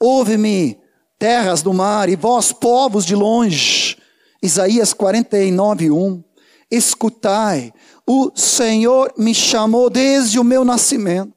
Ouve-me, 0.00 0.78
terras 1.18 1.62
do 1.62 1.72
mar, 1.72 2.08
e 2.08 2.16
vós, 2.16 2.52
povos 2.52 3.04
de 3.04 3.14
longe. 3.14 3.96
Isaías 4.42 4.92
49, 4.92 5.90
1. 5.90 6.24
Escutai, 6.70 7.72
o 8.06 8.30
Senhor 8.34 9.12
me 9.16 9.34
chamou 9.34 9.88
desde 9.88 10.38
o 10.38 10.44
meu 10.44 10.64
nascimento. 10.64 11.34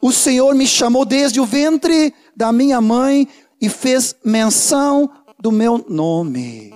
O 0.00 0.12
Senhor 0.12 0.54
me 0.54 0.66
chamou 0.66 1.04
desde 1.04 1.40
o 1.40 1.46
ventre 1.46 2.14
da 2.36 2.52
minha 2.52 2.80
mãe 2.80 3.28
e 3.60 3.68
fez 3.68 4.14
menção 4.24 5.10
do 5.40 5.50
meu 5.50 5.84
nome. 5.88 6.74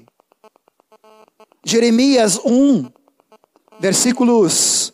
Jeremias 1.64 2.40
1, 2.44 2.90
versículos 3.80 4.92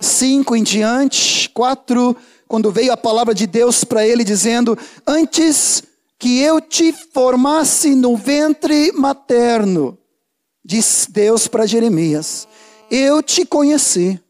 5 0.00 0.56
em 0.56 0.62
diante, 0.62 1.48
4, 1.50 2.16
quando 2.48 2.70
veio 2.70 2.92
a 2.92 2.96
palavra 2.96 3.34
de 3.34 3.46
Deus 3.46 3.84
para 3.84 4.06
ele 4.06 4.24
dizendo: 4.24 4.78
Antes 5.06 5.82
que 6.18 6.40
eu 6.40 6.60
te 6.60 6.92
formasse 6.92 7.94
no 7.94 8.16
ventre 8.16 8.92
materno, 8.92 9.98
diz 10.64 11.06
Deus 11.10 11.46
para 11.48 11.66
Jeremias, 11.66 12.48
eu 12.90 13.22
te 13.22 13.44
conheci. 13.44 14.20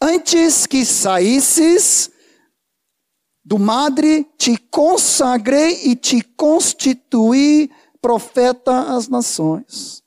Antes 0.00 0.66
que 0.66 0.84
saísses 0.84 2.10
do 3.44 3.58
madre, 3.58 4.26
te 4.38 4.56
consagrei 4.56 5.80
e 5.84 5.96
te 5.96 6.22
constituí 6.36 7.70
profeta 8.00 8.94
às 8.94 9.08
nações. 9.08 10.02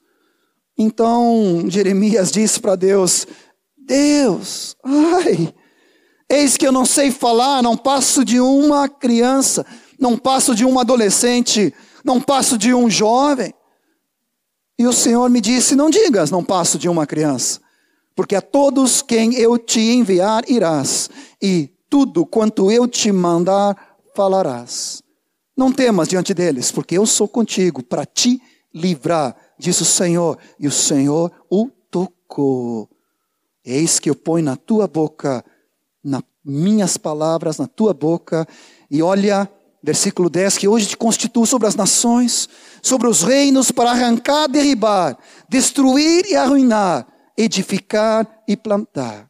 Então 0.78 1.64
Jeremias 1.68 2.32
disse 2.32 2.60
para 2.60 2.76
Deus: 2.76 3.26
Deus, 3.78 4.76
ai, 4.84 5.54
eis 6.30 6.58
que 6.58 6.66
eu 6.66 6.72
não 6.72 6.86
sei 6.86 7.12
falar, 7.12 7.62
não 7.62 7.78
passo 7.78 8.24
de 8.24 8.40
uma 8.40 8.88
criança, 8.88 9.66
não 10.00 10.18
passo 10.18 10.54
de 10.54 10.66
um 10.66 10.80
adolescente, 10.80 11.74
não 12.04 12.22
passo 12.22 12.58
de 12.58 12.74
um 12.74 12.90
jovem. 12.90 13.54
E 14.78 14.86
o 14.86 14.94
Senhor 14.94 15.30
me 15.30 15.40
disse: 15.40 15.76
Não 15.76 15.90
digas, 15.90 16.30
não 16.32 16.44
passo 16.44 16.78
de 16.78 16.90
uma 16.90 17.08
criança, 17.08 17.62
porque 18.16 18.36
a 18.36 18.42
todos 18.42 19.02
quem 19.02 19.36
eu 19.36 19.58
te 19.58 19.80
enviar 19.80 20.44
irás, 20.50 21.10
e 21.42 21.70
tudo 21.90 22.26
quanto 22.26 22.72
eu 22.72 22.88
te 22.88 23.12
mandar 23.12 23.98
falarás. 24.16 25.02
Não 25.56 25.72
temas 25.72 26.10
diante 26.10 26.34
deles, 26.34 26.72
porque 26.72 26.98
eu 26.98 27.06
sou 27.06 27.28
contigo 27.28 27.82
para 27.82 28.06
te 28.06 28.42
livrar, 28.74 29.36
disse 29.58 29.84
o 29.84 29.86
Senhor. 29.86 30.38
E 30.60 30.68
o 30.68 30.72
Senhor 30.72 31.32
o 31.50 31.70
tocou. 31.90 32.90
Eis 33.64 33.98
que 33.98 34.10
eu 34.10 34.16
ponho 34.16 34.44
na 34.44 34.58
tua 34.58 34.88
boca, 34.88 35.44
nas 36.06 36.22
minhas 36.44 36.96
palavras, 36.96 37.58
na 37.58 37.68
tua 37.68 37.94
boca, 37.94 38.48
e 38.90 39.02
olha, 39.02 39.50
versículo 39.82 40.30
10, 40.30 40.60
que 40.60 40.68
hoje 40.68 40.88
te 40.88 40.98
constituo 40.98 41.46
sobre 41.46 41.68
as 41.68 41.76
nações, 41.76 42.48
sobre 42.82 43.08
os 43.08 43.24
reinos, 43.24 43.72
para 43.72 43.92
arrancar, 43.92 44.48
derribar, 44.48 45.18
destruir 45.50 46.26
e 46.28 46.36
arruinar, 46.36 47.08
edificar 47.36 48.44
e 48.48 48.56
plantar. 48.56 49.30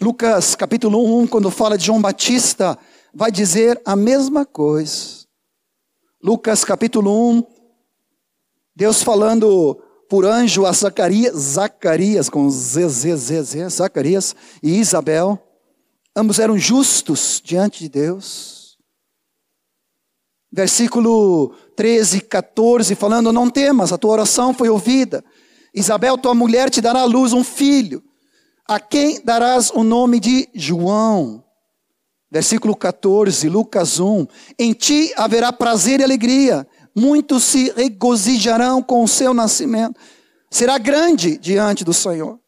Lucas 0.00 0.54
capítulo 0.54 1.20
1, 1.22 1.26
quando 1.28 1.50
fala 1.50 1.78
de 1.78 1.86
João 1.86 2.00
Batista, 2.00 2.78
vai 3.14 3.30
dizer 3.30 3.80
a 3.84 3.96
mesma 3.96 4.44
coisa. 4.44 5.22
Lucas 6.22 6.64
capítulo 6.64 7.30
1, 7.30 7.44
Deus 8.76 9.02
falando 9.02 9.82
por 10.08 10.26
anjo 10.26 10.66
a 10.66 10.72
Zacarias, 10.72 11.34
Zacarias 11.34 12.28
com 12.28 12.50
Z, 12.50 12.88
Z, 12.88 13.16
Z, 13.16 13.42
Z, 13.42 13.68
Zacarias 13.70 14.36
e 14.62 14.78
Isabel, 14.78 15.38
ambos 16.16 16.38
eram 16.38 16.58
justos 16.58 17.40
diante 17.44 17.80
de 17.80 17.88
Deus. 17.88 18.78
Versículo 20.52 21.54
13, 21.76 22.20
14, 22.20 22.94
falando: 22.94 23.32
Não 23.32 23.48
temas, 23.48 23.92
a 23.92 23.98
tua 23.98 24.12
oração 24.12 24.52
foi 24.52 24.68
ouvida. 24.68 25.24
Isabel, 25.74 26.18
tua 26.18 26.34
mulher, 26.34 26.70
te 26.70 26.80
dará 26.80 27.00
à 27.00 27.04
luz 27.04 27.32
um 27.32 27.42
filho 27.42 28.02
a 28.66 28.80
quem 28.80 29.20
darás 29.22 29.70
o 29.70 29.82
nome 29.82 30.20
de 30.20 30.48
João? 30.54 31.44
Versículo 32.30 32.74
14, 32.74 33.48
Lucas 33.48 34.00
1. 34.00 34.26
Em 34.58 34.72
ti 34.72 35.12
haverá 35.16 35.52
prazer 35.52 36.00
e 36.00 36.04
alegria, 36.04 36.66
muitos 36.94 37.44
se 37.44 37.70
regozijarão 37.76 38.82
com 38.82 39.04
o 39.04 39.08
seu 39.08 39.34
nascimento. 39.34 40.00
Será 40.50 40.78
grande 40.78 41.36
diante 41.36 41.84
do 41.84 41.92
Senhor. 41.92 42.38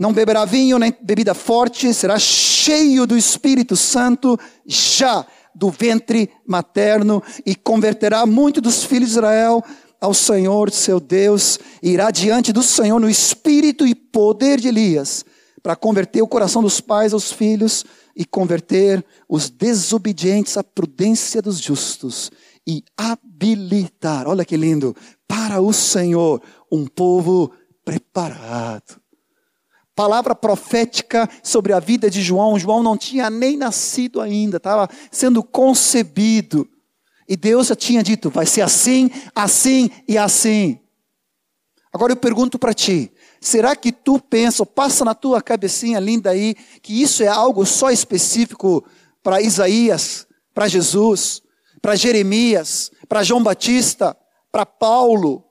Não 0.00 0.14
beberá 0.14 0.46
vinho 0.46 0.78
nem 0.78 0.96
bebida 1.02 1.34
forte, 1.34 1.92
será 1.92 2.18
cheio 2.18 3.06
do 3.06 3.18
Espírito 3.18 3.76
Santo 3.76 4.40
já 4.64 5.26
do 5.54 5.68
ventre 5.68 6.30
materno 6.46 7.22
e 7.44 7.54
converterá 7.54 8.24
muito 8.24 8.62
dos 8.62 8.82
filhos 8.82 9.10
de 9.10 9.16
Israel 9.16 9.62
ao 10.00 10.14
Senhor 10.14 10.70
seu 10.70 10.98
Deus, 10.98 11.58
irá 11.82 12.10
diante 12.10 12.50
do 12.50 12.62
Senhor 12.62 12.98
no 12.98 13.10
espírito 13.10 13.86
e 13.86 13.94
poder 13.94 14.58
de 14.58 14.68
Elias, 14.68 15.22
para 15.62 15.76
converter 15.76 16.22
o 16.22 16.26
coração 16.26 16.62
dos 16.62 16.80
pais 16.80 17.12
aos 17.12 17.30
filhos 17.30 17.84
e 18.16 18.24
converter 18.24 19.04
os 19.28 19.50
desobedientes 19.50 20.56
à 20.56 20.64
prudência 20.64 21.42
dos 21.42 21.60
justos 21.60 22.30
e 22.66 22.82
habilitar, 22.96 24.26
olha 24.26 24.46
que 24.46 24.56
lindo, 24.56 24.96
para 25.28 25.60
o 25.60 25.74
Senhor 25.74 26.40
um 26.72 26.86
povo 26.86 27.52
preparado. 27.84 28.99
Palavra 30.00 30.34
profética 30.34 31.28
sobre 31.42 31.74
a 31.74 31.78
vida 31.78 32.08
de 32.08 32.22
João. 32.22 32.58
João 32.58 32.82
não 32.82 32.96
tinha 32.96 33.28
nem 33.28 33.54
nascido 33.54 34.18
ainda, 34.18 34.56
estava 34.56 34.88
sendo 35.10 35.42
concebido. 35.42 36.66
E 37.28 37.36
Deus 37.36 37.66
já 37.66 37.76
tinha 37.76 38.02
dito: 38.02 38.30
vai 38.30 38.46
ser 38.46 38.62
assim, 38.62 39.10
assim 39.34 39.90
e 40.08 40.16
assim. 40.16 40.80
Agora 41.92 42.12
eu 42.12 42.16
pergunto 42.16 42.58
para 42.58 42.72
ti: 42.72 43.12
será 43.42 43.76
que 43.76 43.92
tu 43.92 44.18
pensa, 44.18 44.62
ou 44.62 44.66
passa 44.66 45.04
na 45.04 45.14
tua 45.14 45.42
cabecinha 45.42 46.00
linda 46.00 46.30
aí, 46.30 46.54
que 46.80 47.02
isso 47.02 47.22
é 47.22 47.28
algo 47.28 47.66
só 47.66 47.90
específico 47.90 48.82
para 49.22 49.42
Isaías, 49.42 50.26
para 50.54 50.66
Jesus, 50.66 51.42
para 51.82 51.94
Jeremias, 51.94 52.90
para 53.06 53.22
João 53.22 53.42
Batista, 53.42 54.16
para 54.50 54.64
Paulo? 54.64 55.44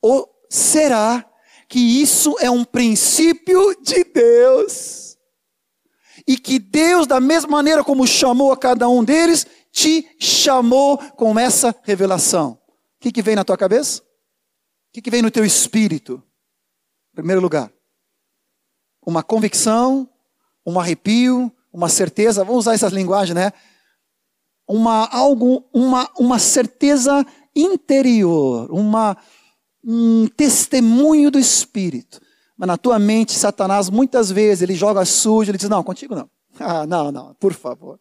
Ou 0.00 0.26
será 0.48 1.30
que 1.74 1.80
isso 1.80 2.36
é 2.38 2.48
um 2.48 2.64
princípio 2.64 3.74
de 3.82 4.04
Deus? 4.04 5.18
E 6.24 6.38
que 6.38 6.60
Deus, 6.60 7.04
da 7.04 7.18
mesma 7.18 7.50
maneira 7.50 7.82
como 7.82 8.06
chamou 8.06 8.52
a 8.52 8.56
cada 8.56 8.88
um 8.88 9.02
deles, 9.02 9.44
te 9.72 10.08
chamou 10.20 10.96
com 10.96 11.36
essa 11.36 11.74
revelação? 11.82 12.52
O 12.52 13.00
que, 13.00 13.10
que 13.10 13.20
vem 13.20 13.34
na 13.34 13.42
tua 13.42 13.56
cabeça? 13.56 14.00
O 14.02 14.92
que, 14.92 15.02
que 15.02 15.10
vem 15.10 15.20
no 15.20 15.32
teu 15.32 15.44
espírito? 15.44 16.22
Em 17.12 17.16
primeiro 17.16 17.40
lugar, 17.40 17.72
uma 19.04 19.24
convicção, 19.24 20.08
um 20.64 20.78
arrepio, 20.78 21.52
uma 21.72 21.88
certeza, 21.88 22.44
vamos 22.44 22.60
usar 22.60 22.74
essas 22.74 22.92
linguagens, 22.92 23.34
né? 23.34 23.52
Uma, 24.64 25.08
algo, 25.08 25.68
uma, 25.74 26.08
uma 26.16 26.38
certeza 26.38 27.26
interior, 27.52 28.70
uma, 28.70 29.16
um 29.84 30.26
testemunho 30.28 31.30
do 31.30 31.38
Espírito. 31.38 32.20
Mas 32.56 32.66
na 32.66 32.76
tua 32.76 32.98
mente, 32.98 33.32
Satanás, 33.32 33.90
muitas 33.90 34.30
vezes, 34.30 34.62
ele 34.62 34.74
joga 34.74 35.04
sujo, 35.04 35.50
ele 35.50 35.58
diz: 35.58 35.68
Não, 35.68 35.82
contigo 35.82 36.14
não. 36.14 36.30
Ah, 36.56 36.86
não, 36.86 37.10
não, 37.10 37.34
por 37.34 37.52
favor. 37.52 37.98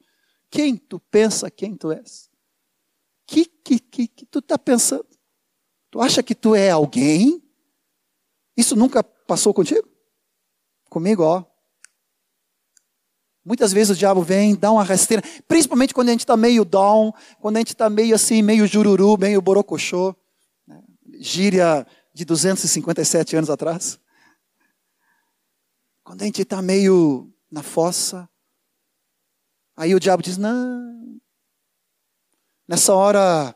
Quem 0.48 0.78
tu 0.78 1.00
pensa 1.00 1.50
quem 1.50 1.76
tu 1.76 1.92
és? 1.92 2.30
Que 3.26 3.46
que, 3.46 3.80
que, 3.80 4.08
que 4.08 4.26
tu 4.28 4.38
está 4.38 4.60
pensando? 4.60 5.08
Tu 5.90 6.00
acha 6.00 6.22
que 6.22 6.36
tu 6.36 6.54
é 6.54 6.70
alguém? 6.70 7.42
Isso 8.56 8.76
nunca 8.76 9.04
passou 9.04 9.54
contigo? 9.54 9.88
Comigo, 10.88 11.24
ó. 11.24 11.44
Muitas 13.44 13.74
vezes 13.74 13.96
o 13.96 14.00
diabo 14.00 14.22
vem, 14.22 14.56
dá 14.56 14.72
uma 14.72 14.84
rasteira, 14.84 15.24
principalmente 15.48 15.94
quando 15.94 16.10
a 16.10 16.12
gente 16.12 16.22
está 16.22 16.38
meio 16.38 16.64
down, 16.64 17.12
quando 17.42 17.58
a 17.58 17.60
gente 17.60 17.74
está 17.74 17.90
meio 17.90 18.16
assim, 18.16 18.42
meio 18.42 18.68
jururu, 18.68 19.18
meio 19.18 19.42
borocochô. 19.42 20.16
Gíria 21.14 21.86
de 22.14 22.26
257 22.26 23.36
anos 23.36 23.50
atrás. 23.50 24.00
Quando 26.04 26.22
a 26.22 26.26
gente 26.26 26.42
está 26.42 26.62
meio 26.62 27.34
na 27.52 27.64
fossa, 27.64 28.30
Aí 29.76 29.94
o 29.96 30.00
diabo 30.00 30.24
diz: 30.24 30.38
não. 30.38 31.20
Nessa 32.68 32.94
hora, 32.94 33.56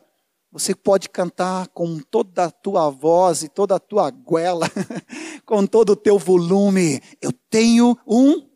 você 0.50 0.74
pode 0.74 1.08
cantar 1.08 1.68
com 1.68 1.98
toda 1.98 2.44
a 2.44 2.50
tua 2.50 2.90
voz 2.90 3.42
e 3.42 3.48
toda 3.48 3.76
a 3.76 3.80
tua 3.80 4.10
goela, 4.10 4.68
com 5.46 5.66
todo 5.66 5.90
o 5.90 5.96
teu 5.96 6.18
volume. 6.18 7.00
Eu 7.22 7.32
tenho 7.32 7.96
um 8.06 8.48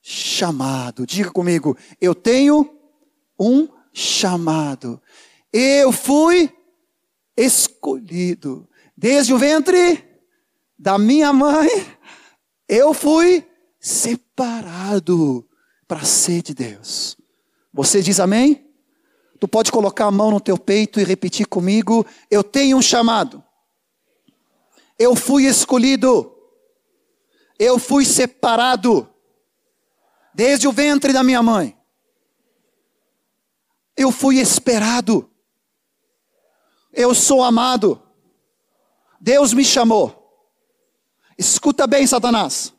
chamado. 0.00 1.06
Diga 1.06 1.30
comigo: 1.30 1.76
eu 2.00 2.14
tenho 2.14 2.70
um 3.38 3.68
chamado. 3.92 5.02
Eu 5.52 5.92
fui 5.92 6.52
escolhido. 7.36 8.68
Desde 8.96 9.32
o 9.32 9.38
ventre 9.38 10.04
da 10.78 10.98
minha 10.98 11.32
mãe, 11.32 11.68
eu 12.68 12.94
fui 12.94 13.46
separado 13.80 15.48
para 15.86 16.04
ser 16.04 16.42
de 16.42 16.54
Deus. 16.54 17.16
Você 17.72 18.00
diz 18.00 18.20
amém? 18.20 18.64
Tu 19.40 19.48
pode 19.48 19.70
colocar 19.70 20.06
a 20.06 20.10
mão 20.10 20.30
no 20.30 20.40
teu 20.40 20.56
peito 20.56 21.00
e 21.00 21.04
repetir 21.04 21.46
comigo: 21.46 22.06
Eu 22.30 22.42
tenho 22.42 22.76
um 22.76 22.82
chamado. 22.82 23.42
Eu 24.98 25.14
fui 25.14 25.44
escolhido. 25.44 26.32
Eu 27.58 27.78
fui 27.78 28.04
separado. 28.04 29.08
Desde 30.34 30.66
o 30.66 30.72
ventre 30.72 31.12
da 31.12 31.22
minha 31.22 31.42
mãe. 31.42 31.76
Eu 33.96 34.10
fui 34.10 34.38
esperado. 34.38 35.30
Eu 36.94 37.14
sou 37.14 37.42
amado. 37.42 38.00
Deus 39.20 39.52
me 39.52 39.64
chamou. 39.64 40.24
Escuta 41.36 41.86
bem, 41.86 42.06
Satanás. 42.06 42.72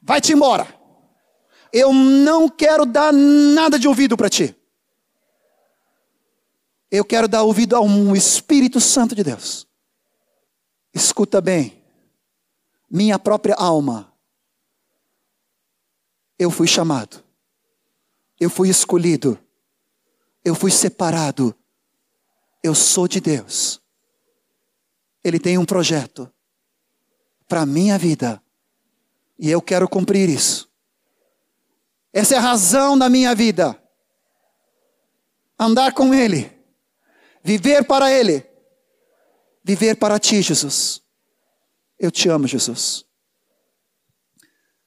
Vai-te 0.00 0.32
embora. 0.32 0.66
Eu 1.72 1.92
não 1.92 2.48
quero 2.48 2.84
dar 2.84 3.12
nada 3.12 3.78
de 3.78 3.86
ouvido 3.86 4.16
para 4.16 4.28
ti. 4.28 4.54
Eu 6.90 7.04
quero 7.04 7.26
dar 7.26 7.42
ouvido 7.42 7.74
ao 7.74 7.86
Espírito 8.14 8.80
Santo 8.80 9.14
de 9.14 9.24
Deus. 9.24 9.66
Escuta 10.92 11.40
bem. 11.40 11.82
Minha 12.90 13.18
própria 13.18 13.54
alma. 13.54 14.12
Eu 16.38 16.50
fui 16.50 16.66
chamado. 16.66 17.24
Eu 18.38 18.50
fui 18.50 18.68
escolhido. 18.68 19.38
Eu 20.44 20.54
fui 20.54 20.70
separado. 20.70 21.54
Eu 22.62 22.74
sou 22.74 23.08
de 23.08 23.20
Deus. 23.20 23.80
Ele 25.24 25.38
tem 25.38 25.58
um 25.58 25.64
projeto 25.64 26.32
para 27.48 27.62
a 27.62 27.66
minha 27.66 27.98
vida. 27.98 28.42
E 29.38 29.50
eu 29.50 29.60
quero 29.60 29.88
cumprir 29.88 30.28
isso. 30.28 30.70
Essa 32.12 32.34
é 32.34 32.38
a 32.38 32.42
razão 32.42 32.96
da 32.96 33.08
minha 33.08 33.34
vida. 33.34 33.80
Andar 35.58 35.92
com 35.92 36.14
Ele. 36.14 36.50
Viver 37.42 37.84
para 37.84 38.12
Ele. 38.12 38.46
Viver 39.64 39.96
para 39.96 40.18
Ti, 40.18 40.42
Jesus. 40.42 41.02
Eu 41.98 42.10
te 42.10 42.28
amo, 42.28 42.46
Jesus. 42.46 43.04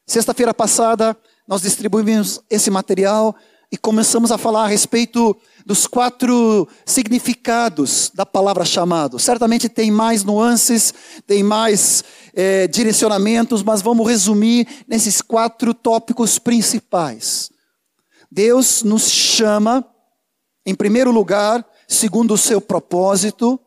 Sexta-feira 0.06 0.54
passada, 0.54 1.18
nós 1.48 1.62
distribuímos 1.62 2.42
esse 2.50 2.70
material 2.70 3.36
e 3.72 3.78
começamos 3.78 4.32
a 4.32 4.38
falar 4.38 4.66
a 4.66 4.68
respeito 4.68 5.36
dos 5.66 5.88
quatro 5.88 6.68
significados 6.86 8.12
da 8.14 8.26
palavra 8.26 8.64
chamado. 8.64 9.18
Certamente 9.18 9.68
tem 9.68 9.90
mais 9.90 10.24
nuances, 10.24 10.94
tem 11.26 11.42
mais 11.42 12.04
é, 12.36 12.68
direcionamentos, 12.68 13.64
mas 13.64 13.82
vamos 13.82 14.08
resumir 14.08 14.68
nesses 14.88 15.22
quatro 15.22 15.74
tópicos 15.74 16.38
principais. 16.38 17.50
Deus 18.32 18.84
nos 18.84 19.10
chama, 19.10 19.84
em 20.66 20.76
primeiro 20.76 21.12
lugar, 21.12 21.66
segundo 21.88 22.36
o 22.36 22.38
seu 22.38 22.62
propósito. 22.62 23.60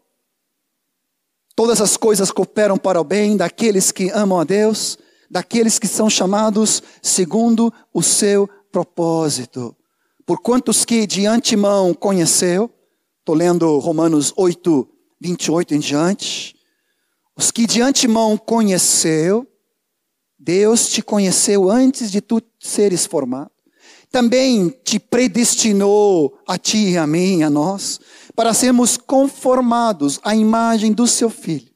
Todas 1.57 1.81
as 1.81 1.97
coisas 1.97 2.31
cooperam 2.31 2.79
para 2.79 3.01
o 3.01 3.05
bem 3.05 3.37
daqueles 3.37 3.91
que 3.91 4.09
amam 4.11 4.39
a 4.39 4.45
Deus, 4.45 4.97
daqueles 5.29 5.81
que 5.81 5.89
são 5.89 6.09
chamados 6.09 6.81
segundo 7.03 7.73
o 7.93 8.05
seu 8.05 8.49
propósito. 8.71 9.75
Por 10.29 10.43
quantos 10.43 10.85
que 10.85 11.07
de 11.07 11.25
antemão 11.25 11.95
conheceu, 11.95 12.71
estou 13.21 13.35
lendo 13.35 13.79
Romanos 13.79 14.31
8, 14.37 14.87
28 15.19 15.75
em 15.75 15.79
diante. 15.79 16.55
Os 17.35 17.51
que 17.51 17.67
de 17.67 17.81
antemão 17.81 18.37
conheceu, 18.37 19.49
Deus 20.39 20.91
te 20.91 21.01
conheceu 21.01 21.71
antes 21.71 22.11
de 22.11 22.21
tu 22.21 22.43
seres 22.61 23.07
formado. 23.07 23.51
Também 24.11 24.69
te 24.85 24.99
predestinou 24.99 26.39
a 26.47 26.59
ti 26.59 26.91
e 26.91 26.99
a 26.99 27.07
mim, 27.07 27.43
a 27.43 27.49
nós, 27.49 27.99
para 28.37 28.53
sermos 28.53 28.99
conformados 28.99 30.21
à 30.23 30.37
imagem 30.37 30.93
do 30.93 31.07
seu 31.07 31.31
filho, 31.31 31.73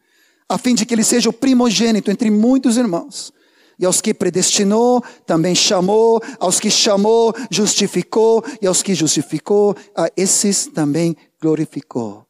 a 0.47 0.59
fim 0.59 0.75
de 0.75 0.85
que 0.85 0.93
ele 0.93 1.05
seja 1.05 1.31
o 1.31 1.33
primogênito 1.33 2.11
entre 2.11 2.31
muitos 2.31 2.77
irmãos. 2.77 3.33
E 3.83 3.85
aos 3.85 4.01
que 4.01 4.15
predestinou, 4.15 5.03
também 5.27 5.57
chamou, 5.57 6.23
aos 6.39 6.61
que 6.61 6.71
chamou, 6.71 7.35
justificou, 7.51 8.45
e 8.63 8.67
aos 8.69 8.81
que 8.81 8.95
justificou, 8.95 9.75
a 9.97 10.09
esses 10.17 10.67
também 10.67 11.17
glorificou. 11.41 12.25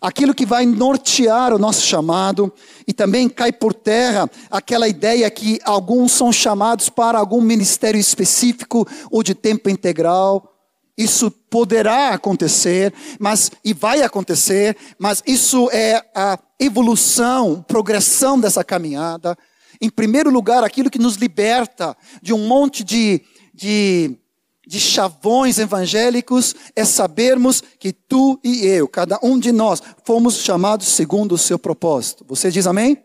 Aquilo 0.00 0.34
que 0.34 0.44
vai 0.44 0.66
nortear 0.66 1.54
o 1.54 1.58
nosso 1.58 1.82
chamado, 1.82 2.52
e 2.84 2.92
também 2.92 3.28
cai 3.28 3.52
por 3.52 3.72
terra 3.72 4.28
aquela 4.50 4.88
ideia 4.88 5.30
que 5.30 5.60
alguns 5.62 6.10
são 6.10 6.32
chamados 6.32 6.88
para 6.88 7.16
algum 7.16 7.40
ministério 7.40 8.00
específico 8.00 8.84
ou 9.08 9.22
de 9.22 9.36
tempo 9.36 9.70
integral. 9.70 10.52
Isso 10.98 11.30
poderá 11.30 12.08
acontecer, 12.08 12.92
mas 13.20 13.52
e 13.64 13.72
vai 13.72 14.02
acontecer, 14.02 14.76
mas 14.98 15.22
isso 15.24 15.70
é 15.70 16.04
a 16.12 16.36
evolução, 16.58 17.64
progressão 17.68 18.40
dessa 18.40 18.64
caminhada 18.64 19.38
em 19.82 19.90
primeiro 19.90 20.30
lugar, 20.30 20.62
aquilo 20.62 20.88
que 20.88 20.98
nos 20.98 21.16
liberta 21.16 21.96
de 22.22 22.32
um 22.32 22.46
monte 22.46 22.84
de, 22.84 23.20
de, 23.52 24.16
de 24.64 24.78
chavões 24.78 25.58
evangélicos 25.58 26.54
é 26.76 26.84
sabermos 26.84 27.60
que 27.80 27.92
tu 27.92 28.38
e 28.44 28.64
eu, 28.64 28.86
cada 28.86 29.18
um 29.20 29.36
de 29.36 29.50
nós, 29.50 29.82
fomos 30.04 30.36
chamados 30.36 30.86
segundo 30.86 31.32
o 31.32 31.38
seu 31.38 31.58
propósito. 31.58 32.24
Você 32.28 32.48
diz 32.48 32.64
amém? 32.64 33.04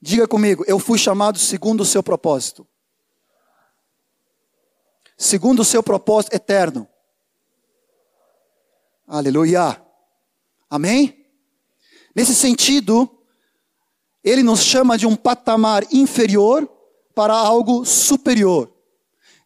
Diga 0.00 0.26
comigo, 0.26 0.64
eu 0.66 0.78
fui 0.78 0.98
chamado 0.98 1.38
segundo 1.38 1.82
o 1.82 1.84
seu 1.84 2.02
propósito. 2.02 2.66
Segundo 5.18 5.60
o 5.60 5.64
seu 5.66 5.82
propósito 5.82 6.34
eterno. 6.34 6.88
Aleluia. 9.06 9.82
Amém? 10.70 11.26
Nesse 12.16 12.34
sentido, 12.34 13.10
ele 14.24 14.42
nos 14.42 14.62
chama 14.62 14.96
de 14.96 15.06
um 15.06 15.14
patamar 15.14 15.84
inferior 15.92 16.68
para 17.14 17.34
algo 17.34 17.84
superior, 17.84 18.72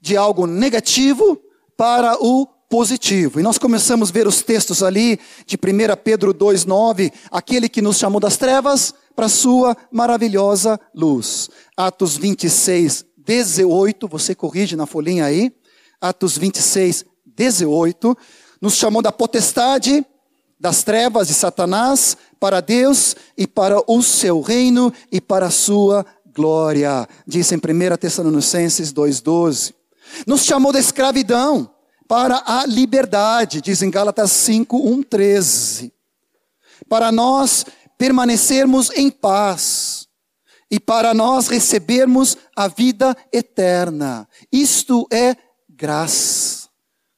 de 0.00 0.16
algo 0.16 0.46
negativo 0.46 1.38
para 1.76 2.16
o 2.22 2.46
positivo. 2.68 3.40
E 3.40 3.42
nós 3.42 3.58
começamos 3.58 4.10
a 4.10 4.12
ver 4.12 4.26
os 4.26 4.42
textos 4.42 4.82
ali 4.82 5.18
de 5.46 5.56
1 5.56 5.96
Pedro 6.02 6.32
2,9, 6.32 7.12
aquele 7.30 7.68
que 7.68 7.82
nos 7.82 7.98
chamou 7.98 8.20
das 8.20 8.36
trevas 8.36 8.94
para 9.16 9.28
sua 9.28 9.76
maravilhosa 9.90 10.78
luz. 10.94 11.50
Atos 11.76 12.16
26, 12.16 13.04
18, 13.16 14.06
você 14.06 14.34
corrige 14.34 14.76
na 14.76 14.86
folhinha 14.86 15.24
aí. 15.24 15.52
Atos 16.00 16.38
26, 16.38 17.04
18, 17.26 18.16
nos 18.60 18.74
chamou 18.74 19.02
da 19.02 19.10
potestade 19.10 20.06
das 20.58 20.82
trevas 20.82 21.28
de 21.28 21.34
Satanás 21.34 22.16
para 22.40 22.60
Deus 22.60 23.14
e 23.36 23.46
para 23.46 23.80
o 23.86 24.02
seu 24.02 24.40
reino 24.40 24.92
e 25.10 25.20
para 25.20 25.46
a 25.46 25.50
sua 25.50 26.04
glória. 26.34 27.08
Diz 27.26 27.50
em 27.52 27.56
1 27.56 27.96
Tessalonicenses 27.96 28.92
2,12. 28.92 29.74
Nos 30.26 30.44
chamou 30.44 30.72
da 30.72 30.78
escravidão 30.78 31.70
para 32.06 32.42
a 32.46 32.64
liberdade, 32.66 33.60
diz 33.60 33.82
em 33.82 33.90
Gálatas 33.90 34.32
5, 34.32 34.76
1, 34.76 35.02
13. 35.02 35.92
Para 36.88 37.12
nós 37.12 37.66
permanecermos 37.98 38.90
em 38.96 39.10
paz 39.10 40.08
e 40.70 40.78
para 40.80 41.12
nós 41.12 41.48
recebermos 41.48 42.36
a 42.56 42.68
vida 42.68 43.16
eterna. 43.32 44.28
Isto 44.50 45.06
é 45.12 45.36
graça. 45.68 46.68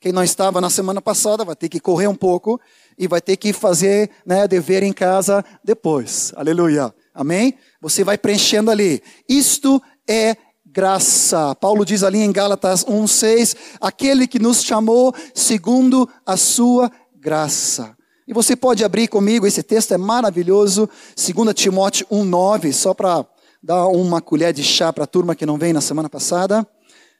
Quem 0.01 0.13
não 0.13 0.25
estava 0.25 0.61
na 0.61 0.71
semana 0.71 1.03
passada 1.03 1.45
vai 1.45 1.55
ter 1.55 1.69
que 1.69 1.79
correr 1.79 2.07
um 2.07 2.15
pouco 2.15 2.61
e 3.01 3.09
vai 3.09 3.23
ter 3.23 3.39
que 3.39 3.55
fazer 3.55 4.11
né, 4.27 4.47
dever 4.47 4.83
em 4.83 4.93
casa 4.93 5.43
depois. 5.65 6.35
Aleluia. 6.37 6.95
Amém? 7.15 7.55
Você 7.81 8.05
vai 8.05 8.19
preenchendo 8.19 8.71
ali. 8.71 9.03
Isto 9.27 9.83
é 10.07 10.37
graça. 10.67 11.55
Paulo 11.55 11.87
diz 11.87 12.03
ali 12.03 12.19
em 12.19 12.31
Gálatas 12.31 12.85
1:6, 12.85 13.57
aquele 13.81 14.27
que 14.27 14.39
nos 14.39 14.63
chamou 14.63 15.15
segundo 15.35 16.07
a 16.27 16.37
sua 16.37 16.93
graça. 17.19 17.97
E 18.29 18.35
você 18.35 18.55
pode 18.55 18.85
abrir 18.85 19.09
comigo, 19.09 19.47
esse 19.47 19.63
texto 19.63 19.95
é 19.95 19.99
maravilhoso, 19.99 20.87
2 21.17 21.55
Timóteo 21.55 22.07
1:9, 22.11 22.71
só 22.71 22.93
para 22.93 23.27
dar 23.63 23.87
uma 23.87 24.21
colher 24.21 24.53
de 24.53 24.63
chá 24.63 24.93
para 24.93 25.05
a 25.05 25.07
turma 25.07 25.35
que 25.35 25.47
não 25.47 25.57
veio 25.57 25.73
na 25.73 25.81
semana 25.81 26.11
passada. 26.11 26.69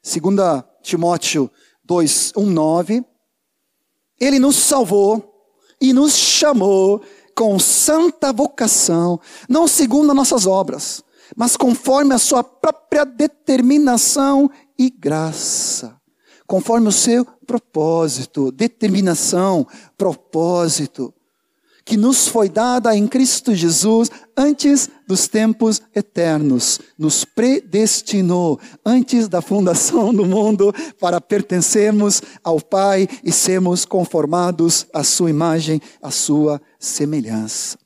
2 0.03 0.63
Timóteo 0.83 1.51
2:1:9. 1.89 3.03
Ele 4.21 4.39
nos 4.39 4.57
salvou 4.57 5.30
e 5.81 5.93
nos 5.93 6.15
chamou 6.15 7.03
com 7.35 7.59
santa 7.59 8.33
vocação, 8.33 9.19
não 9.49 9.67
segundo 9.67 10.11
as 10.11 10.17
nossas 10.17 10.47
obras, 10.47 11.03
mas 11.37 11.57
conforme 11.57 12.15
a 12.15 12.19
sua 12.19 12.45
própria 12.45 13.05
determinação 13.05 14.51
e 14.79 14.91
graça, 14.91 15.97
conforme 16.47 16.89
o 16.89 16.93
seu 16.93 17.25
propósito, 17.47 18.51
determinação, 18.53 19.67
propósito. 19.97 21.15
Que 21.85 21.97
nos 21.97 22.29
foi 22.29 22.49
dada 22.49 22.97
em 22.97 23.07
Cristo 23.07 23.55
Jesus 23.55 24.11
antes 24.37 24.89
dos 25.07 25.27
tempos 25.27 25.83
eternos, 25.95 26.81
nos 26.99 27.25
predestinou 27.25 28.61
antes 28.85 29.29
da 29.29 29.43
fundação 29.43 30.15
do 30.15 30.25
mundo 30.25 30.75
para 31.01 31.21
pertencermos 31.21 32.23
ao 32.45 32.61
Pai 32.61 33.09
e 33.25 33.33
sermos 33.33 33.85
conformados 33.85 34.87
à 34.93 35.03
sua 35.03 35.31
imagem, 35.31 35.81
à 36.03 36.11
sua 36.11 36.61
semelhança. 36.79 37.79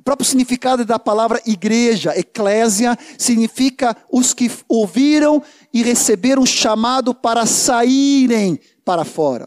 O 0.00 0.02
próprio 0.02 0.26
significado 0.26 0.82
da 0.82 0.98
palavra 0.98 1.42
igreja, 1.44 2.18
eclésia, 2.18 2.98
significa 3.18 3.94
os 4.10 4.32
que 4.32 4.50
ouviram 4.66 5.42
e 5.74 5.82
receberam 5.82 6.46
chamado 6.46 7.14
para 7.14 7.44
saírem 7.44 8.58
para 8.82 9.04
fora. 9.04 9.46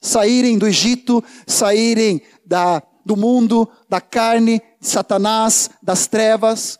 Saírem 0.00 0.56
do 0.56 0.66
Egito, 0.66 1.22
saírem 1.46 2.22
da, 2.44 2.82
do 3.04 3.16
mundo, 3.16 3.68
da 3.88 4.00
carne, 4.00 4.60
de 4.80 4.88
Satanás, 4.88 5.70
das 5.82 6.06
trevas. 6.06 6.78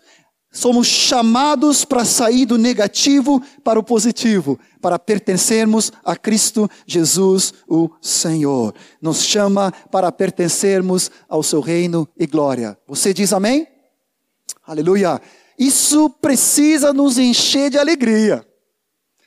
Somos 0.51 0.87
chamados 0.87 1.83
para 1.85 2.05
sair 2.05 2.45
do 2.45 2.59
negativo 2.59 3.43
para 3.65 3.79
o 3.79 3.83
positivo, 3.83 4.61
para 4.83 4.99
pertencermos 4.99 5.91
a 6.05 6.15
Cristo 6.15 6.69
Jesus, 6.87 7.55
o 7.67 7.89
Senhor. 8.03 8.75
Nos 9.01 9.23
chama 9.23 9.73
para 9.91 10.13
pertencermos 10.13 11.11
ao 11.27 11.43
seu 11.43 11.61
reino 11.61 12.07
e 12.19 12.27
glória. 12.27 12.77
Você 12.87 13.15
diz 13.15 13.33
amém? 13.33 13.67
Aleluia. 14.67 15.23
Isso 15.59 16.11
precisa 16.11 16.93
nos 16.93 17.17
encher 17.19 17.71
de 17.71 17.79
alegria. 17.79 18.47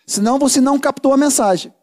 Senão 0.05 0.37
você 0.37 0.61
não 0.61 0.79
captou 0.79 1.11
a 1.11 1.17
mensagem. 1.17 1.73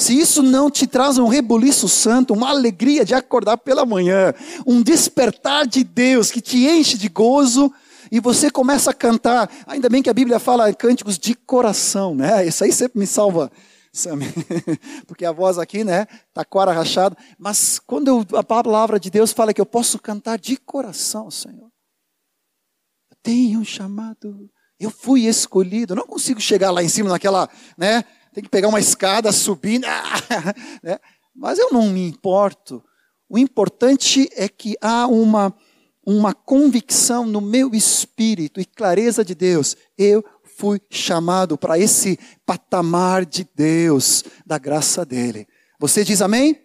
Se 0.00 0.18
isso 0.18 0.42
não 0.42 0.70
te 0.70 0.86
traz 0.86 1.18
um 1.18 1.28
rebuliço 1.28 1.86
santo, 1.86 2.32
uma 2.32 2.48
alegria 2.48 3.04
de 3.04 3.12
acordar 3.12 3.58
pela 3.58 3.84
manhã, 3.84 4.32
um 4.66 4.80
despertar 4.80 5.66
de 5.66 5.84
Deus 5.84 6.30
que 6.30 6.40
te 6.40 6.66
enche 6.66 6.96
de 6.96 7.10
gozo, 7.10 7.70
e 8.10 8.18
você 8.18 8.50
começa 8.50 8.92
a 8.92 8.94
cantar, 8.94 9.50
ainda 9.66 9.90
bem 9.90 10.02
que 10.02 10.08
a 10.08 10.14
Bíblia 10.14 10.38
fala 10.38 10.72
cânticos 10.72 11.18
de 11.18 11.34
coração, 11.34 12.14
né? 12.14 12.46
Isso 12.46 12.64
aí 12.64 12.72
sempre 12.72 12.98
me 12.98 13.06
salva, 13.06 13.52
porque 15.06 15.26
a 15.26 15.32
voz 15.32 15.58
aqui, 15.58 15.84
né, 15.84 16.06
tá 16.32 16.46
cora 16.46 16.72
rachada, 16.72 17.14
mas 17.38 17.78
quando 17.78 18.08
eu, 18.08 18.38
a 18.38 18.42
palavra 18.42 18.98
de 18.98 19.10
Deus 19.10 19.32
fala 19.32 19.52
que 19.52 19.60
eu 19.60 19.66
posso 19.66 19.98
cantar 19.98 20.38
de 20.38 20.56
coração, 20.56 21.30
Senhor. 21.30 21.68
Eu 23.10 23.16
tenho 23.22 23.60
um 23.60 23.64
chamado, 23.64 24.48
eu 24.78 24.90
fui 24.90 25.26
escolhido, 25.26 25.92
eu 25.92 25.98
não 25.98 26.06
consigo 26.06 26.40
chegar 26.40 26.70
lá 26.70 26.82
em 26.82 26.88
cima 26.88 27.10
naquela, 27.10 27.50
né, 27.76 28.02
tem 28.32 28.42
que 28.42 28.50
pegar 28.50 28.68
uma 28.68 28.80
escada, 28.80 29.32
subir, 29.32 29.80
né? 30.82 30.98
mas 31.34 31.58
eu 31.58 31.70
não 31.70 31.88
me 31.88 32.06
importo. 32.08 32.82
O 33.28 33.38
importante 33.38 34.28
é 34.34 34.48
que 34.48 34.76
há 34.80 35.06
uma, 35.06 35.54
uma 36.04 36.34
convicção 36.34 37.24
no 37.26 37.40
meu 37.40 37.74
espírito 37.74 38.60
e 38.60 38.64
clareza 38.64 39.24
de 39.24 39.34
Deus. 39.34 39.76
Eu 39.96 40.24
fui 40.56 40.80
chamado 40.90 41.56
para 41.56 41.78
esse 41.78 42.18
patamar 42.44 43.24
de 43.24 43.48
Deus, 43.54 44.24
da 44.44 44.58
graça 44.58 45.04
dele. 45.04 45.46
Você 45.78 46.04
diz 46.04 46.20
amém? 46.20 46.60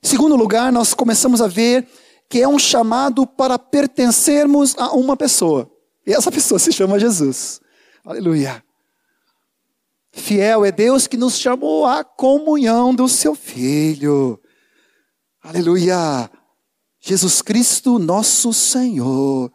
Segundo 0.00 0.36
lugar, 0.36 0.72
nós 0.72 0.94
começamos 0.94 1.42
a 1.42 1.48
ver 1.48 1.86
que 2.28 2.40
é 2.40 2.48
um 2.48 2.58
chamado 2.58 3.26
para 3.26 3.58
pertencermos 3.58 4.76
a 4.78 4.92
uma 4.92 5.16
pessoa. 5.16 5.70
E 6.06 6.12
essa 6.12 6.30
pessoa 6.30 6.58
se 6.58 6.72
chama 6.72 6.98
Jesus. 6.98 7.60
Aleluia. 8.04 8.67
Fiel 10.12 10.64
é 10.64 10.72
Deus 10.72 11.06
que 11.06 11.16
nos 11.16 11.38
chamou 11.38 11.86
à 11.86 12.02
comunhão 12.02 12.94
do 12.94 13.08
seu 13.08 13.34
Filho. 13.34 14.40
Aleluia. 15.42 16.30
Jesus 17.00 17.42
Cristo, 17.42 17.98
nosso 17.98 18.52
Senhor. 18.52 19.52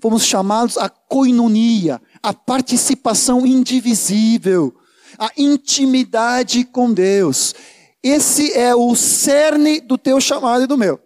Fomos 0.00 0.24
chamados 0.24 0.78
à 0.78 0.88
coinonia, 0.88 2.00
à 2.22 2.32
participação 2.32 3.44
indivisível, 3.44 4.74
à 5.18 5.30
intimidade 5.36 6.64
com 6.64 6.92
Deus. 6.92 7.54
Esse 8.02 8.52
é 8.52 8.74
o 8.74 8.94
cerne 8.94 9.80
do 9.80 9.98
teu 9.98 10.20
chamado 10.20 10.64
e 10.64 10.66
do 10.66 10.78
meu. 10.78 11.00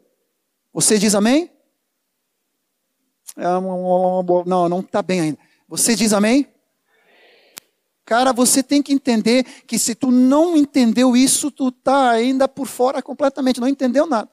Você 0.75 0.99
diz 0.99 1.15
amém? 1.15 1.51
É 3.37 3.45
não, 3.45 4.69
não 4.69 4.81
está 4.81 5.01
bem 5.01 5.21
ainda. 5.21 5.39
Você 5.69 5.95
diz 5.95 6.13
amém? 6.13 6.52
Cara, 8.05 8.33
você 8.33 8.63
tem 8.63 8.83
que 8.83 8.93
entender 8.93 9.45
que 9.67 9.79
se 9.79 9.95
tu 9.95 10.11
não 10.11 10.57
entendeu 10.57 11.17
isso, 11.17 11.51
tu 11.51 11.71
tá 11.71 12.11
ainda 12.11 12.49
por 12.49 12.67
fora 12.67 13.01
completamente, 13.01 13.61
não 13.61 13.69
entendeu 13.69 14.07
nada. 14.07 14.29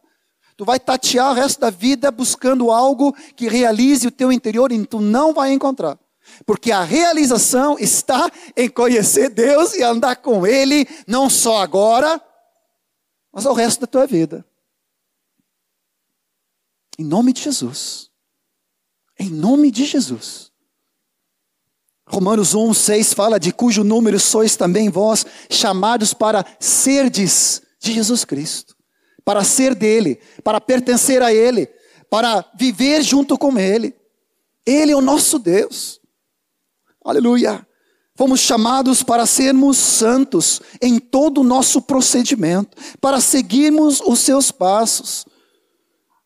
Tu 0.57 0.65
vai 0.65 0.79
tatear 0.79 1.31
o 1.31 1.33
resto 1.33 1.61
da 1.61 1.69
vida 1.69 2.11
buscando 2.11 2.71
algo 2.71 3.15
que 3.35 3.47
realize 3.47 4.05
o 4.05 4.11
teu 4.11 4.31
interior 4.31 4.71
e 4.71 4.85
tu 4.85 4.99
não 4.99 5.33
vai 5.33 5.53
encontrar. 5.53 5.97
Porque 6.45 6.71
a 6.71 6.83
realização 6.83 7.77
está 7.79 8.29
em 8.57 8.69
conhecer 8.69 9.29
Deus 9.29 9.73
e 9.73 9.83
andar 9.83 10.17
com 10.17 10.45
Ele, 10.45 10.87
não 11.07 11.29
só 11.29 11.61
agora, 11.61 12.21
mas 13.31 13.45
ao 13.45 13.53
resto 13.53 13.81
da 13.81 13.87
tua 13.87 14.05
vida. 14.05 14.45
Em 16.97 17.05
nome 17.05 17.31
de 17.31 17.41
Jesus. 17.41 18.11
Em 19.17 19.29
nome 19.29 19.71
de 19.71 19.85
Jesus. 19.85 20.48
Romanos 22.09 22.55
1, 22.55 22.73
6 22.73 23.13
fala 23.13 23.39
de 23.39 23.51
cujo 23.51 23.83
número 23.83 24.19
sois 24.19 24.55
também 24.55 24.89
vós, 24.89 25.25
chamados 25.47 26.11
para 26.11 26.43
serdes 26.59 27.61
de 27.79 27.93
Jesus 27.93 28.25
Cristo, 28.25 28.75
para 29.23 29.43
ser 29.43 29.75
dele, 29.75 30.19
para 30.43 30.59
pertencer 30.59 31.21
a 31.21 31.31
ele, 31.31 31.69
para 32.09 32.43
viver 32.57 33.03
junto 33.03 33.37
com 33.37 33.59
ele. 33.59 33.95
Ele 34.65 34.91
é 34.91 34.95
o 34.95 35.01
nosso 35.01 35.37
Deus. 35.37 36.01
Aleluia. 37.05 37.65
Fomos 38.15 38.39
chamados 38.39 39.03
para 39.03 39.25
sermos 39.27 39.77
santos 39.77 40.61
em 40.81 40.99
todo 40.99 41.41
o 41.41 41.43
nosso 41.43 41.79
procedimento, 41.79 42.75
para 42.99 43.21
seguirmos 43.21 44.01
os 44.01 44.19
seus 44.19 44.51
passos. 44.51 45.25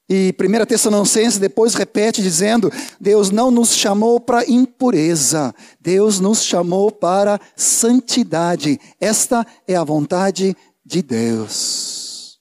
E 0.09 0.35
1 0.37 0.65
Tessalonicenses 0.65 1.39
depois 1.39 1.75
repete 1.75 2.21
dizendo: 2.21 2.71
Deus 2.99 3.31
não 3.31 3.49
nos 3.49 3.73
chamou 3.73 4.19
para 4.19 4.49
impureza, 4.49 5.53
Deus 5.79 6.19
nos 6.19 6.43
chamou 6.43 6.91
para 6.91 7.39
santidade. 7.55 8.79
Esta 8.99 9.45
é 9.67 9.75
a 9.75 9.83
vontade 9.83 10.55
de 10.85 11.01
Deus. 11.01 12.39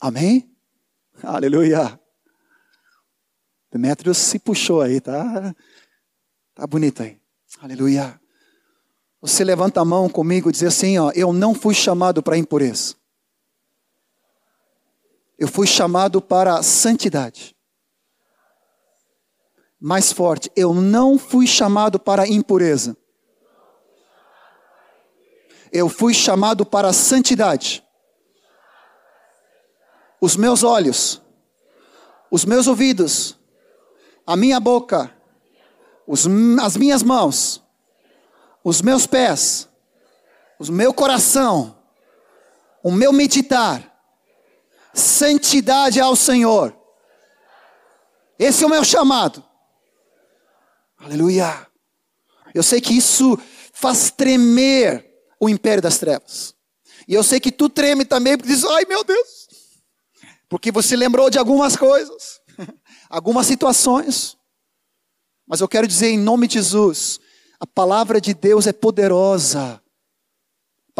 Amém? 0.00 0.48
Aleluia. 1.22 1.98
Demetrius 3.70 4.18
se 4.18 4.38
puxou 4.38 4.80
aí, 4.80 5.00
tá? 5.00 5.54
Tá 6.54 6.66
bonito 6.66 7.02
aí. 7.02 7.18
Aleluia. 7.60 8.20
Você 9.20 9.44
levanta 9.44 9.80
a 9.80 9.84
mão 9.84 10.08
comigo 10.08 10.48
e 10.48 10.52
diz 10.52 10.62
assim, 10.62 10.98
ó, 10.98 11.12
eu 11.14 11.32
não 11.32 11.54
fui 11.54 11.74
chamado 11.74 12.22
para 12.22 12.38
impureza. 12.38 12.94
Eu 15.40 15.48
fui 15.48 15.66
chamado 15.66 16.20
para 16.20 16.58
a 16.58 16.62
santidade. 16.62 17.56
Mais 19.80 20.12
forte, 20.12 20.52
eu 20.54 20.74
não 20.74 21.18
fui 21.18 21.46
chamado 21.46 21.98
para 21.98 22.24
a 22.24 22.28
impureza. 22.28 22.94
Eu 25.72 25.88
fui 25.88 26.12
chamado 26.12 26.66
para 26.66 26.88
a 26.88 26.92
santidade. 26.92 27.82
Os 30.20 30.36
meus 30.36 30.62
olhos, 30.62 31.22
os 32.30 32.44
meus 32.44 32.66
ouvidos, 32.66 33.38
a 34.26 34.36
minha 34.36 34.60
boca, 34.60 35.10
os, 36.06 36.26
as 36.62 36.76
minhas 36.76 37.02
mãos, 37.02 37.64
os 38.62 38.82
meus 38.82 39.06
pés, 39.06 39.66
o 40.58 40.70
meu 40.70 40.92
coração, 40.92 41.78
o 42.82 42.92
meu 42.92 43.10
meditar, 43.10 43.89
Santidade 44.94 46.00
ao 46.00 46.16
Senhor. 46.16 46.76
Esse 48.38 48.64
é 48.64 48.66
o 48.66 48.70
meu 48.70 48.84
chamado. 48.84 49.44
Aleluia. 50.98 51.66
Eu 52.54 52.62
sei 52.62 52.80
que 52.80 52.96
isso 52.96 53.38
faz 53.72 54.10
tremer 54.10 55.06
o 55.38 55.48
império 55.48 55.82
das 55.82 55.98
trevas. 55.98 56.54
E 57.06 57.14
eu 57.14 57.22
sei 57.22 57.40
que 57.40 57.52
tu 57.52 57.68
treme 57.68 58.04
também 58.04 58.36
porque 58.36 58.52
diz: 58.52 58.64
"Ai, 58.64 58.84
meu 58.86 59.04
Deus". 59.04 59.48
Porque 60.48 60.72
você 60.72 60.96
lembrou 60.96 61.30
de 61.30 61.38
algumas 61.38 61.76
coisas, 61.76 62.40
algumas 63.08 63.46
situações. 63.46 64.36
Mas 65.46 65.60
eu 65.60 65.68
quero 65.68 65.86
dizer 65.86 66.08
em 66.08 66.18
nome 66.18 66.46
de 66.46 66.54
Jesus, 66.54 67.20
a 67.58 67.66
palavra 67.66 68.20
de 68.20 68.34
Deus 68.34 68.66
é 68.66 68.72
poderosa 68.72 69.82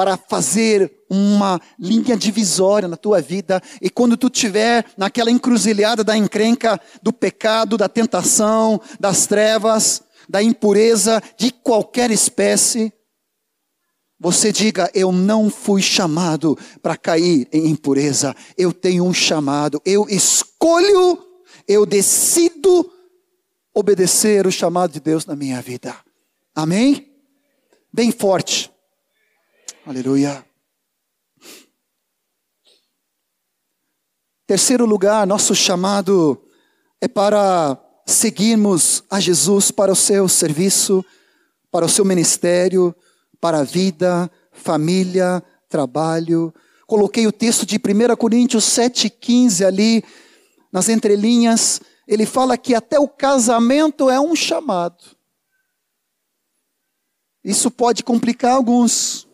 para 0.00 0.16
fazer 0.16 0.90
uma 1.10 1.60
linha 1.78 2.16
divisória 2.16 2.88
na 2.88 2.96
tua 2.96 3.20
vida. 3.20 3.60
E 3.82 3.90
quando 3.90 4.16
tu 4.16 4.28
estiver 4.28 4.82
naquela 4.96 5.30
encruzilhada 5.30 6.02
da 6.02 6.16
encrenca, 6.16 6.80
do 7.02 7.12
pecado, 7.12 7.76
da 7.76 7.86
tentação, 7.86 8.80
das 8.98 9.26
trevas, 9.26 10.02
da 10.26 10.42
impureza, 10.42 11.22
de 11.36 11.50
qualquer 11.52 12.10
espécie, 12.10 12.90
você 14.18 14.50
diga: 14.50 14.90
Eu 14.94 15.12
não 15.12 15.50
fui 15.50 15.82
chamado 15.82 16.56
para 16.80 16.96
cair 16.96 17.46
em 17.52 17.66
impureza. 17.66 18.34
Eu 18.56 18.72
tenho 18.72 19.04
um 19.04 19.12
chamado. 19.12 19.82
Eu 19.84 20.06
escolho, 20.08 21.22
eu 21.68 21.84
decido 21.84 22.90
obedecer 23.74 24.46
o 24.46 24.50
chamado 24.50 24.92
de 24.92 25.00
Deus 25.00 25.26
na 25.26 25.36
minha 25.36 25.60
vida. 25.60 25.94
Amém? 26.54 27.12
Bem 27.92 28.10
forte. 28.10 28.70
Aleluia. 29.90 30.46
Terceiro 34.46 34.86
lugar, 34.86 35.26
nosso 35.26 35.52
chamado 35.52 36.40
é 37.00 37.08
para 37.08 37.76
seguirmos 38.06 39.02
a 39.10 39.18
Jesus 39.18 39.72
para 39.72 39.90
o 39.90 39.96
seu 39.96 40.28
serviço, 40.28 41.04
para 41.72 41.84
o 41.84 41.88
seu 41.88 42.04
ministério, 42.04 42.94
para 43.40 43.58
a 43.58 43.64
vida, 43.64 44.30
família, 44.52 45.42
trabalho. 45.68 46.54
Coloquei 46.86 47.26
o 47.26 47.32
texto 47.32 47.66
de 47.66 47.74
1 47.74 48.14
Coríntios 48.14 48.66
7,15 48.66 49.66
ali, 49.66 50.04
nas 50.70 50.88
entrelinhas. 50.88 51.80
Ele 52.06 52.26
fala 52.26 52.56
que 52.56 52.76
até 52.76 53.00
o 53.00 53.08
casamento 53.08 54.08
é 54.08 54.20
um 54.20 54.36
chamado. 54.36 55.02
Isso 57.42 57.72
pode 57.72 58.04
complicar 58.04 58.52
alguns. 58.52 59.28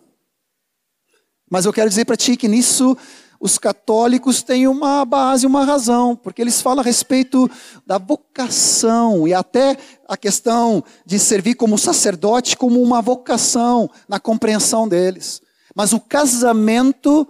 Mas 1.51 1.65
eu 1.65 1.73
quero 1.73 1.89
dizer 1.89 2.05
para 2.05 2.17
ti 2.17 2.37
que 2.37 2.49
nisso 2.49 2.97
os 3.39 3.59
católicos 3.59 4.43
têm 4.43 4.67
uma 4.67 5.05
base, 5.05 5.47
uma 5.47 5.65
razão, 5.65 6.17
porque 6.17 6.41
eles 6.41 6.61
falam 6.61 6.81
a 6.81 6.85
respeito 6.85 7.51
da 7.87 7.99
vocação 7.99 9.29
e 9.29 9.35
até 9.35 9.77
a 10.09 10.17
questão 10.17 10.83
de 11.05 11.19
servir 11.19 11.55
como 11.55 11.79
sacerdote 11.79 12.57
como 12.57 12.83
uma 12.83 13.03
vocação 13.03 13.91
na 14.09 14.19
compreensão 14.19 14.89
deles. 14.89 15.41
Mas 15.75 15.93
o 15.93 16.01
casamento 16.01 17.29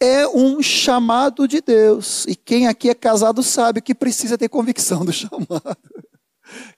é 0.00 0.26
um 0.26 0.60
chamado 0.62 1.46
de 1.46 1.60
Deus. 1.60 2.24
E 2.26 2.34
quem 2.34 2.66
aqui 2.66 2.90
é 2.90 2.94
casado 2.94 3.42
sabe 3.42 3.80
que 3.80 3.94
precisa 3.94 4.36
ter 4.36 4.48
convicção 4.48 5.04
do 5.04 5.12
chamado. 5.14 5.76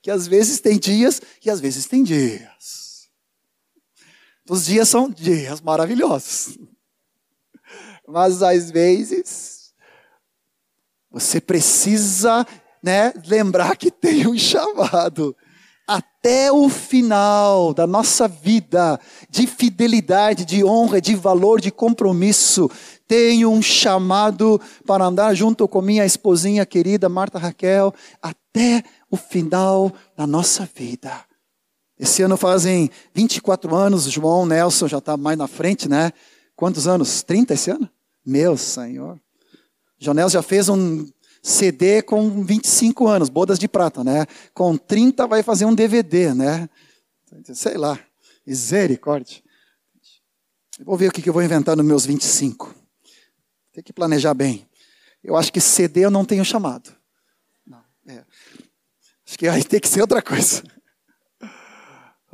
Que 0.02 0.10
às 0.10 0.26
vezes 0.26 0.60
tem 0.60 0.78
dias 0.78 1.22
e 1.44 1.48
às 1.48 1.60
vezes 1.60 1.86
tem 1.86 2.02
dias. 2.02 2.83
Os 4.48 4.66
dias 4.66 4.88
são 4.88 5.08
dias 5.08 5.60
maravilhosos. 5.60 6.58
Mas 8.06 8.42
às 8.42 8.70
vezes 8.70 9.72
você 11.10 11.40
precisa, 11.40 12.46
né, 12.82 13.12
lembrar 13.26 13.76
que 13.76 13.90
tem 13.90 14.26
um 14.26 14.36
chamado 14.36 15.34
até 15.86 16.50
o 16.50 16.68
final 16.68 17.74
da 17.74 17.86
nossa 17.86 18.26
vida 18.26 18.98
de 19.30 19.46
fidelidade, 19.46 20.44
de 20.44 20.64
honra, 20.64 21.00
de 21.00 21.14
valor, 21.14 21.60
de 21.60 21.70
compromisso. 21.70 22.70
Tenho 23.06 23.50
um 23.50 23.62
chamado 23.62 24.60
para 24.86 25.04
andar 25.04 25.34
junto 25.34 25.68
com 25.68 25.80
minha 25.82 26.04
esposinha 26.04 26.64
querida 26.64 27.08
Marta 27.08 27.38
Raquel 27.38 27.94
até 28.20 28.82
o 29.10 29.16
final 29.16 29.92
da 30.16 30.26
nossa 30.26 30.68
vida. 30.74 31.24
Esse 31.98 32.22
ano 32.22 32.36
fazem 32.36 32.90
24 33.14 33.74
anos, 33.74 34.04
João 34.04 34.46
Nelson 34.46 34.88
já 34.88 34.98
está 34.98 35.16
mais 35.16 35.38
na 35.38 35.46
frente, 35.46 35.88
né? 35.88 36.12
Quantos 36.56 36.88
anos? 36.88 37.22
30 37.22 37.54
esse 37.54 37.70
ano? 37.70 37.88
Meu 38.24 38.56
Senhor. 38.56 39.20
Jonel 39.98 40.28
já 40.28 40.42
fez 40.42 40.68
um 40.68 41.08
CD 41.42 42.02
com 42.02 42.42
25 42.42 43.06
anos, 43.06 43.28
bodas 43.28 43.58
de 43.58 43.68
prata, 43.68 44.02
né? 44.02 44.26
Com 44.52 44.76
30 44.76 45.26
vai 45.26 45.42
fazer 45.42 45.66
um 45.66 45.74
DVD, 45.74 46.34
né? 46.34 46.68
Sei 47.52 47.76
lá. 47.76 47.98
Misericórdia. 48.46 49.42
vou 50.80 50.96
ver 50.96 51.08
o 51.08 51.12
que 51.12 51.26
eu 51.26 51.32
vou 51.32 51.42
inventar 51.42 51.76
nos 51.76 51.86
meus 51.86 52.04
25. 52.04 52.74
Tem 53.72 53.82
que 53.82 53.92
planejar 53.92 54.34
bem. 54.34 54.68
Eu 55.22 55.36
acho 55.36 55.52
que 55.52 55.60
CD 55.60 56.04
eu 56.04 56.10
não 56.10 56.24
tenho 56.24 56.44
chamado. 56.44 56.94
Não, 57.66 57.82
é. 58.06 58.24
Acho 59.26 59.38
que 59.38 59.48
aí 59.48 59.64
tem 59.64 59.80
que 59.80 59.88
ser 59.88 60.02
outra 60.02 60.20
coisa. 60.20 60.62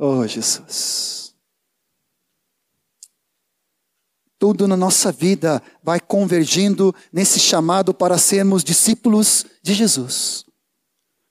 Oh, 0.03 0.25
Jesus. 0.25 1.35
Tudo 4.39 4.67
na 4.67 4.75
nossa 4.75 5.11
vida 5.11 5.61
vai 5.83 5.99
convergindo 5.99 6.91
nesse 7.13 7.39
chamado 7.39 7.93
para 7.93 8.17
sermos 8.17 8.63
discípulos 8.63 9.45
de 9.61 9.75
Jesus. 9.75 10.43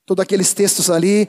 Todos 0.05 0.23
aqueles 0.23 0.53
textos 0.53 0.89
ali 0.89 1.27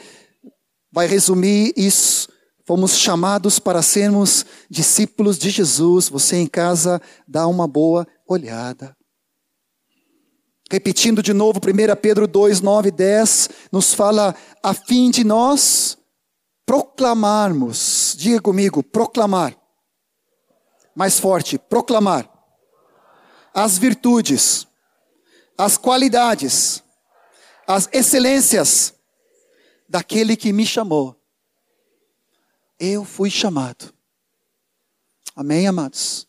vai 0.93 1.09
resumir 1.09 1.73
isso. 1.77 2.29
Fomos 2.65 2.97
chamados 2.97 3.59
para 3.59 3.83
sermos 3.83 4.47
discípulos 4.71 5.37
de 5.37 5.51
Jesus. 5.51 6.09
Você 6.09 6.37
em 6.37 6.47
casa 6.47 7.03
dá 7.27 7.49
uma 7.49 7.67
boa 7.67 8.07
olhada. 8.25 8.97
Repetindo 10.71 11.21
de 11.21 11.33
novo, 11.33 11.59
1 11.59 11.97
Pedro 12.01 12.29
2, 12.29 12.61
9 12.61 12.89
e 12.89 12.93
10, 12.93 13.49
nos 13.73 13.93
fala 13.93 14.33
a 14.63 14.73
fim 14.73 15.11
de 15.11 15.25
nós 15.25 15.99
proclamarmos, 16.65 18.15
diga 18.17 18.41
comigo, 18.41 18.83
proclamar 18.83 19.57
mais 20.95 21.19
forte, 21.19 21.59
proclamar 21.59 22.29
as 23.55 23.79
virtudes, 23.79 24.67
as 25.57 25.77
qualidades, 25.77 26.83
as 27.67 27.89
excelências 27.93 28.95
daquele 29.89 30.37
que 30.37 30.53
me 30.53 30.67
chamou. 30.67 31.17
Eu 32.79 33.05
fui 33.05 33.31
chamado. 33.31 33.93
Amém, 35.37 35.67
amados? 35.67 36.27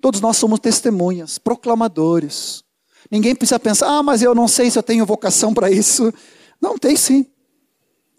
Todos 0.00 0.20
nós 0.20 0.36
somos 0.36 0.60
testemunhas, 0.60 1.38
proclamadores. 1.38 2.64
Ninguém 3.10 3.34
precisa 3.34 3.58
pensar, 3.58 3.88
ah, 3.88 4.02
mas 4.02 4.22
eu 4.22 4.34
não 4.34 4.46
sei 4.46 4.70
se 4.70 4.78
eu 4.78 4.82
tenho 4.82 5.06
vocação 5.06 5.52
para 5.52 5.70
isso. 5.70 6.12
Não, 6.60 6.78
tem 6.78 6.96
sim. 6.96 7.30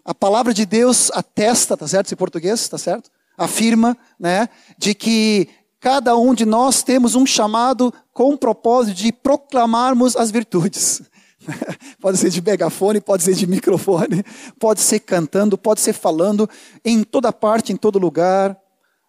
A 0.08 0.14
palavra 0.14 0.54
de 0.54 0.64
Deus 0.64 1.10
atesta, 1.12 1.76
tá 1.76 1.86
certo? 1.86 2.10
Em 2.10 2.16
português, 2.16 2.68
tá 2.68 2.78
certo? 2.78 3.10
afirma, 3.38 3.96
né, 4.18 4.48
de 4.76 4.92
que 4.92 5.48
cada 5.78 6.16
um 6.16 6.34
de 6.34 6.44
nós 6.44 6.82
temos 6.82 7.14
um 7.14 7.24
chamado 7.24 7.94
com 8.12 8.32
o 8.32 8.36
propósito 8.36 8.96
de 8.96 9.12
proclamarmos 9.12 10.16
as 10.16 10.32
virtudes. 10.32 11.02
pode 12.02 12.18
ser 12.18 12.30
de 12.30 12.42
megafone, 12.42 13.00
pode 13.00 13.22
ser 13.22 13.34
de 13.34 13.46
microfone, 13.46 14.24
pode 14.58 14.80
ser 14.80 14.98
cantando, 14.98 15.56
pode 15.56 15.80
ser 15.80 15.92
falando 15.92 16.50
em 16.84 17.04
toda 17.04 17.32
parte, 17.32 17.72
em 17.72 17.76
todo 17.76 17.96
lugar. 17.96 18.58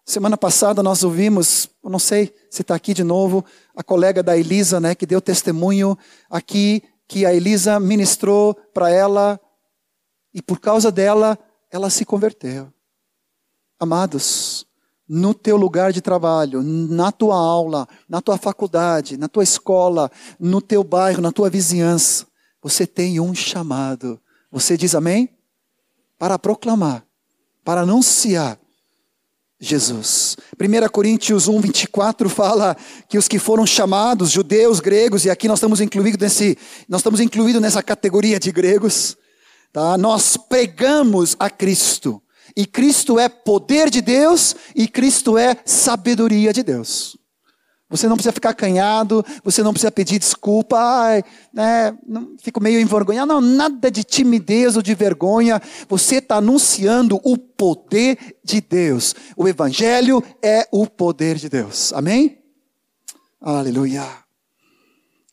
Semana 0.06 0.36
passada 0.36 0.80
nós 0.80 1.02
ouvimos, 1.02 1.68
não 1.82 1.98
sei 1.98 2.32
se 2.48 2.62
está 2.62 2.76
aqui 2.76 2.94
de 2.94 3.02
novo, 3.02 3.44
a 3.76 3.82
colega 3.82 4.22
da 4.22 4.36
Elisa, 4.36 4.78
né, 4.78 4.94
que 4.94 5.06
deu 5.06 5.20
testemunho 5.20 5.98
aqui, 6.30 6.84
que 7.08 7.26
a 7.26 7.34
Elisa 7.34 7.80
ministrou 7.80 8.54
para 8.72 8.90
ela 8.90 9.40
e 10.32 10.40
por 10.40 10.60
causa 10.60 10.90
dela, 10.90 11.38
ela 11.70 11.90
se 11.90 12.04
converteu. 12.04 12.72
Amados, 13.78 14.66
no 15.08 15.34
teu 15.34 15.56
lugar 15.56 15.92
de 15.92 16.00
trabalho, 16.00 16.62
na 16.62 17.10
tua 17.10 17.34
aula, 17.34 17.88
na 18.08 18.20
tua 18.20 18.38
faculdade, 18.38 19.16
na 19.16 19.28
tua 19.28 19.42
escola, 19.42 20.10
no 20.38 20.60
teu 20.60 20.84
bairro, 20.84 21.20
na 21.20 21.32
tua 21.32 21.50
vizinhança, 21.50 22.26
você 22.62 22.86
tem 22.86 23.18
um 23.18 23.34
chamado. 23.34 24.20
Você 24.52 24.76
diz 24.76 24.94
amém? 24.94 25.28
Para 26.18 26.38
proclamar, 26.38 27.04
para 27.64 27.80
anunciar 27.80 28.58
Jesus. 29.60 30.36
1 30.58 30.88
Coríntios 30.90 31.46
1, 31.46 31.60
24 31.60 32.28
fala 32.30 32.76
que 33.08 33.18
os 33.18 33.28
que 33.28 33.38
foram 33.38 33.66
chamados, 33.66 34.30
judeus, 34.30 34.80
gregos, 34.80 35.24
e 35.24 35.30
aqui 35.30 35.46
nós 35.46 35.58
estamos 35.58 35.80
incluídos 35.80 36.18
nesse, 36.18 36.56
nós 36.88 37.00
estamos 37.00 37.20
incluídos 37.20 37.60
nessa 37.60 37.82
categoria 37.82 38.40
de 38.40 38.50
gregos, 38.50 39.16
tá? 39.72 39.96
Nós 39.96 40.36
pregamos 40.36 41.36
a 41.38 41.48
Cristo 41.48 42.22
e 42.56 42.66
Cristo 42.66 43.18
é 43.18 43.28
poder 43.28 43.90
de 43.90 44.00
Deus 44.00 44.54
e 44.74 44.88
Cristo 44.88 45.38
é 45.38 45.56
sabedoria 45.64 46.52
de 46.52 46.62
Deus. 46.62 47.16
Você 47.88 48.06
não 48.06 48.14
precisa 48.14 48.32
ficar 48.32 48.50
acanhado, 48.50 49.24
você 49.42 49.64
não 49.64 49.72
precisa 49.72 49.90
pedir 49.90 50.20
desculpa, 50.20 50.78
ai, 50.78 51.24
né, 51.52 51.92
não, 52.06 52.36
fico 52.40 52.62
meio 52.62 52.80
envergonhado. 52.80 53.26
Não, 53.26 53.40
nada 53.40 53.90
de 53.90 54.04
timidez 54.04 54.76
ou 54.76 54.82
de 54.82 54.94
vergonha. 54.94 55.60
Você 55.88 56.16
está 56.16 56.36
anunciando 56.36 57.20
o 57.24 57.36
poder 57.36 58.36
de 58.44 58.60
Deus. 58.60 59.12
O 59.36 59.48
Evangelho 59.48 60.22
é 60.40 60.68
o 60.70 60.86
poder 60.86 61.34
de 61.34 61.48
Deus. 61.48 61.92
Amém? 61.92 62.38
Aleluia. 63.40 64.06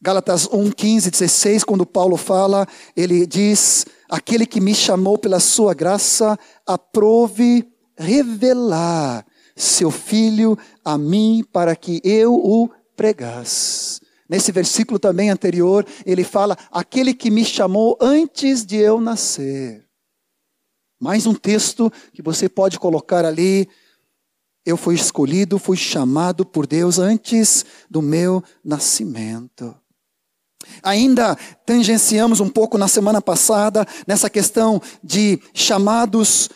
Gálatas 0.01 0.47
1, 0.51 0.71
15, 0.71 1.11
16, 1.11 1.63
quando 1.63 1.85
Paulo 1.85 2.17
fala, 2.17 2.67
ele 2.95 3.27
diz: 3.27 3.85
aquele 4.09 4.45
que 4.45 4.61
me 4.61 4.73
chamou 4.73 5.17
pela 5.17 5.39
sua 5.39 5.73
graça, 5.73 6.37
aprove 6.65 7.67
revelar 7.97 9.25
seu 9.55 9.89
filho 9.89 10.57
a 10.85 10.97
mim 10.97 11.43
para 11.51 11.75
que 11.75 11.99
eu 12.03 12.35
o 12.35 12.69
pregasse. 12.95 13.99
Nesse 14.29 14.51
versículo 14.51 14.99
também 14.99 15.29
anterior, 15.29 15.85
ele 16.05 16.23
fala: 16.23 16.57
aquele 16.71 17.13
que 17.13 17.31
me 17.31 17.43
chamou 17.43 17.97
antes 18.01 18.65
de 18.65 18.75
eu 18.75 18.99
nascer. 18.99 19.85
Mais 20.99 21.25
um 21.25 21.33
texto 21.33 21.91
que 22.11 22.21
você 22.21 22.49
pode 22.49 22.79
colocar 22.79 23.23
ali 23.23 23.69
Eu 24.65 24.75
fui 24.75 24.95
escolhido, 24.95 25.57
fui 25.57 25.77
chamado 25.77 26.45
por 26.45 26.67
Deus 26.67 26.99
antes 26.99 27.65
do 27.89 28.01
meu 28.01 28.43
nascimento. 28.63 29.73
Ainda 30.83 31.35
tangenciamos 31.65 32.39
um 32.39 32.49
pouco 32.49 32.77
na 32.77 32.87
semana 32.87 33.21
passada 33.21 33.85
nessa 34.05 34.29
questão 34.29 34.81
de 35.03 35.39
chamados 35.53 36.49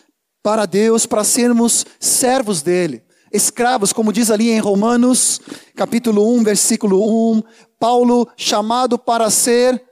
para 0.43 0.65
Deus 0.65 1.05
para 1.05 1.23
sermos 1.23 1.85
servos 1.99 2.61
dele, 2.61 3.03
escravos, 3.31 3.93
como 3.93 4.11
diz 4.11 4.31
ali 4.31 4.49
em 4.49 4.59
Romanos, 4.59 5.39
capítulo 5.75 6.35
1, 6.35 6.43
versículo 6.43 7.33
1, 7.33 7.43
Paulo 7.79 8.27
chamado 8.35 8.97
para 8.97 9.29
ser, 9.29 9.83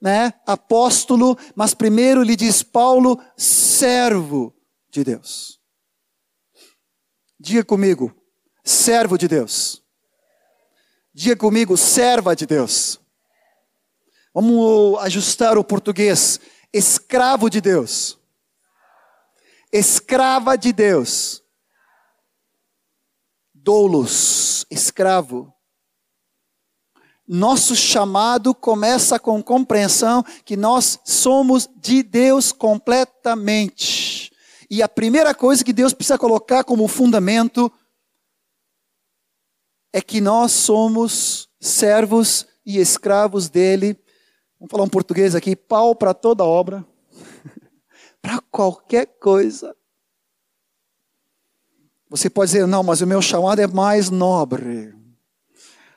né, 0.00 0.34
apóstolo, 0.46 1.36
mas 1.54 1.74
primeiro 1.74 2.22
lhe 2.22 2.36
diz 2.36 2.62
Paulo, 2.62 3.18
servo 3.36 4.54
de 4.90 5.02
Deus. 5.02 5.58
Diga 7.40 7.64
comigo, 7.64 8.14
servo 8.62 9.16
de 9.18 9.26
Deus. 9.26 9.82
Diga 11.12 11.36
comigo, 11.36 11.76
serva 11.76 12.34
de 12.34 12.46
Deus. 12.46 13.00
Vamos 14.34 14.98
ajustar 14.98 15.56
o 15.56 15.62
português. 15.62 16.40
Escravo 16.72 17.48
de 17.48 17.60
Deus. 17.60 18.18
Escrava 19.72 20.58
de 20.58 20.72
Deus. 20.72 21.40
Doulos, 23.54 24.66
escravo. 24.68 25.54
Nosso 27.26 27.74
chamado 27.76 28.54
começa 28.54 29.18
com 29.18 29.42
compreensão 29.42 30.22
que 30.44 30.56
nós 30.56 30.98
somos 31.04 31.70
de 31.76 32.02
Deus 32.02 32.50
completamente. 32.50 34.32
E 34.68 34.82
a 34.82 34.88
primeira 34.88 35.32
coisa 35.32 35.64
que 35.64 35.72
Deus 35.72 35.94
precisa 35.94 36.18
colocar 36.18 36.64
como 36.64 36.88
fundamento 36.88 37.72
é 39.92 40.02
que 40.02 40.20
nós 40.20 40.50
somos 40.50 41.48
servos 41.60 42.46
e 42.66 42.78
escravos 42.78 43.48
dele. 43.48 43.96
Vamos 44.64 44.70
falar 44.70 44.84
um 44.84 44.88
português 44.88 45.34
aqui, 45.34 45.54
pau 45.54 45.94
para 45.94 46.14
toda 46.14 46.42
obra, 46.42 46.82
para 48.22 48.40
qualquer 48.50 49.04
coisa. 49.20 49.76
Você 52.08 52.30
pode 52.30 52.50
dizer, 52.50 52.66
não, 52.66 52.82
mas 52.82 53.02
o 53.02 53.06
meu 53.06 53.20
chamado 53.20 53.60
é 53.60 53.66
mais 53.66 54.08
nobre. 54.08 54.94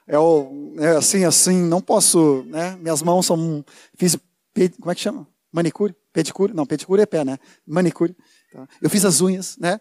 É, 0.05 0.19
o, 0.19 0.73
é 0.79 0.97
assim, 0.97 1.23
assim, 1.23 1.61
não 1.61 1.79
posso, 1.79 2.43
né? 2.47 2.75
Minhas 2.75 3.01
mãos 3.01 3.25
são, 3.25 3.63
fiz, 3.95 4.17
como 4.81 4.91
é 4.91 4.95
que 4.95 4.99
chama? 4.99 5.25
Manicure? 5.49 5.95
Pedicure? 6.11 6.53
Não, 6.53 6.65
pedicure 6.65 7.01
é 7.01 7.05
pé, 7.05 7.23
né? 7.23 7.37
Manicure. 7.65 8.13
Tá? 8.51 8.67
Eu 8.81 8.89
fiz 8.89 9.05
as 9.05 9.21
unhas, 9.21 9.55
né? 9.57 9.79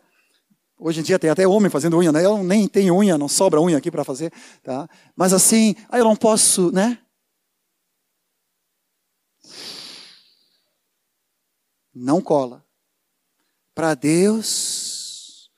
Hoje 0.79 1.01
em 1.01 1.03
dia 1.03 1.19
tem 1.19 1.31
até 1.31 1.45
homem 1.45 1.71
fazendo 1.71 1.99
unha, 1.99 2.13
né? 2.13 2.25
Eu 2.25 2.41
nem 2.45 2.69
tenho 2.69 2.95
unha, 2.95 3.19
não 3.19 3.27
sobra 3.27 3.61
unha 3.61 3.79
aqui 3.79 3.91
para 3.91 4.05
fazer, 4.05 4.33
tá? 4.63 4.89
Mas 5.17 5.33
assim, 5.33 5.75
aí 5.89 6.01
eu 6.01 6.05
não 6.05 6.15
posso, 6.15 6.71
né? 6.71 7.01
Não 11.99 12.21
cola. 12.21 12.63
Para 13.75 13.95
Deus, 13.95 15.51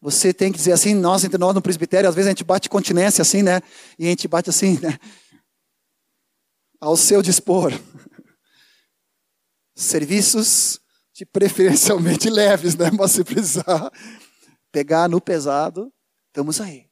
você 0.00 0.32
tem 0.32 0.52
que 0.52 0.58
dizer 0.58 0.70
assim, 0.70 0.94
nós 0.94 1.24
entre 1.24 1.36
nós 1.36 1.52
no 1.52 1.60
presbitério, 1.60 2.08
às 2.08 2.14
vezes 2.14 2.28
a 2.28 2.30
gente 2.30 2.44
bate 2.44 2.68
continência 2.68 3.22
assim, 3.22 3.42
né? 3.42 3.60
E 3.98 4.06
a 4.06 4.10
gente 4.10 4.28
bate 4.28 4.48
assim, 4.48 4.78
né? 4.78 4.96
Ao 6.80 6.96
seu 6.96 7.20
dispor. 7.22 7.72
Serviços 9.74 10.80
de 11.12 11.26
preferencialmente 11.26 12.30
leves, 12.30 12.76
né? 12.76 12.92
Mas 12.96 13.10
se 13.10 13.24
precisar 13.24 13.90
pegar 14.70 15.08
no 15.08 15.20
pesado, 15.20 15.92
estamos 16.28 16.60
aí. 16.60 16.88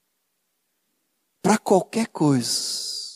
Para 1.41 1.57
qualquer 1.57 2.09
coisa. 2.09 3.08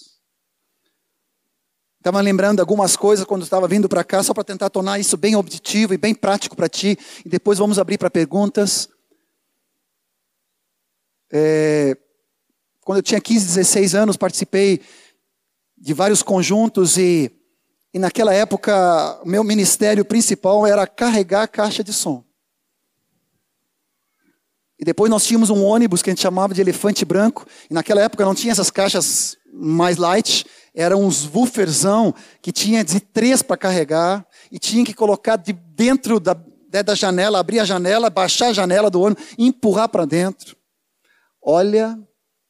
Estava 2.03 2.21
lembrando 2.21 2.59
algumas 2.59 2.97
coisas 2.97 3.25
quando 3.25 3.45
estava 3.45 3.69
vindo 3.69 3.89
para 3.89 4.03
cá, 4.03 4.25
só 4.25 4.35
para 4.35 4.43
tentar 4.43 4.69
tornar 4.71 4.99
isso 4.99 5.17
bem 5.17 5.37
objetivo 5.37 5.95
e 5.95 5.97
bem 5.97 6.13
prático 6.13 6.57
para 6.57 6.69
ti. 6.69 6.99
E 7.25 7.29
depois 7.29 7.61
vamos 7.61 7.79
abrir 7.79 7.97
para 7.97 8.11
perguntas. 8.11 8.89
É, 11.31 11.97
quando 12.81 12.97
eu 12.97 13.03
tinha 13.05 13.21
15, 13.21 13.47
16 13.47 13.95
anos, 13.95 14.17
participei 14.17 14.81
de 15.79 15.95
vários 15.95 16.25
conjuntos 16.25 16.99
e 16.99 17.31
e 17.95 17.99
naquela 18.01 18.35
época, 18.35 19.21
o 19.23 19.29
meu 19.29 19.45
ministério 19.45 20.05
principal 20.05 20.67
era 20.67 20.87
carregar 20.87 21.43
a 21.43 21.49
caixa 21.49 21.85
de 21.85 21.93
som. 21.93 22.25
E 24.77 24.85
depois 24.85 25.09
nós 25.09 25.25
tínhamos 25.25 25.51
um 25.51 25.63
ônibus 25.63 26.03
que 26.03 26.11
a 26.11 26.13
gente 26.13 26.23
chamava 26.23 26.53
de 26.53 26.61
elefante 26.61 27.05
branco. 27.05 27.47
E 27.71 27.75
naquela 27.75 28.01
época 28.01 28.25
não 28.25 28.35
tinha 28.35 28.51
essas 28.51 28.71
caixas 28.71 29.37
mais 29.53 29.99
light, 29.99 30.47
eram 30.75 31.05
uns 31.05 31.27
wooferzão 31.27 32.15
que 32.41 32.51
tinha 32.51 32.83
de 32.83 33.01
três 33.01 33.43
para 33.43 33.57
carregar 33.57 34.27
e 34.51 34.59
tinha 34.59 34.85
que 34.85 34.95
colocar 34.95 35.37
de 35.37 35.53
dentro 35.53 36.19
da, 36.19 36.35
da 36.85 36.95
janela, 36.95 37.39
abrir 37.39 37.61
a 37.61 37.65
janela, 37.65 38.09
baixar 38.09 38.49
a 38.49 38.53
janela 38.53 38.91
do 38.91 39.01
ônibus 39.01 39.25
e 39.37 39.47
empurrar 39.47 39.89
para 39.89 40.07
dentro. 40.07 40.57
Olha, 41.43 41.99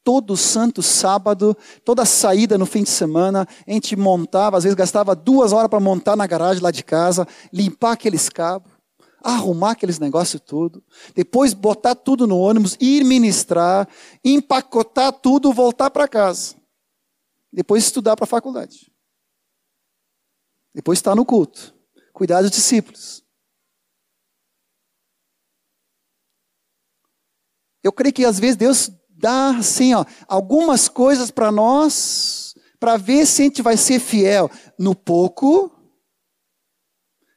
todo 0.03 0.37
santo 0.37 0.81
sábado, 0.81 1.55
toda 1.83 2.05
saída 2.05 2.57
no 2.57 2.65
fim 2.65 2.83
de 2.83 2.89
semana, 2.89 3.47
a 3.67 3.71
gente 3.71 3.95
montava, 3.95 4.57
às 4.57 4.63
vezes 4.63 4.75
gastava 4.75 5.15
duas 5.15 5.51
horas 5.51 5.69
para 5.69 5.79
montar 5.79 6.15
na 6.15 6.27
garagem 6.27 6.61
lá 6.61 6.71
de 6.71 6.83
casa, 6.83 7.27
limpar 7.51 7.93
aqueles 7.93 8.29
cabos, 8.29 8.71
arrumar 9.23 9.71
aqueles 9.71 9.99
negócios 9.99 10.41
tudo, 10.45 10.83
depois 11.15 11.53
botar 11.53 11.95
tudo 11.95 12.27
no 12.27 12.37
ônibus, 12.37 12.77
ir 12.79 13.03
ministrar, 13.03 13.87
empacotar 14.23 15.13
tudo, 15.13 15.53
voltar 15.53 15.89
para 15.89 16.07
casa. 16.07 16.62
Depois 17.53 17.83
estudar 17.83 18.15
para 18.15 18.23
a 18.23 18.27
faculdade. 18.27 18.91
Depois 20.73 20.97
estar 20.97 21.15
no 21.15 21.23
culto, 21.23 21.71
cuidar 22.11 22.41
dos 22.41 22.49
discípulos. 22.49 23.23
Eu 27.83 27.93
creio 27.93 28.13
que 28.13 28.25
às 28.25 28.39
vezes 28.39 28.55
Deus 28.55 28.91
dá 29.07 29.57
assim, 29.57 29.93
ó, 29.93 30.03
algumas 30.27 30.89
coisas 30.89 31.29
para 31.29 31.51
nós, 31.51 32.55
para 32.79 32.97
ver 32.97 33.27
se 33.27 33.43
a 33.43 33.45
gente 33.45 33.61
vai 33.61 33.77
ser 33.77 33.99
fiel 33.99 34.49
no 34.79 34.95
pouco, 34.95 35.71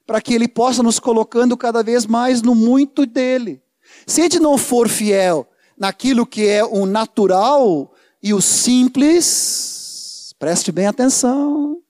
para 0.07 0.23
que 0.23 0.33
Ele 0.33 0.49
possa 0.49 0.83
nos 0.83 0.99
colocando 0.99 1.59
cada 1.59 1.83
vez 1.83 2.07
mais 2.07 2.41
no 2.41 2.55
muito 2.55 3.05
dele. 3.05 3.63
Se 4.07 4.23
a 4.23 4.25
gente 4.25 4.41
não 4.41 4.57
for 4.57 4.89
fiel 4.89 5.47
naquilo 5.77 6.27
que 6.27 6.47
é 6.47 6.65
o 6.65 6.87
natural 6.87 7.93
e 8.23 8.33
o 8.33 8.41
simples, 8.41 9.76
preste 10.38 10.70
bem 10.72 10.87
atenção. 10.87 11.83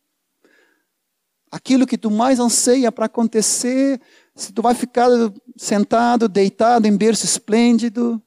Aquilo 1.50 1.87
que 1.87 1.96
tu 1.96 2.11
mais 2.11 2.38
anseia 2.38 2.92
para 2.92 3.06
acontecer, 3.06 4.00
se 4.35 4.52
tu 4.52 4.62
vai 4.62 4.74
ficar 4.74 5.09
sentado, 5.56 6.28
deitado 6.28 6.87
em 6.87 6.96
berço 6.96 7.24
esplêndido, 7.24 8.20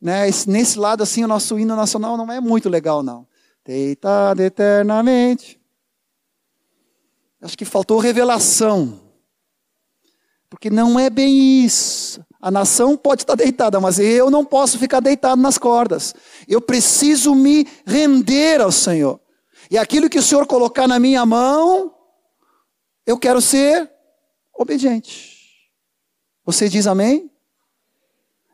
né? 0.00 0.26
Nesse 0.46 0.78
lado, 0.78 1.02
assim, 1.02 1.24
o 1.24 1.28
nosso 1.28 1.58
hino 1.58 1.74
nacional 1.74 2.16
não 2.16 2.30
é 2.30 2.38
muito 2.38 2.68
legal, 2.68 3.02
não. 3.02 3.26
Deitado 3.64 4.42
eternamente. 4.42 5.58
Acho 7.40 7.56
que 7.56 7.64
faltou 7.64 7.98
revelação. 7.98 9.00
Porque 10.50 10.68
não 10.68 11.00
é 11.00 11.08
bem 11.08 11.64
isso. 11.64 12.24
A 12.44 12.50
nação 12.50 12.94
pode 12.94 13.22
estar 13.22 13.36
deitada, 13.36 13.80
mas 13.80 13.98
eu 13.98 14.30
não 14.30 14.44
posso 14.44 14.78
ficar 14.78 15.00
deitado 15.00 15.40
nas 15.40 15.56
cordas. 15.56 16.14
Eu 16.46 16.60
preciso 16.60 17.34
me 17.34 17.66
render 17.86 18.60
ao 18.60 18.70
Senhor. 18.70 19.18
E 19.70 19.78
aquilo 19.78 20.10
que 20.10 20.18
o 20.18 20.22
Senhor 20.22 20.46
colocar 20.46 20.86
na 20.86 20.98
minha 20.98 21.24
mão, 21.24 21.96
eu 23.06 23.18
quero 23.18 23.40
ser 23.40 23.90
obediente. 24.52 25.72
Você 26.44 26.68
diz 26.68 26.86
amém? 26.86 27.30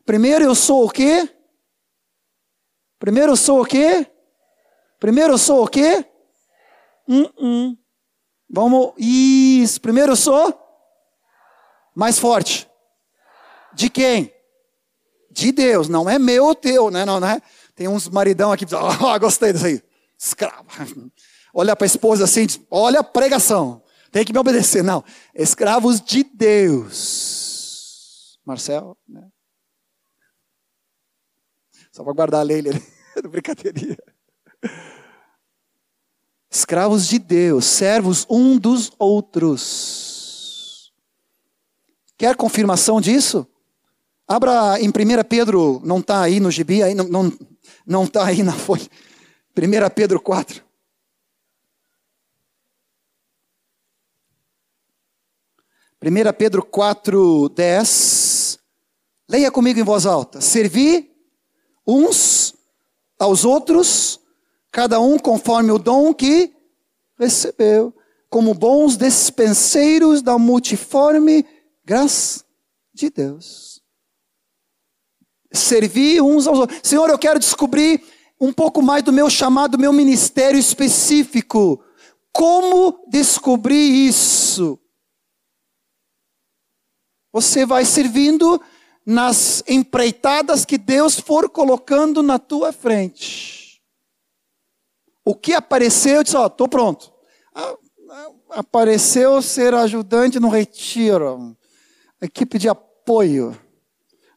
Primeiro 0.06 0.44
eu 0.44 0.54
sou 0.54 0.86
o 0.86 0.88
quê? 0.88 1.28
Primeiro 2.96 3.32
eu 3.32 3.36
sou 3.36 3.60
o 3.60 3.66
quê? 3.66 4.06
Primeiro 5.00 5.32
eu 5.32 5.38
sou 5.38 5.64
o 5.64 5.68
quê? 5.68 6.06
Hum, 7.08 7.28
hum. 7.36 7.76
Vamos. 8.48 8.92
Isso. 8.96 9.80
Primeiro 9.80 10.12
eu 10.12 10.16
sou? 10.16 10.54
Mais 11.92 12.20
forte. 12.20 12.69
De 13.80 13.88
quem? 13.88 14.30
De 15.30 15.52
Deus. 15.52 15.88
Não 15.88 16.10
é 16.10 16.18
meu 16.18 16.44
ou 16.44 16.54
teu, 16.54 16.90
né? 16.90 17.06
Não, 17.06 17.18
né? 17.18 17.40
Tem 17.74 17.88
uns 17.88 18.10
maridão 18.10 18.52
aqui. 18.52 18.66
Ah, 18.74 19.14
oh, 19.14 19.18
gostei 19.18 19.54
disso 19.54 19.64
aí. 19.64 19.82
Escravo. 20.18 20.66
Olha 21.54 21.74
para 21.74 21.86
a 21.86 21.88
esposa 21.88 22.24
assim, 22.24 22.46
olha 22.70 23.00
a 23.00 23.04
pregação. 23.04 23.82
Tem 24.12 24.24
que 24.24 24.32
me 24.32 24.38
obedecer. 24.38 24.84
Não. 24.84 25.02
Escravos 25.34 26.00
de 26.00 26.22
Deus. 26.22 27.58
Marcel, 28.44 28.96
né? 29.08 29.26
Só 31.90 32.04
para 32.04 32.12
guardar 32.12 32.40
a 32.40 32.44
lei 32.44 32.58
ali. 32.60 32.70
Brincadeirinha. 33.28 33.96
Escravos 36.48 37.08
de 37.08 37.18
Deus, 37.18 37.64
servos 37.64 38.24
um 38.30 38.56
dos 38.56 38.92
outros. 38.96 40.92
Quer 42.16 42.36
confirmação 42.36 43.00
disso? 43.00 43.44
Abra 44.32 44.78
em 44.80 44.88
1 44.88 44.92
Pedro, 45.28 45.80
não 45.82 45.98
está 45.98 46.22
aí 46.22 46.38
no 46.38 46.52
gibi, 46.52 46.84
aí 46.84 46.94
não 46.94 47.04
está 47.06 47.18
não, 47.18 47.32
não 47.84 48.06
tá 48.06 48.26
aí 48.26 48.44
na 48.44 48.52
folha. 48.52 48.88
1 49.58 49.90
Pedro 49.92 50.20
4. 50.20 50.64
Primeira 55.98 56.32
Pedro 56.32 56.64
4, 56.64 57.48
10. 57.48 58.60
Leia 59.28 59.50
comigo 59.50 59.80
em 59.80 59.82
voz 59.82 60.06
alta. 60.06 60.40
Servi 60.40 61.10
uns 61.84 62.54
aos 63.18 63.44
outros, 63.44 64.20
cada 64.70 65.00
um 65.00 65.18
conforme 65.18 65.72
o 65.72 65.78
dom 65.78 66.14
que 66.14 66.54
recebeu, 67.18 67.92
como 68.28 68.54
bons 68.54 68.96
despenseiros 68.96 70.22
da 70.22 70.38
multiforme 70.38 71.44
graça 71.84 72.44
de 72.94 73.10
Deus 73.10 73.79
servir 75.52 76.22
uns 76.22 76.46
aos 76.46 76.58
outros. 76.58 76.80
Senhor, 76.82 77.08
eu 77.10 77.18
quero 77.18 77.38
descobrir 77.38 78.02
um 78.40 78.52
pouco 78.52 78.80
mais 78.80 79.02
do 79.02 79.12
meu 79.12 79.28
chamado, 79.28 79.72
do 79.72 79.80
meu 79.80 79.92
ministério 79.92 80.58
específico. 80.58 81.82
Como 82.32 83.04
descobrir 83.08 84.08
isso? 84.08 84.78
Você 87.32 87.64
vai 87.64 87.84
servindo 87.84 88.60
nas 89.04 89.62
empreitadas 89.68 90.64
que 90.64 90.78
Deus 90.78 91.18
for 91.18 91.48
colocando 91.48 92.22
na 92.22 92.38
tua 92.38 92.72
frente. 92.72 93.82
O 95.24 95.34
que 95.34 95.52
apareceu, 95.52 96.16
eu 96.16 96.24
disse, 96.24 96.36
ó, 96.36 96.46
estou 96.46 96.68
pronto. 96.68 97.12
Apareceu 98.50 99.40
ser 99.42 99.74
ajudante 99.74 100.40
no 100.40 100.48
retiro, 100.48 101.56
equipe 102.20 102.58
de 102.58 102.68
apoio. 102.68 103.56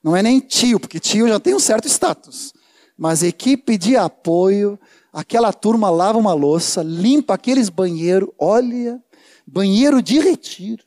Não 0.04 0.16
é 0.16 0.22
nem 0.22 0.40
tio, 0.40 0.80
porque 0.80 1.00
tio 1.00 1.28
já 1.28 1.40
tem 1.40 1.56
um 1.56 1.60
certo 1.60 1.88
status. 1.88 2.54
Mas 2.98 3.24
equipe 3.24 3.78
de 3.78 3.96
apoio, 3.96 4.78
aquela 5.14 5.54
turma 5.54 5.90
lava 5.90 6.18
uma 6.18 6.34
louça, 6.34 6.84
limpa 6.84 7.36
aqueles 7.36 7.70
banheiros, 7.70 8.30
olha, 8.38 9.02
banheiro 9.48 10.02
de 10.02 10.20
retiro. 10.20 10.84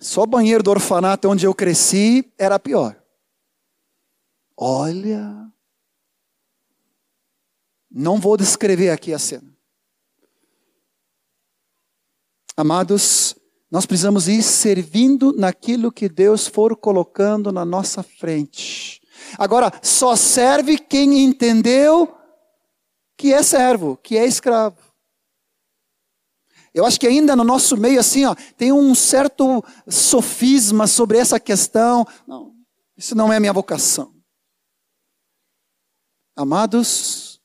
Só 0.00 0.24
banheiro 0.24 0.62
do 0.62 0.70
orfanato 0.70 1.28
onde 1.28 1.46
eu 1.46 1.54
cresci 1.54 2.32
era 2.38 2.58
pior. 2.58 2.96
Olha. 4.56 5.46
Não 7.90 8.18
vou 8.18 8.36
descrever 8.36 8.90
aqui 8.90 9.12
a 9.12 9.18
cena. 9.18 9.50
Amados, 12.56 13.34
nós 13.70 13.86
precisamos 13.86 14.26
ir 14.26 14.42
servindo 14.42 15.32
naquilo 15.32 15.92
que 15.92 16.08
Deus 16.08 16.46
for 16.46 16.76
colocando 16.76 17.52
na 17.52 17.64
nossa 17.64 18.02
frente. 18.02 19.00
Agora, 19.38 19.72
só 19.82 20.16
serve 20.16 20.76
quem 20.76 21.20
entendeu 21.20 22.12
que 23.16 23.32
é 23.32 23.42
servo, 23.42 23.96
que 23.96 24.16
é 24.16 24.24
escravo. 24.24 24.78
Eu 26.72 26.84
acho 26.84 26.98
que 26.98 27.06
ainda 27.06 27.36
no 27.36 27.44
nosso 27.44 27.76
meio, 27.76 28.00
assim, 28.00 28.24
ó, 28.24 28.34
tem 28.56 28.72
um 28.72 28.94
certo 28.94 29.62
sofisma 29.88 30.86
sobre 30.86 31.18
essa 31.18 31.38
questão. 31.38 32.06
Não, 32.26 32.54
isso 32.96 33.14
não 33.14 33.32
é 33.32 33.38
minha 33.38 33.52
vocação. 33.52 34.14
Amados, 36.34 37.40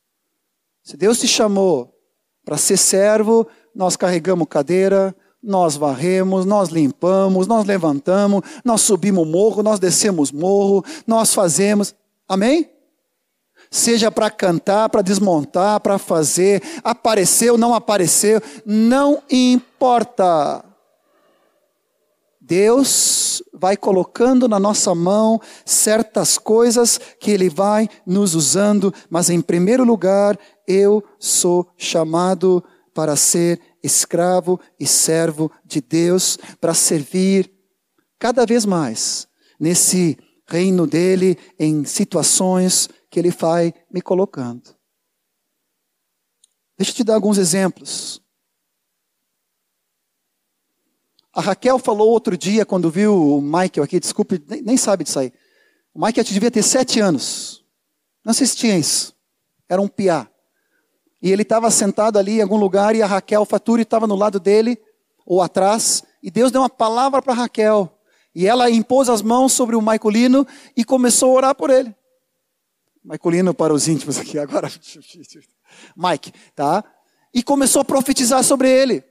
se 0.82 0.96
Deus 0.96 1.18
te 1.18 1.28
chamou 1.28 1.92
para 2.44 2.56
ser 2.56 2.76
servo, 2.76 3.46
nós 3.74 3.96
carregamos 3.96 4.46
cadeira, 4.48 5.14
nós 5.46 5.76
varremos, 5.76 6.44
nós 6.44 6.70
limpamos, 6.70 7.46
nós 7.46 7.64
levantamos, 7.64 8.42
nós 8.64 8.80
subimos 8.80 9.26
morro, 9.26 9.62
nós 9.62 9.78
descemos 9.78 10.32
morro, 10.32 10.84
nós 11.06 11.32
fazemos. 11.32 11.94
Amém? 12.28 12.68
Seja 13.70 14.10
para 14.10 14.28
cantar, 14.28 14.88
para 14.88 15.02
desmontar, 15.02 15.78
para 15.80 15.98
fazer, 15.98 16.62
apareceu, 16.82 17.56
não 17.56 17.74
apareceu, 17.74 18.42
não 18.64 19.22
importa. 19.30 20.64
Deus 22.40 23.42
vai 23.52 23.76
colocando 23.76 24.48
na 24.48 24.58
nossa 24.58 24.94
mão 24.94 25.40
certas 25.64 26.38
coisas 26.38 26.98
que 27.20 27.30
Ele 27.30 27.48
vai 27.48 27.88
nos 28.04 28.34
usando, 28.34 28.92
mas 29.08 29.30
em 29.30 29.40
primeiro 29.40 29.84
lugar, 29.84 30.38
eu 30.66 31.02
sou 31.18 31.68
chamado 31.76 32.62
para 32.94 33.14
ser 33.14 33.60
escravo 33.86 34.60
e 34.78 34.86
servo 34.86 35.50
de 35.64 35.80
Deus, 35.80 36.38
para 36.60 36.74
servir 36.74 37.50
cada 38.18 38.44
vez 38.44 38.64
mais 38.64 39.28
nesse 39.58 40.18
reino 40.48 40.86
dele, 40.86 41.38
em 41.58 41.84
situações 41.84 42.88
que 43.10 43.18
ele 43.18 43.30
vai 43.30 43.72
me 43.90 44.00
colocando. 44.00 44.76
Deixa 46.78 46.92
eu 46.92 46.96
te 46.96 47.04
dar 47.04 47.14
alguns 47.14 47.38
exemplos. 47.38 48.22
A 51.32 51.40
Raquel 51.40 51.78
falou 51.78 52.08
outro 52.08 52.36
dia, 52.36 52.64
quando 52.64 52.90
viu 52.90 53.14
o 53.14 53.40
Michael 53.40 53.84
aqui, 53.84 54.00
desculpe, 54.00 54.42
nem, 54.48 54.62
nem 54.62 54.76
sabe 54.76 55.04
disso 55.04 55.18
aí. 55.18 55.32
O 55.92 56.04
Michael 56.04 56.24
devia 56.24 56.50
ter 56.50 56.62
sete 56.62 57.00
anos. 57.00 57.64
Não 58.24 58.32
tinha 58.34 58.78
isso. 58.78 59.14
Era 59.68 59.80
um 59.80 59.88
piá. 59.88 60.30
E 61.20 61.32
ele 61.32 61.42
estava 61.42 61.70
sentado 61.70 62.18
ali 62.18 62.38
em 62.38 62.42
algum 62.42 62.56
lugar 62.56 62.94
e 62.94 63.02
a 63.02 63.06
Raquel 63.06 63.44
Faturi 63.44 63.82
estava 63.82 64.06
no 64.06 64.14
lado 64.14 64.38
dele, 64.38 64.78
ou 65.24 65.42
atrás, 65.42 66.04
e 66.22 66.30
Deus 66.30 66.52
deu 66.52 66.60
uma 66.60 66.70
palavra 66.70 67.20
para 67.20 67.34
Raquel. 67.34 67.92
E 68.34 68.46
ela 68.46 68.70
impôs 68.70 69.08
as 69.08 69.22
mãos 69.22 69.52
sobre 69.52 69.74
o 69.74 69.82
Maicolino 69.82 70.46
e 70.76 70.84
começou 70.84 71.30
a 71.30 71.34
orar 71.34 71.54
por 71.54 71.70
ele. 71.70 71.94
Maicolino 73.02 73.54
para 73.54 73.72
os 73.72 73.88
íntimos 73.88 74.18
aqui, 74.18 74.38
agora. 74.38 74.68
Mike, 75.96 76.32
tá? 76.54 76.84
E 77.32 77.42
começou 77.42 77.80
a 77.80 77.84
profetizar 77.84 78.42
sobre 78.44 78.70
ele. 78.70 79.02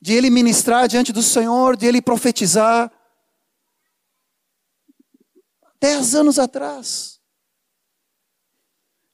De 0.00 0.12
ele 0.12 0.30
ministrar 0.30 0.86
diante 0.86 1.12
do 1.12 1.22
Senhor, 1.22 1.76
de 1.76 1.86
ele 1.86 2.00
profetizar. 2.00 2.92
Dez 5.80 6.14
anos 6.14 6.38
atrás. 6.38 7.11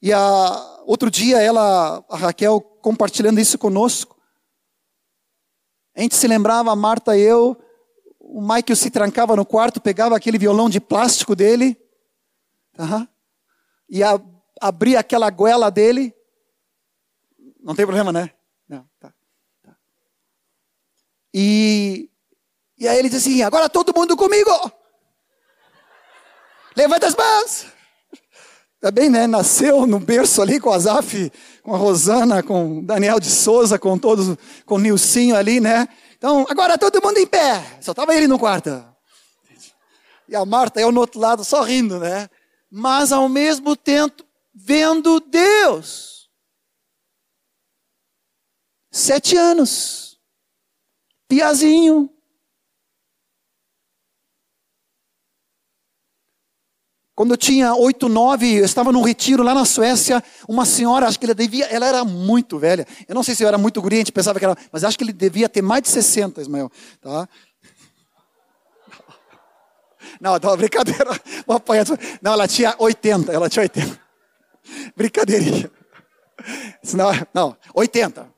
E 0.01 0.13
a, 0.13 0.83
outro 0.87 1.11
dia 1.11 1.43
ela, 1.43 2.05
a 2.09 2.17
Raquel, 2.17 2.61
compartilhando 2.61 3.41
isso 3.41 3.59
conosco. 3.59 4.17
A 5.95 6.01
gente 6.01 6.15
se 6.15 6.29
lembrava, 6.29 6.71
a 6.71 6.77
Marta 6.77 7.17
e 7.17 7.21
eu, 7.21 7.57
o 8.21 8.41
Michael 8.41 8.77
se 8.77 8.91
trancava 8.91 9.35
no 9.35 9.45
quarto, 9.45 9.81
pegava 9.81 10.17
aquele 10.17 10.39
violão 10.39 10.71
de 10.71 10.81
plástico 10.81 11.35
dele, 11.35 11.77
tá? 12.73 13.09
e 13.89 14.03
a, 14.03 14.21
abria 14.61 15.01
aquela 15.01 15.31
goela 15.31 15.71
dele. 15.71 16.15
Não 17.61 17.75
tem 17.75 17.87
problema, 17.87 18.13
né? 18.13 18.31
Não, 18.69 18.89
tá, 19.01 19.13
tá. 19.63 19.77
E, 21.35 22.11
e 22.77 22.87
aí 22.87 22.99
ele 22.99 23.09
diz 23.09 23.19
assim: 23.19 23.43
agora 23.43 23.69
todo 23.69 23.95
mundo 23.95 24.17
comigo. 24.17 24.51
Levanta 26.77 27.07
as 27.07 27.17
mãos. 27.17 27.78
Também, 28.81 29.11
né? 29.11 29.27
Nasceu 29.27 29.87
no 29.87 29.99
berço 29.99 30.41
ali 30.41 30.61
com 30.61 30.71
a 30.71 30.79
Zaf, 30.79 31.33
com 31.63 31.75
a 31.75 31.79
Rosana, 31.79 32.43
com 32.43 32.85
Daniel 32.85 33.19
de 33.19 33.29
Souza, 33.29 33.79
com 33.79 33.99
todos, 33.99 34.37
com 34.65 34.77
o 34.77 34.79
Nilcinho 34.79 35.35
ali, 35.35 35.59
né? 35.59 35.89
Então, 36.17 36.47
agora 36.49 36.79
todo 36.79 37.03
mundo 37.03 37.19
em 37.19 37.27
pé. 37.27 37.79
Só 37.81 37.91
estava 37.91 38.15
ele 38.15 38.29
no 38.29 38.39
quarto. 38.39 38.85
E 40.29 40.37
a 40.37 40.45
Marta, 40.45 40.81
eu 40.81 40.93
no 40.93 41.01
outro 41.01 41.19
lado, 41.19 41.45
só 41.45 41.63
rindo, 41.63 41.99
né? 41.99 42.29
Mas 42.71 43.13
ao 43.13 43.29
mesmo 43.29 43.75
tempo, 43.75 44.23
vendo 44.55 45.21
Deus. 45.21 46.29
Sete 48.91 49.37
anos. 49.37 50.19
Piazinho. 51.27 52.11
Quando 57.19 57.33
eu 57.33 57.37
tinha 57.37 57.75
oito, 57.75 58.09
nove, 58.09 58.59
eu 58.61 58.65
estava 58.65 58.93
num 58.93 59.03
retiro 59.03 59.43
lá 59.43 59.53
na 59.53 59.65
Suécia, 59.65 60.23
uma 60.49 60.65
senhora, 60.65 61.09
acho 61.09 61.19
que 61.19 61.27
ela 61.27 61.35
devia, 61.35 61.65
ela 61.65 61.85
era 61.85 62.05
muito 62.05 62.61
velha. 62.61 62.87
Eu 63.09 63.15
não 63.17 63.25
sei 63.25 63.35
se 63.35 63.43
eu 63.43 63.49
era 63.49 63.59
muito 63.59 63.83
guri, 63.83 63.97
a 63.97 63.99
gente 63.99 64.13
pensava 64.13 64.39
que 64.39 64.45
era, 64.45 64.57
mas 64.71 64.85
acho 64.85 64.97
que 64.97 65.03
ele 65.03 65.13
devia 65.13 65.49
ter 65.49 65.61
mais 65.61 65.83
de 65.83 65.89
60, 65.89 66.41
Ismael. 66.41 66.71
Tá? 67.01 67.29
Não, 70.21 70.39
não, 70.41 70.57
brincadeira. 70.57 71.21
Não, 72.23 72.33
ela 72.35 72.47
tinha 72.47 72.77
80, 72.79 73.33
ela 73.33 73.49
tinha 73.49 73.65
80. 73.65 74.01
Brincadeirinha. 74.97 75.73
Não, 76.95 77.11
não 77.35 77.57
80. 77.75 78.33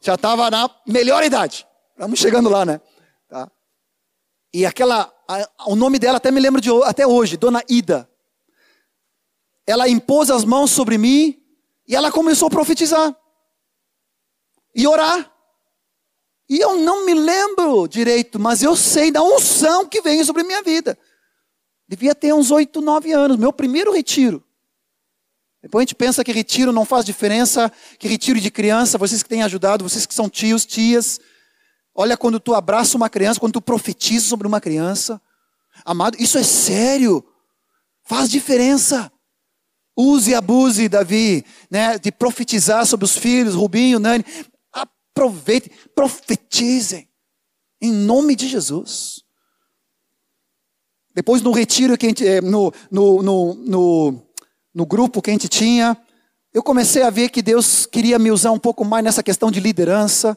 Já 0.00 0.14
estava 0.14 0.48
na 0.52 0.70
melhor 0.86 1.24
idade. 1.24 1.66
Estamos 1.90 2.20
chegando 2.20 2.48
lá, 2.48 2.64
né? 2.64 2.80
Tá? 3.28 3.50
E 4.52 4.64
aquela, 4.64 5.12
o 5.66 5.76
nome 5.76 5.98
dela 5.98 6.18
até 6.18 6.30
me 6.30 6.40
lembro 6.40 6.60
de 6.60 6.70
até 6.84 7.06
hoje, 7.06 7.36
Dona 7.36 7.62
Ida. 7.68 8.08
Ela 9.66 9.88
impôs 9.88 10.30
as 10.30 10.44
mãos 10.44 10.70
sobre 10.70 10.98
mim 10.98 11.42
e 11.86 11.94
ela 11.94 12.12
começou 12.12 12.48
a 12.48 12.50
profetizar 12.50 13.16
e 14.74 14.86
orar. 14.86 15.30
E 16.48 16.58
eu 16.58 16.76
não 16.76 17.06
me 17.06 17.14
lembro 17.14 17.88
direito, 17.88 18.38
mas 18.38 18.62
eu 18.62 18.76
sei 18.76 19.10
da 19.10 19.22
unção 19.22 19.86
que 19.86 20.02
vem 20.02 20.22
sobre 20.24 20.42
minha 20.42 20.62
vida. 20.62 20.98
Devia 21.88 22.14
ter 22.14 22.34
uns 22.34 22.50
oito, 22.50 22.80
nove 22.80 23.12
anos, 23.12 23.36
meu 23.36 23.52
primeiro 23.52 23.92
retiro. 23.92 24.44
Depois 25.62 25.80
a 25.80 25.84
gente 25.84 25.94
pensa 25.94 26.22
que 26.22 26.32
retiro 26.32 26.72
não 26.72 26.84
faz 26.84 27.06
diferença, 27.06 27.72
que 27.98 28.06
retiro 28.06 28.38
de 28.38 28.50
criança, 28.50 28.98
vocês 28.98 29.22
que 29.22 29.28
têm 29.28 29.42
ajudado, 29.42 29.88
vocês 29.88 30.04
que 30.04 30.12
são 30.14 30.28
tios, 30.28 30.66
tias. 30.66 31.18
Olha 31.94 32.16
quando 32.16 32.40
tu 32.40 32.54
abraça 32.54 32.96
uma 32.96 33.08
criança, 33.08 33.38
quando 33.38 33.52
tu 33.52 33.60
profetiza 33.60 34.26
sobre 34.26 34.46
uma 34.46 34.60
criança. 34.60 35.20
Amado, 35.84 36.16
isso 36.20 36.36
é 36.36 36.42
sério. 36.42 37.24
Faz 38.02 38.28
diferença. 38.28 39.10
Use 39.96 40.32
e 40.32 40.34
abuse, 40.34 40.88
Davi, 40.88 41.44
né, 41.70 41.98
de 41.98 42.10
profetizar 42.10 42.84
sobre 42.84 43.04
os 43.04 43.16
filhos, 43.16 43.54
Rubinho, 43.54 44.00
Nani. 44.00 44.24
Aproveite, 44.72 45.70
profetizem. 45.94 47.08
Em 47.80 47.92
nome 47.92 48.34
de 48.34 48.48
Jesus. 48.48 49.22
Depois 51.14 51.42
no 51.42 51.52
retiro 51.52 51.96
que 51.96 52.06
gente, 52.06 52.26
eh, 52.26 52.40
no, 52.40 52.72
no, 52.90 53.22
no, 53.22 53.54
no, 53.54 54.22
no 54.74 54.86
grupo 54.86 55.22
que 55.22 55.30
a 55.30 55.32
gente 55.32 55.48
tinha, 55.48 55.96
eu 56.52 56.62
comecei 56.62 57.02
a 57.02 57.10
ver 57.10 57.28
que 57.28 57.40
Deus 57.40 57.86
queria 57.86 58.18
me 58.18 58.32
usar 58.32 58.50
um 58.50 58.58
pouco 58.58 58.84
mais 58.84 59.04
nessa 59.04 59.22
questão 59.22 59.48
de 59.48 59.60
liderança, 59.60 60.36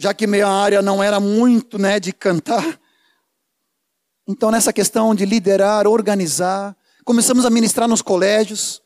já 0.00 0.14
que 0.14 0.26
minha 0.26 0.48
área 0.48 0.80
não 0.80 1.02
era 1.02 1.20
muito 1.20 1.78
né, 1.78 2.00
de 2.00 2.10
cantar. 2.10 2.80
Então, 4.26 4.50
nessa 4.50 4.72
questão 4.72 5.14
de 5.14 5.26
liderar, 5.26 5.86
organizar, 5.86 6.74
começamos 7.04 7.44
a 7.44 7.50
ministrar 7.50 7.86
nos 7.86 8.00
colégios. 8.00 8.80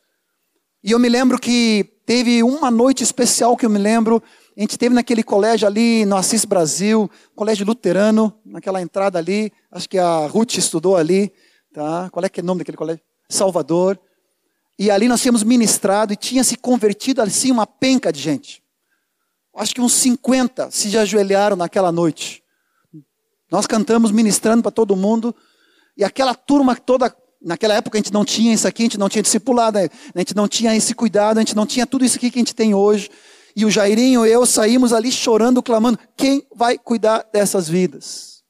E 0.83 0.91
eu 0.91 0.99
me 0.99 1.07
lembro 1.07 1.39
que 1.39 1.89
teve 2.05 2.43
uma 2.43 2.69
noite 2.69 3.01
especial 3.01 3.55
que 3.55 3.65
eu 3.65 3.69
me 3.69 3.79
lembro, 3.79 4.21
a 4.57 4.59
gente 4.59 4.77
teve 4.77 4.93
naquele 4.93 5.23
colégio 5.23 5.65
ali 5.65 6.03
no 6.03 6.17
Assis 6.17 6.43
Brasil, 6.43 7.09
colégio 7.33 7.65
luterano, 7.65 8.37
naquela 8.45 8.81
entrada 8.81 9.17
ali, 9.17 9.53
acho 9.71 9.87
que 9.87 9.97
a 9.97 10.27
Ruth 10.27 10.57
estudou 10.57 10.97
ali, 10.97 11.31
tá? 11.73 12.09
Qual 12.11 12.25
é 12.25 12.27
que 12.27 12.41
é 12.41 12.43
o 12.43 12.45
nome 12.45 12.59
daquele 12.59 12.75
colégio? 12.77 13.01
Salvador. 13.29 13.97
E 14.77 14.91
ali 14.91 15.07
nós 15.07 15.21
tínhamos 15.21 15.43
ministrado 15.43 16.11
e 16.11 16.17
tinha 16.17 16.43
se 16.43 16.57
convertido 16.57 17.21
assim 17.21 17.51
uma 17.51 17.65
penca 17.65 18.11
de 18.11 18.19
gente. 18.19 18.64
Acho 19.55 19.73
que 19.73 19.81
uns 19.81 19.93
50 19.93 20.69
se 20.69 20.95
ajoelharam 20.97 21.55
naquela 21.55 21.91
noite. 21.91 22.43
Nós 23.49 23.65
cantamos 23.65 24.11
ministrando 24.11 24.61
para 24.61 24.71
todo 24.71 24.95
mundo 24.95 25.33
e 25.95 26.03
aquela 26.03 26.35
turma 26.35 26.75
toda 26.75 27.15
naquela 27.41 27.75
época 27.75 27.97
a 27.97 27.99
gente 27.99 28.11
não 28.11 28.25
tinha 28.25 28.53
isso 28.53 28.67
aqui, 28.67 28.83
a 28.83 28.85
gente 28.85 28.97
não 28.97 29.07
tinha 29.07 29.21
discipulado, 29.21 29.77
a 29.77 30.19
gente 30.19 30.35
não 30.35 30.47
tinha 30.47 30.75
esse 30.75 30.93
cuidado, 30.93 31.37
a 31.37 31.41
gente 31.41 31.55
não 31.55 31.65
tinha 31.65 31.85
tudo 31.85 32.03
isso 32.03 32.17
aqui 32.17 32.31
que 32.31 32.39
a 32.39 32.41
gente 32.41 32.55
tem 32.55 32.73
hoje. 32.73 33.09
E 33.55 33.63
o 33.63 33.71
Jairinho 33.71 34.25
e 34.25 34.31
eu 34.31 34.45
saímos 34.45 34.91
ali 34.91 35.11
chorando, 35.11 35.63
clamando: 35.63 35.97
quem 36.17 36.45
vai 36.53 36.77
cuidar 36.77 37.25
dessas 37.31 37.69
vidas? 37.69 38.43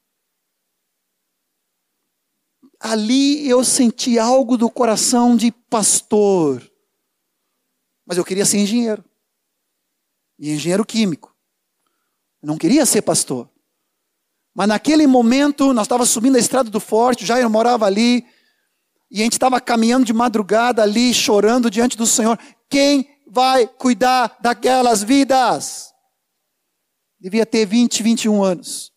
Ali 2.80 3.48
eu 3.48 3.62
senti 3.64 4.18
algo 4.18 4.56
do 4.56 4.68
coração 4.68 5.36
de 5.36 5.52
pastor. 5.52 6.68
Mas 8.04 8.18
eu 8.18 8.24
queria 8.24 8.44
ser 8.44 8.58
engenheiro. 8.58 9.04
E 10.38 10.50
engenheiro 10.50 10.84
químico. 10.84 11.34
Eu 12.42 12.48
não 12.48 12.58
queria 12.58 12.84
ser 12.84 13.02
pastor. 13.02 13.50
Mas 14.54 14.68
naquele 14.68 15.06
momento, 15.06 15.72
nós 15.72 15.84
estávamos 15.84 16.10
subindo 16.10 16.36
a 16.36 16.38
estrada 16.38 16.70
do 16.70 16.80
Forte, 16.80 17.24
o 17.24 17.26
Jair 17.26 17.48
morava 17.48 17.84
ali, 17.84 18.26
e 19.10 19.20
a 19.20 19.24
gente 19.24 19.34
estava 19.34 19.60
caminhando 19.60 20.06
de 20.06 20.12
madrugada 20.12 20.82
ali, 20.82 21.12
chorando 21.12 21.70
diante 21.70 21.96
do 21.96 22.06
Senhor. 22.06 22.38
Quem 22.68 23.20
vai 23.26 23.66
cuidar 23.66 24.36
daquelas 24.40 25.02
vidas? 25.02 25.92
Devia 27.20 27.44
ter 27.44 27.66
20, 27.66 28.02
21 28.02 28.42
anos. 28.42 28.92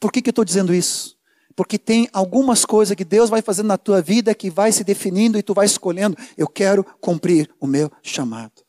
Por 0.00 0.12
que, 0.12 0.22
que 0.22 0.28
eu 0.28 0.32
estou 0.32 0.44
dizendo 0.44 0.72
isso? 0.72 1.17
Porque 1.58 1.76
tem 1.76 2.08
algumas 2.12 2.64
coisas 2.64 2.94
que 2.94 3.04
Deus 3.04 3.28
vai 3.28 3.42
fazendo 3.42 3.66
na 3.66 3.76
tua 3.76 4.00
vida 4.00 4.32
que 4.32 4.48
vai 4.48 4.70
se 4.70 4.84
definindo 4.84 5.36
e 5.36 5.42
tu 5.42 5.52
vai 5.52 5.66
escolhendo. 5.66 6.16
Eu 6.36 6.46
quero 6.46 6.84
cumprir 7.00 7.50
o 7.58 7.66
meu 7.66 7.90
chamado. 8.00 8.64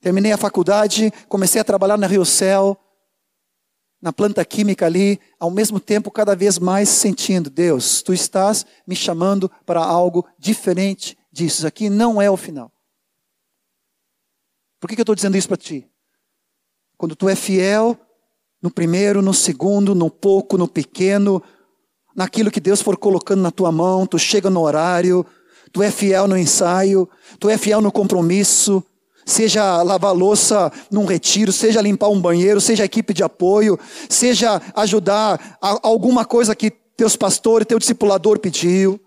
Terminei 0.00 0.32
a 0.32 0.36
faculdade, 0.36 1.12
comecei 1.28 1.60
a 1.60 1.64
trabalhar 1.64 1.96
na 1.96 2.08
Rio 2.08 2.24
Céu 2.24 2.76
na 4.02 4.12
planta 4.12 4.44
química 4.44 4.86
ali, 4.86 5.20
ao 5.38 5.48
mesmo 5.48 5.78
tempo 5.78 6.10
cada 6.10 6.34
vez 6.34 6.58
mais 6.58 6.88
sentindo, 6.88 7.48
Deus, 7.48 8.02
tu 8.02 8.12
estás 8.12 8.66
me 8.84 8.96
chamando 8.96 9.48
para 9.64 9.80
algo 9.80 10.26
diferente 10.36 11.16
disso. 11.30 11.58
Isso 11.58 11.66
aqui 11.68 11.88
não 11.88 12.20
é 12.20 12.28
o 12.28 12.36
final. 12.36 12.72
Por 14.80 14.88
que, 14.88 14.96
que 14.96 15.00
eu 15.00 15.04
estou 15.04 15.14
dizendo 15.14 15.36
isso 15.36 15.48
para 15.48 15.56
ti? 15.56 15.88
Quando 16.96 17.14
tu 17.14 17.28
é 17.28 17.36
fiel 17.36 17.96
no 18.62 18.70
primeiro, 18.70 19.22
no 19.22 19.32
segundo, 19.32 19.94
no 19.94 20.10
pouco, 20.10 20.58
no 20.58 20.66
pequeno, 20.66 21.42
naquilo 22.14 22.50
que 22.50 22.60
Deus 22.60 22.82
for 22.82 22.96
colocando 22.96 23.40
na 23.40 23.50
tua 23.50 23.70
mão, 23.70 24.06
tu 24.06 24.18
chega 24.18 24.50
no 24.50 24.60
horário, 24.60 25.24
tu 25.72 25.82
é 25.82 25.90
fiel 25.90 26.26
no 26.26 26.36
ensaio, 26.36 27.08
tu 27.38 27.48
é 27.48 27.56
fiel 27.56 27.80
no 27.80 27.92
compromisso, 27.92 28.82
seja 29.24 29.82
lavar 29.82 30.14
louça 30.14 30.72
num 30.90 31.04
retiro, 31.04 31.52
seja 31.52 31.80
limpar 31.80 32.08
um 32.08 32.20
banheiro, 32.20 32.60
seja 32.60 32.84
equipe 32.84 33.14
de 33.14 33.22
apoio, 33.22 33.78
seja 34.08 34.60
ajudar 34.74 35.58
a 35.60 35.78
alguma 35.82 36.24
coisa 36.24 36.56
que 36.56 36.70
teus 36.70 37.14
pastores, 37.14 37.66
teu 37.66 37.78
discipulador 37.78 38.40
pediu, 38.40 39.00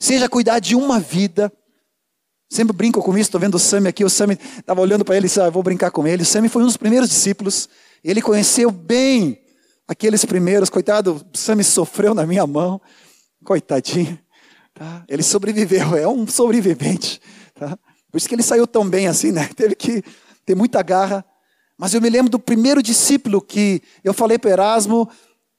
seja 0.00 0.28
cuidar 0.28 0.58
de 0.58 0.74
uma 0.74 0.98
vida. 0.98 1.52
Sempre 2.48 2.76
brinco 2.76 3.02
com 3.02 3.12
isso, 3.12 3.28
estou 3.28 3.40
vendo 3.40 3.56
o 3.56 3.58
Sami 3.58 3.88
aqui, 3.88 4.04
o 4.04 4.10
Sami 4.10 4.38
estava 4.58 4.80
olhando 4.80 5.04
para 5.04 5.16
ele 5.16 5.26
e 5.26 5.28
disse, 5.28 5.40
ah, 5.40 5.50
vou 5.50 5.62
brincar 5.62 5.90
com 5.90 6.06
ele. 6.06 6.22
O 6.22 6.26
Sami 6.26 6.48
foi 6.48 6.62
um 6.62 6.66
dos 6.66 6.76
primeiros 6.76 7.08
discípulos, 7.08 7.68
ele 8.02 8.22
conheceu 8.22 8.70
bem 8.70 9.40
aqueles 9.86 10.24
primeiros, 10.24 10.68
coitado, 10.68 11.24
Sami 11.32 11.62
sofreu 11.62 12.14
na 12.14 12.26
minha 12.26 12.46
mão, 12.46 12.80
coitadinho. 13.44 14.18
Tá? 14.74 15.04
Ele 15.08 15.22
sobreviveu, 15.22 15.96
é 15.96 16.06
um 16.06 16.26
sobrevivente. 16.26 17.20
Tá? 17.54 17.78
Por 18.10 18.18
isso 18.18 18.28
que 18.28 18.34
ele 18.34 18.42
saiu 18.42 18.66
tão 18.66 18.88
bem 18.88 19.06
assim, 19.06 19.32
né? 19.32 19.48
Teve 19.54 19.74
que 19.74 20.02
ter 20.44 20.54
muita 20.54 20.82
garra. 20.82 21.24
Mas 21.78 21.94
eu 21.94 22.00
me 22.00 22.10
lembro 22.10 22.30
do 22.30 22.38
primeiro 22.38 22.82
discípulo 22.82 23.40
que 23.40 23.82
eu 24.02 24.14
falei 24.14 24.38
para 24.38 24.50
Erasmo 24.50 25.08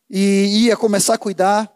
e 0.10 0.66
ia 0.66 0.78
começar 0.78 1.16
a 1.16 1.18
cuidar. 1.18 1.72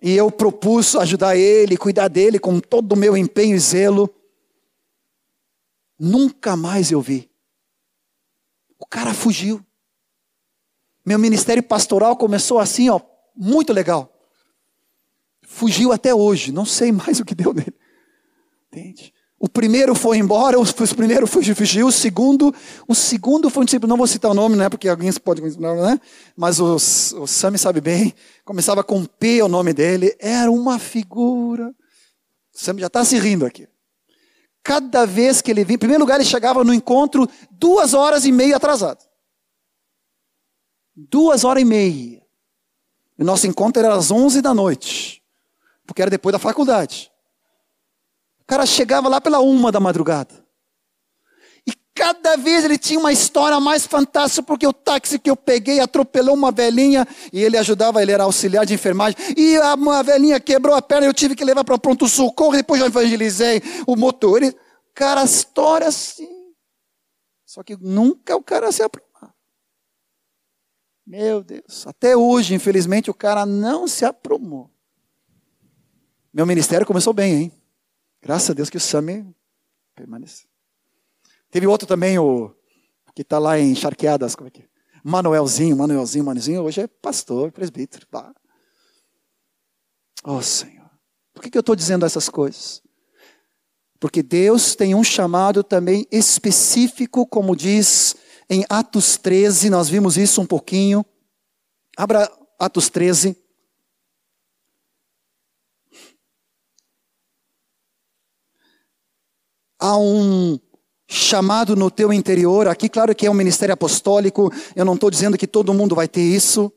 E 0.00 0.16
eu 0.16 0.30
propus 0.30 0.94
ajudar 0.94 1.36
ele, 1.36 1.76
cuidar 1.76 2.08
dele 2.08 2.38
com 2.38 2.60
todo 2.60 2.92
o 2.92 2.96
meu 2.96 3.16
empenho 3.16 3.56
e 3.56 3.58
zelo. 3.58 4.12
Nunca 5.98 6.56
mais 6.56 6.92
eu 6.92 7.00
vi. 7.00 7.28
Cara 8.88 9.12
fugiu. 9.12 9.64
Meu 11.04 11.18
ministério 11.18 11.62
pastoral 11.62 12.16
começou 12.16 12.58
assim, 12.58 12.88
ó, 12.90 13.00
muito 13.36 13.72
legal. 13.72 14.12
Fugiu 15.46 15.92
até 15.92 16.14
hoje, 16.14 16.52
não 16.52 16.64
sei 16.64 16.92
mais 16.92 17.20
o 17.20 17.24
que 17.24 17.34
deu 17.34 17.54
nele. 17.54 17.74
Entende? 18.66 19.12
O 19.40 19.48
primeiro 19.48 19.94
foi 19.94 20.18
embora, 20.18 20.58
o 20.58 20.64
primeiro 20.96 21.26
fugiu, 21.26 21.54
o 21.86 21.92
segundo, 21.92 22.52
o 22.88 22.94
segundo 22.94 23.48
foi 23.48 23.62
um 23.62 23.64
discípulo, 23.64 23.88
não 23.88 23.96
vou 23.96 24.06
citar 24.06 24.32
o 24.32 24.34
nome, 24.34 24.56
né, 24.56 24.68
porque 24.68 24.88
alguém 24.88 25.12
pode 25.12 25.40
né? 25.40 26.00
Mas 26.36 26.58
o, 26.58 26.74
o 26.74 27.26
Sami 27.26 27.56
sabe 27.56 27.80
bem, 27.80 28.12
começava 28.44 28.82
com 28.82 29.04
P 29.04 29.40
o 29.40 29.48
nome 29.48 29.72
dele, 29.72 30.16
era 30.18 30.50
uma 30.50 30.78
figura. 30.80 31.68
O 32.52 32.58
Sami 32.58 32.80
já 32.80 32.88
está 32.88 33.04
se 33.04 33.16
rindo 33.16 33.46
aqui. 33.46 33.68
Cada 34.68 35.06
vez 35.06 35.40
que 35.40 35.50
ele 35.50 35.64
vinha, 35.64 35.76
em 35.76 35.78
primeiro 35.78 36.02
lugar, 36.02 36.16
ele 36.16 36.28
chegava 36.28 36.62
no 36.62 36.74
encontro 36.74 37.26
duas 37.50 37.94
horas 37.94 38.26
e 38.26 38.32
meia 38.32 38.56
atrasado. 38.56 39.02
Duas 40.94 41.42
horas 41.42 41.62
e 41.62 41.64
meia. 41.64 42.22
O 43.18 43.24
nosso 43.24 43.46
encontro 43.46 43.82
era 43.82 43.94
às 43.94 44.10
onze 44.10 44.42
da 44.42 44.52
noite, 44.52 45.22
porque 45.86 46.02
era 46.02 46.10
depois 46.10 46.32
da 46.32 46.38
faculdade 46.38 47.10
cara 48.48 48.64
chegava 48.64 49.10
lá 49.10 49.20
pela 49.20 49.40
uma 49.40 49.70
da 49.70 49.78
madrugada. 49.78 50.42
E 51.98 52.00
cada 52.00 52.36
vez 52.36 52.64
ele 52.64 52.78
tinha 52.78 53.00
uma 53.00 53.12
história 53.12 53.58
mais 53.58 53.84
fantástica, 53.84 54.40
porque 54.40 54.64
o 54.64 54.72
táxi 54.72 55.18
que 55.18 55.28
eu 55.28 55.34
peguei 55.34 55.80
atropelou 55.80 56.32
uma 56.32 56.52
velhinha, 56.52 57.04
e 57.32 57.42
ele 57.42 57.58
ajudava, 57.58 58.00
ele 58.00 58.12
era 58.12 58.22
auxiliar 58.22 58.64
de 58.64 58.72
enfermagem, 58.72 59.18
e 59.36 59.56
a 59.56 59.74
velhinha 60.04 60.38
quebrou 60.38 60.76
a 60.76 60.80
perna, 60.80 61.08
eu 61.08 61.12
tive 61.12 61.34
que 61.34 61.44
levar 61.44 61.64
para 61.64 61.76
pronto 61.76 62.06
socorro, 62.06 62.52
depois 62.52 62.80
eu 62.80 62.86
evangelizei 62.86 63.60
o 63.84 63.96
motor. 63.96 64.40
Ele, 64.40 64.56
cara, 64.94 65.24
história 65.24 65.88
assim. 65.88 66.28
Só 67.44 67.64
que 67.64 67.76
nunca 67.76 68.36
o 68.36 68.42
cara 68.44 68.70
se 68.70 68.80
aprumava. 68.80 69.34
Meu 71.04 71.42
Deus, 71.42 71.84
até 71.84 72.16
hoje, 72.16 72.54
infelizmente, 72.54 73.10
o 73.10 73.14
cara 73.14 73.44
não 73.44 73.88
se 73.88 74.04
aprumou. 74.04 74.70
Meu 76.32 76.46
ministério 76.46 76.86
começou 76.86 77.12
bem, 77.12 77.34
hein? 77.34 77.52
Graças 78.22 78.50
a 78.50 78.54
Deus 78.54 78.70
que 78.70 78.76
o 78.76 78.80
Sami 78.80 79.34
permaneceu. 79.96 80.47
Teve 81.50 81.66
outro 81.66 81.86
também, 81.86 82.18
o 82.18 82.54
que 83.14 83.22
está 83.22 83.38
lá 83.38 83.58
em 83.58 83.74
Charqueadas, 83.74 84.36
como 84.36 84.48
é 84.48 84.50
que 84.50 84.62
é? 84.62 84.68
Manuelzinho, 85.02 85.76
Manuelzinho, 85.76 86.24
Manuelzinho, 86.24 86.62
hoje 86.62 86.82
é 86.82 86.86
pastor, 86.86 87.50
presbítero. 87.50 88.06
Pá. 88.08 88.32
Oh 90.24 90.42
Senhor, 90.42 90.90
por 91.32 91.42
que, 91.42 91.50
que 91.50 91.58
eu 91.58 91.60
estou 91.60 91.74
dizendo 91.74 92.04
essas 92.04 92.28
coisas? 92.28 92.82
Porque 93.98 94.22
Deus 94.22 94.76
tem 94.76 94.94
um 94.94 95.02
chamado 95.02 95.64
também 95.64 96.06
específico, 96.12 97.26
como 97.26 97.56
diz 97.56 98.14
em 98.48 98.64
Atos 98.68 99.16
13, 99.16 99.68
nós 99.68 99.88
vimos 99.88 100.16
isso 100.16 100.40
um 100.40 100.46
pouquinho. 100.46 101.04
Abra 101.96 102.30
Atos 102.58 102.88
13. 102.88 103.36
Há 109.80 109.96
um 109.98 110.58
chamado 111.08 111.74
no 111.74 111.90
teu 111.90 112.12
interior. 112.12 112.68
Aqui, 112.68 112.88
claro 112.88 113.14
que 113.14 113.26
é 113.26 113.30
um 113.30 113.34
ministério 113.34 113.72
apostólico, 113.72 114.52
eu 114.76 114.84
não 114.84 114.94
estou 114.94 115.10
dizendo 115.10 115.38
que 115.38 115.46
todo 115.46 115.72
mundo 115.72 115.94
vai 115.94 116.06
ter 116.06 116.20
isso. 116.20 116.70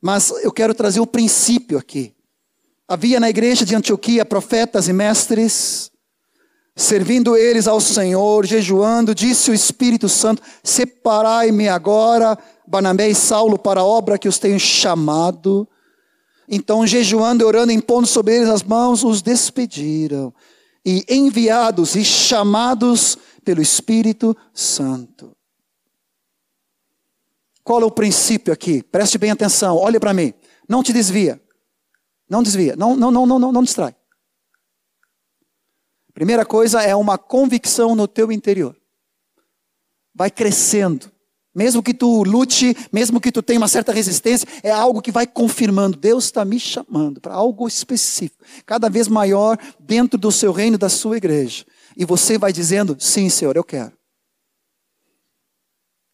Mas 0.00 0.30
eu 0.42 0.50
quero 0.50 0.72
trazer 0.72 1.00
o 1.00 1.06
princípio 1.06 1.76
aqui. 1.76 2.14
Havia 2.88 3.20
na 3.20 3.28
igreja 3.28 3.64
de 3.64 3.74
Antioquia 3.74 4.24
profetas 4.24 4.88
e 4.88 4.92
mestres, 4.92 5.90
servindo 6.74 7.36
eles 7.36 7.66
ao 7.66 7.80
Senhor, 7.80 8.46
jejuando, 8.46 9.14
disse 9.14 9.50
o 9.50 9.54
Espírito 9.54 10.08
Santo: 10.08 10.40
Separai-me 10.62 11.68
agora, 11.68 12.38
Barnabé 12.66 13.08
e 13.08 13.14
Saulo, 13.14 13.58
para 13.58 13.80
a 13.80 13.84
obra 13.84 14.18
que 14.18 14.28
os 14.28 14.38
tenho 14.38 14.58
chamado. 14.60 15.68
Então, 16.48 16.86
jejuando 16.86 17.42
e 17.42 17.46
orando, 17.46 17.72
impondo 17.72 18.06
sobre 18.06 18.36
eles 18.36 18.48
as 18.48 18.62
mãos, 18.62 19.02
os 19.02 19.20
despediram 19.20 20.32
e 20.86 21.04
enviados 21.08 21.96
e 21.96 22.04
chamados 22.04 23.18
pelo 23.44 23.60
Espírito 23.60 24.36
Santo. 24.54 25.36
Qual 27.64 27.82
é 27.82 27.84
o 27.84 27.90
princípio 27.90 28.52
aqui? 28.52 28.84
Preste 28.84 29.18
bem 29.18 29.32
atenção, 29.32 29.76
olhe 29.76 29.98
para 29.98 30.14
mim. 30.14 30.32
Não 30.68 30.84
te 30.84 30.92
desvia. 30.92 31.42
Não 32.30 32.40
desvia. 32.40 32.76
Não, 32.76 32.94
não, 32.94 33.10
não, 33.10 33.26
não, 33.26 33.38
não, 33.40 33.52
não 33.52 33.62
distrai. 33.64 33.96
Primeira 36.14 36.46
coisa 36.46 36.80
é 36.80 36.94
uma 36.94 37.18
convicção 37.18 37.96
no 37.96 38.06
teu 38.06 38.30
interior. 38.30 38.76
Vai 40.14 40.30
crescendo. 40.30 41.10
Mesmo 41.56 41.82
que 41.82 41.94
tu 41.94 42.22
lute, 42.22 42.76
mesmo 42.92 43.18
que 43.18 43.32
tu 43.32 43.42
tenha 43.42 43.58
uma 43.58 43.66
certa 43.66 43.90
resistência, 43.90 44.46
é 44.62 44.70
algo 44.70 45.00
que 45.00 45.10
vai 45.10 45.26
confirmando. 45.26 45.96
Deus 45.96 46.24
está 46.24 46.44
me 46.44 46.60
chamando 46.60 47.18
para 47.18 47.32
algo 47.32 47.66
específico, 47.66 48.44
cada 48.66 48.90
vez 48.90 49.08
maior 49.08 49.58
dentro 49.80 50.18
do 50.18 50.30
seu 50.30 50.52
reino, 50.52 50.76
da 50.76 50.90
sua 50.90 51.16
igreja. 51.16 51.64
E 51.96 52.04
você 52.04 52.36
vai 52.36 52.52
dizendo: 52.52 52.94
sim, 53.00 53.30
Senhor, 53.30 53.56
eu 53.56 53.64
quero. 53.64 53.92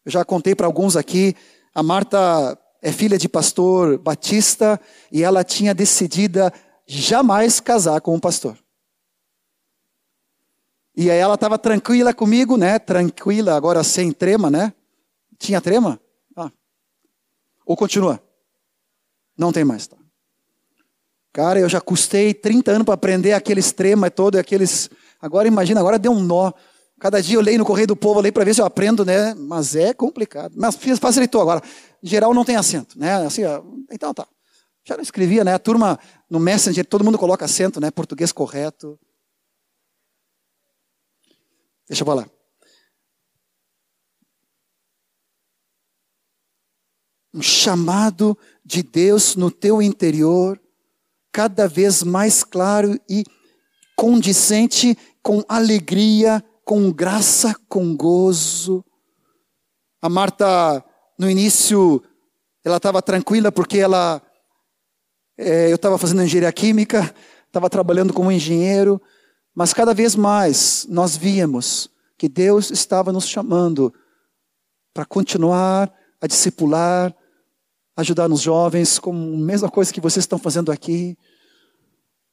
Eu 0.05 0.13
já 0.13 0.23
contei 0.23 0.55
para 0.55 0.65
alguns 0.65 0.95
aqui, 0.95 1.35
a 1.75 1.83
Marta 1.83 2.57
é 2.81 2.93
filha 2.93 3.17
de 3.17 3.27
pastor 3.27 3.97
batista 3.97 4.79
e 5.11 5.23
ela 5.23 5.43
tinha 5.43 5.75
decidido 5.75 6.39
jamais 6.87 7.59
casar 7.59 7.99
com 7.99 8.15
um 8.15 8.19
pastor. 8.19 8.57
E 10.95 11.11
aí 11.11 11.17
ela 11.17 11.35
estava 11.35 11.57
tranquila 11.57 12.13
comigo, 12.13 12.55
né? 12.55 12.79
Tranquila, 12.79 13.55
agora 13.55 13.83
sem 13.83 14.13
trema, 14.13 14.49
né? 14.49 14.71
Tinha 15.37 15.61
trema? 15.61 15.99
Ah. 16.35 16.51
Ou 17.65 17.75
continua? 17.75 18.21
Não 19.37 19.51
tem 19.51 19.63
mais. 19.63 19.87
Tá. 19.87 19.97
Cara, 21.31 21.59
eu 21.59 21.67
já 21.67 21.81
custei 21.81 22.33
30 22.33 22.71
anos 22.71 22.85
para 22.85 22.93
aprender 22.93 23.33
aqueles 23.33 23.71
trema 23.71 24.11
todo, 24.11 24.37
aqueles. 24.37 24.89
Agora 25.19 25.47
imagina, 25.47 25.79
agora 25.79 25.97
deu 25.97 26.11
um 26.11 26.21
nó. 26.21 26.51
Cada 26.99 27.21
dia 27.21 27.35
eu 27.35 27.41
leio 27.41 27.57
no 27.57 27.65
Correio 27.65 27.87
do 27.87 27.95
Povo, 27.95 28.21
leio 28.21 28.31
para 28.31 28.45
ver 28.45 28.53
se 28.53 28.61
eu 28.61 28.65
aprendo, 28.65 29.03
né? 29.03 29.33
Mas 29.33 29.75
é 29.75 29.93
complicado. 29.93 30.53
Mas 30.55 30.75
facilitou 30.99 31.41
agora. 31.41 31.61
Em 32.01 32.07
geral 32.07 32.33
não 32.33 32.45
tem 32.45 32.55
acento, 32.55 32.97
né? 32.97 33.25
Assim, 33.25 33.41
então 33.91 34.13
tá. 34.13 34.27
Já 34.85 34.95
não 34.95 35.01
escrevia, 35.01 35.43
né? 35.43 35.53
A 35.53 35.59
turma 35.59 35.99
no 36.29 36.39
Messenger, 36.39 36.85
todo 36.85 37.03
mundo 37.03 37.17
coloca 37.17 37.45
acento, 37.45 37.79
né? 37.79 37.89
Português 37.89 38.31
correto. 38.31 38.99
Deixa 41.87 42.03
eu 42.03 42.05
falar. 42.05 42.27
Um 47.33 47.41
chamado 47.41 48.37
de 48.63 48.83
Deus 48.83 49.35
no 49.35 49.49
teu 49.49 49.81
interior, 49.81 50.59
cada 51.31 51.67
vez 51.67 52.03
mais 52.03 52.43
claro 52.43 52.99
e 53.09 53.23
condizente 53.95 54.97
com 55.21 55.43
alegria, 55.47 56.43
com 56.63 56.91
graça, 56.91 57.55
com 57.67 57.95
gozo. 57.95 58.85
A 60.01 60.09
Marta, 60.09 60.83
no 61.17 61.29
início, 61.29 62.03
ela 62.63 62.77
estava 62.77 63.01
tranquila 63.01 63.51
porque 63.51 63.79
ela, 63.79 64.21
é, 65.37 65.71
eu 65.71 65.75
estava 65.75 65.97
fazendo 65.97 66.21
engenharia 66.21 66.51
química, 66.51 67.13
estava 67.47 67.69
trabalhando 67.69 68.13
como 68.13 68.31
engenheiro, 68.31 69.01
mas 69.55 69.73
cada 69.73 69.93
vez 69.93 70.15
mais 70.15 70.85
nós 70.89 71.17
víamos 71.17 71.89
que 72.17 72.29
Deus 72.29 72.71
estava 72.71 73.11
nos 73.11 73.27
chamando 73.27 73.93
para 74.93 75.05
continuar 75.05 75.93
a 76.21 76.27
discipular, 76.27 77.13
ajudar 77.95 78.27
nos 78.27 78.41
jovens, 78.41 78.97
como 78.97 79.33
a 79.33 79.37
mesma 79.37 79.69
coisa 79.69 79.93
que 79.93 80.01
vocês 80.01 80.23
estão 80.23 80.39
fazendo 80.39 80.71
aqui, 80.71 81.17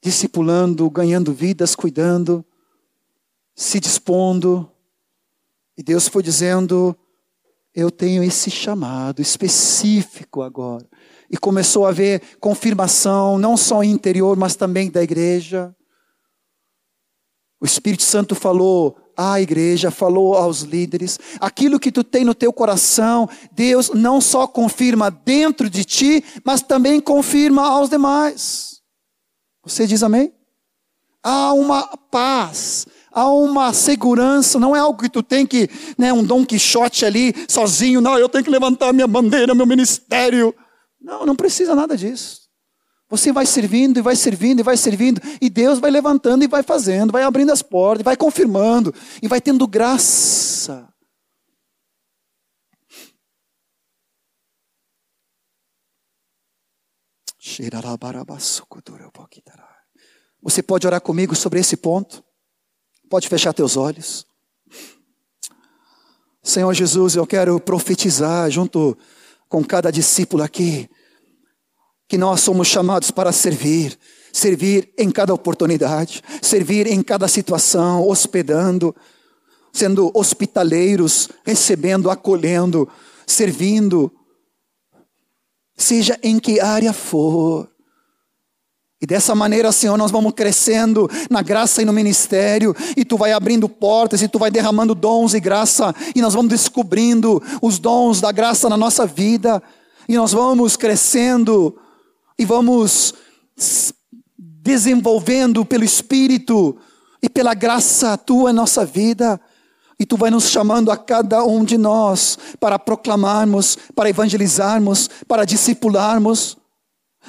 discipulando, 0.02 0.88
ganhando 0.90 1.32
vidas, 1.32 1.74
cuidando, 1.74 2.44
se 3.54 3.78
dispondo. 3.78 4.70
E 5.76 5.82
Deus 5.82 6.08
foi 6.08 6.22
dizendo: 6.22 6.96
Eu 7.74 7.90
tenho 7.90 8.22
esse 8.22 8.50
chamado 8.50 9.20
específico 9.20 10.42
agora. 10.42 10.88
E 11.30 11.36
começou 11.36 11.86
a 11.86 11.90
haver 11.90 12.22
confirmação, 12.40 13.38
não 13.38 13.56
só 13.56 13.84
interior, 13.84 14.36
mas 14.36 14.56
também 14.56 14.90
da 14.90 15.02
igreja. 15.02 15.74
O 17.60 17.66
Espírito 17.66 18.02
Santo 18.02 18.34
falou: 18.34 18.96
à 19.20 19.38
igreja, 19.38 19.90
falou 19.90 20.34
aos 20.34 20.62
líderes. 20.62 21.18
Aquilo 21.38 21.78
que 21.78 21.92
tu 21.92 22.02
tem 22.02 22.24
no 22.24 22.34
teu 22.34 22.52
coração, 22.52 23.28
Deus 23.52 23.90
não 23.90 24.18
só 24.18 24.46
confirma 24.46 25.10
dentro 25.10 25.68
de 25.68 25.84
ti, 25.84 26.24
mas 26.42 26.62
também 26.62 26.98
confirma 27.00 27.68
aos 27.68 27.90
demais. 27.90 28.80
Você 29.62 29.86
diz 29.86 30.02
amém? 30.02 30.32
Há 31.22 31.52
uma 31.52 31.86
paz, 32.10 32.86
há 33.12 33.28
uma 33.30 33.74
segurança, 33.74 34.58
não 34.58 34.74
é 34.74 34.78
algo 34.78 35.02
que 35.02 35.10
tu 35.10 35.22
tem 35.22 35.46
que, 35.46 35.68
né, 35.98 36.10
um 36.14 36.24
Dom 36.24 36.46
Quixote 36.46 37.04
ali, 37.04 37.34
sozinho, 37.46 38.00
não, 38.00 38.18
eu 38.18 38.26
tenho 38.26 38.42
que 38.42 38.50
levantar 38.50 38.90
minha 38.94 39.06
bandeira, 39.06 39.54
meu 39.54 39.66
ministério. 39.66 40.54
Não, 40.98 41.26
não 41.26 41.36
precisa 41.36 41.74
nada 41.74 41.94
disso. 41.94 42.49
Você 43.10 43.32
vai 43.32 43.44
servindo 43.44 43.98
e 43.98 44.02
vai 44.02 44.14
servindo 44.14 44.60
e 44.60 44.62
vai 44.62 44.76
servindo, 44.76 45.20
e 45.40 45.50
Deus 45.50 45.80
vai 45.80 45.90
levantando 45.90 46.44
e 46.44 46.46
vai 46.46 46.62
fazendo, 46.62 47.10
vai 47.10 47.24
abrindo 47.24 47.50
as 47.50 47.60
portas, 47.60 48.04
vai 48.04 48.16
confirmando 48.16 48.94
e 49.20 49.26
vai 49.26 49.40
tendo 49.40 49.66
graça. 49.66 50.88
Você 60.40 60.62
pode 60.62 60.86
orar 60.86 61.00
comigo 61.00 61.34
sobre 61.34 61.58
esse 61.58 61.76
ponto? 61.76 62.24
Pode 63.08 63.28
fechar 63.28 63.52
teus 63.52 63.76
olhos. 63.76 64.24
Senhor 66.42 66.72
Jesus, 66.72 67.16
eu 67.16 67.26
quero 67.26 67.58
profetizar 67.58 68.48
junto 68.50 68.96
com 69.48 69.64
cada 69.64 69.90
discípulo 69.90 70.44
aqui 70.44 70.88
que 72.10 72.18
nós 72.18 72.40
somos 72.40 72.66
chamados 72.66 73.12
para 73.12 73.30
servir, 73.30 73.96
servir 74.32 74.92
em 74.98 75.12
cada 75.12 75.32
oportunidade, 75.32 76.24
servir 76.42 76.88
em 76.88 77.04
cada 77.04 77.28
situação, 77.28 78.04
hospedando, 78.08 78.92
sendo 79.72 80.10
hospitaleiros, 80.12 81.28
recebendo, 81.44 82.10
acolhendo, 82.10 82.88
servindo, 83.24 84.12
seja 85.76 86.18
em 86.20 86.40
que 86.40 86.58
área 86.58 86.92
for. 86.92 87.70
E 89.00 89.06
dessa 89.06 89.32
maneira, 89.32 89.70
Senhor, 89.70 89.96
nós 89.96 90.10
vamos 90.10 90.32
crescendo 90.32 91.08
na 91.30 91.42
graça 91.42 91.80
e 91.80 91.84
no 91.84 91.92
ministério, 91.92 92.74
e 92.96 93.04
tu 93.04 93.16
vai 93.16 93.30
abrindo 93.30 93.68
portas, 93.68 94.20
e 94.20 94.26
tu 94.26 94.36
vai 94.36 94.50
derramando 94.50 94.96
dons 94.96 95.32
e 95.32 95.38
graça, 95.38 95.94
e 96.12 96.20
nós 96.20 96.34
vamos 96.34 96.50
descobrindo 96.50 97.40
os 97.62 97.78
dons 97.78 98.20
da 98.20 98.32
graça 98.32 98.68
na 98.68 98.76
nossa 98.76 99.06
vida, 99.06 99.62
e 100.08 100.16
nós 100.16 100.32
vamos 100.32 100.76
crescendo 100.76 101.78
e 102.40 102.44
vamos 102.46 103.12
desenvolvendo 104.38 105.62
pelo 105.62 105.84
Espírito 105.84 106.74
e 107.22 107.28
pela 107.28 107.52
graça 107.52 108.16
tua 108.16 108.50
nossa 108.50 108.82
vida. 108.82 109.38
E 109.98 110.06
tu 110.06 110.16
vai 110.16 110.30
nos 110.30 110.48
chamando 110.48 110.90
a 110.90 110.96
cada 110.96 111.44
um 111.44 111.62
de 111.62 111.76
nós 111.76 112.38
para 112.58 112.78
proclamarmos, 112.78 113.76
para 113.94 114.08
evangelizarmos, 114.08 115.10
para 115.28 115.44
discipularmos, 115.44 116.56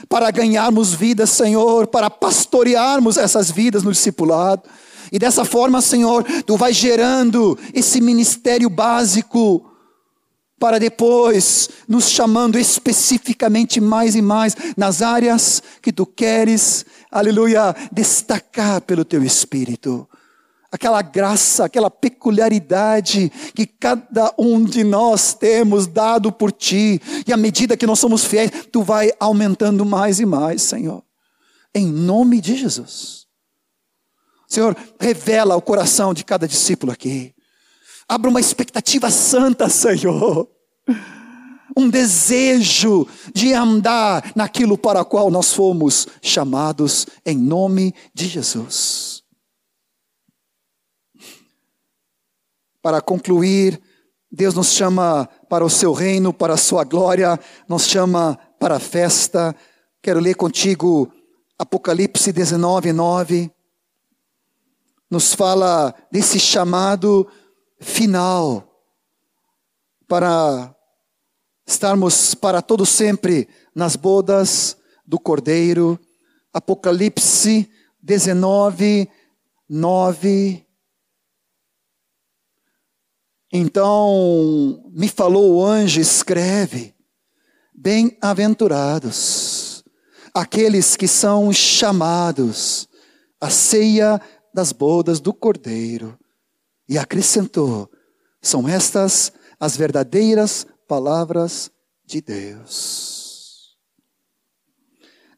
para 0.07 0.31
ganharmos 0.31 0.93
vidas, 0.93 1.29
Senhor, 1.31 1.87
para 1.87 2.09
pastorearmos 2.09 3.17
essas 3.17 3.51
vidas 3.51 3.83
no 3.83 3.91
discipulado. 3.91 4.63
E 5.11 5.19
dessa 5.19 5.43
forma, 5.43 5.81
Senhor, 5.81 6.23
tu 6.45 6.55
vai 6.55 6.71
gerando 6.71 7.59
esse 7.73 7.99
ministério 7.99 8.69
básico 8.69 9.70
para 10.61 10.79
depois 10.79 11.69
nos 11.87 12.07
chamando 12.07 12.59
especificamente 12.59 13.81
mais 13.81 14.15
e 14.15 14.21
mais 14.21 14.55
nas 14.77 15.01
áreas 15.01 15.63
que 15.81 15.91
tu 15.91 16.05
queres, 16.05 16.85
aleluia, 17.11 17.75
destacar 17.91 18.79
pelo 18.81 19.03
teu 19.03 19.23
espírito. 19.23 20.07
Aquela 20.71 21.01
graça, 21.01 21.65
aquela 21.65 21.89
peculiaridade 21.89 23.31
que 23.55 23.65
cada 23.65 24.31
um 24.37 24.63
de 24.63 24.83
nós 24.83 25.33
temos 25.33 25.87
dado 25.87 26.31
por 26.31 26.51
ti, 26.51 27.01
e 27.25 27.33
à 27.33 27.37
medida 27.37 27.75
que 27.75 27.87
nós 27.87 27.97
somos 27.97 28.23
fiéis, 28.23 28.51
tu 28.71 28.83
vai 28.83 29.11
aumentando 29.19 29.83
mais 29.83 30.19
e 30.19 30.27
mais, 30.27 30.61
Senhor. 30.61 31.03
Em 31.73 31.87
nome 31.87 32.39
de 32.39 32.55
Jesus. 32.55 33.25
Senhor, 34.47 34.77
revela 34.99 35.55
o 35.55 35.61
coração 35.61 36.13
de 36.13 36.23
cada 36.23 36.47
discípulo 36.47 36.91
aqui. 36.91 37.33
Abra 38.11 38.29
uma 38.29 38.41
expectativa 38.41 39.09
santa, 39.09 39.69
Senhor. 39.69 40.45
Um 41.77 41.89
desejo 41.89 43.07
de 43.33 43.53
andar 43.53 44.33
naquilo 44.35 44.77
para 44.77 44.99
o 44.99 45.05
qual 45.05 45.31
nós 45.31 45.53
fomos 45.53 46.09
chamados, 46.21 47.07
em 47.25 47.37
nome 47.37 47.95
de 48.13 48.27
Jesus. 48.27 49.23
Para 52.81 52.99
concluir, 52.99 53.81
Deus 54.29 54.55
nos 54.55 54.73
chama 54.73 55.29
para 55.47 55.63
o 55.63 55.69
seu 55.69 55.93
reino, 55.93 56.33
para 56.33 56.55
a 56.55 56.57
sua 56.57 56.83
glória, 56.83 57.39
nos 57.65 57.87
chama 57.87 58.37
para 58.59 58.75
a 58.75 58.79
festa. 58.81 59.55
Quero 60.01 60.19
ler 60.19 60.35
contigo 60.35 61.09
Apocalipse 61.57 62.33
19, 62.33 62.91
9. 62.91 63.49
Nos 65.09 65.33
fala 65.33 65.95
desse 66.11 66.41
chamado 66.41 67.25
final 67.81 68.67
para 70.07 70.73
estarmos 71.65 72.35
para 72.35 72.61
todo 72.61 72.85
sempre 72.85 73.49
nas 73.75 73.95
bodas 73.95 74.77
do 75.05 75.19
Cordeiro. 75.19 75.99
Apocalipse 76.53 77.69
19, 78.01 79.09
9. 79.67 80.65
Então 83.51 84.89
me 84.93 85.09
falou 85.09 85.55
o 85.55 85.65
anjo, 85.65 85.99
escreve: 85.99 86.95
Bem-aventurados 87.73 89.83
aqueles 90.33 90.95
que 90.95 91.07
são 91.07 91.51
chamados 91.51 92.87
à 93.39 93.49
ceia 93.49 94.21
das 94.53 94.71
bodas 94.71 95.19
do 95.19 95.33
Cordeiro. 95.33 96.17
E 96.91 96.97
acrescentou: 96.97 97.89
são 98.41 98.67
estas 98.67 99.31
as 99.57 99.77
verdadeiras 99.77 100.67
palavras 100.89 101.71
de 102.03 102.19
Deus. 102.19 103.77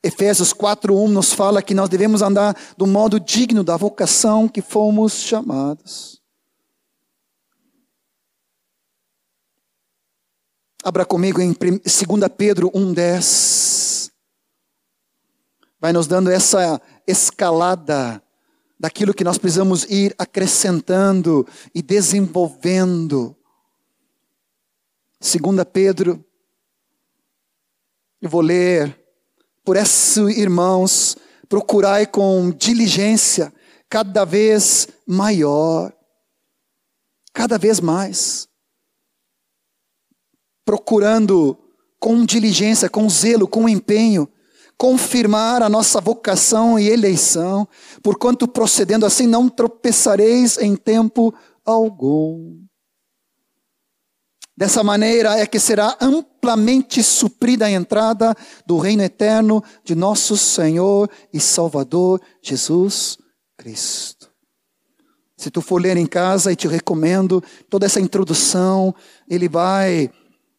Efésios 0.01 0.51
4:1 0.51 1.09
nos 1.09 1.31
fala 1.31 1.61
que 1.61 1.75
nós 1.75 1.89
devemos 1.89 2.23
andar 2.23 2.57
do 2.75 2.87
modo 2.87 3.19
digno 3.19 3.63
da 3.63 3.77
vocação 3.77 4.49
que 4.49 4.63
fomos 4.63 5.13
chamados. 5.13 6.19
Abra 10.83 11.05
comigo 11.05 11.39
em 11.39 11.53
2 11.53 11.81
Pedro 12.35 12.71
1:10. 12.73 14.11
Vai 15.79 15.93
nos 15.93 16.07
dando 16.07 16.31
essa 16.31 16.81
escalada 17.05 18.22
daquilo 18.83 19.13
que 19.13 19.23
nós 19.23 19.37
precisamos 19.37 19.85
ir 19.85 20.13
acrescentando 20.17 21.47
e 21.73 21.81
desenvolvendo. 21.81 23.33
Segunda 25.21 25.63
Pedro, 25.65 26.21
eu 28.21 28.29
vou 28.29 28.41
ler, 28.41 28.93
por 29.63 29.77
isso, 29.77 30.29
irmãos, 30.29 31.15
procurai 31.47 32.05
com 32.05 32.51
diligência 32.51 33.53
cada 33.87 34.25
vez 34.25 34.89
maior, 35.07 35.93
cada 37.31 37.57
vez 37.57 37.79
mais, 37.79 38.49
procurando 40.65 41.57
com 42.01 42.25
diligência, 42.25 42.89
com 42.89 43.09
zelo, 43.09 43.47
com 43.47 43.69
empenho, 43.69 44.27
confirmar 44.77 45.61
a 45.61 45.69
nossa 45.69 46.01
vocação 46.01 46.77
e 46.77 46.89
eleição, 46.89 47.67
porquanto 48.01 48.47
procedendo 48.47 49.05
assim 49.05 49.27
não 49.27 49.49
tropeçareis 49.49 50.57
em 50.57 50.75
tempo 50.75 51.33
algum. 51.65 52.63
Dessa 54.55 54.83
maneira 54.83 55.37
é 55.37 55.47
que 55.47 55.59
será 55.59 55.97
amplamente 55.99 57.01
suprida 57.01 57.65
a 57.65 57.71
entrada 57.71 58.35
do 58.67 58.77
reino 58.77 59.01
eterno 59.01 59.63
de 59.83 59.95
nosso 59.95 60.37
Senhor 60.37 61.09
e 61.33 61.39
Salvador 61.39 62.21
Jesus 62.41 63.17
Cristo. 63.57 64.31
Se 65.35 65.49
tu 65.49 65.59
for 65.59 65.81
ler 65.81 65.97
em 65.97 66.05
casa, 66.05 66.51
e 66.51 66.55
te 66.55 66.67
recomendo 66.67 67.43
toda 67.69 67.85
essa 67.85 67.99
introdução, 67.99 68.93
ele 69.27 69.49
vai 69.49 70.09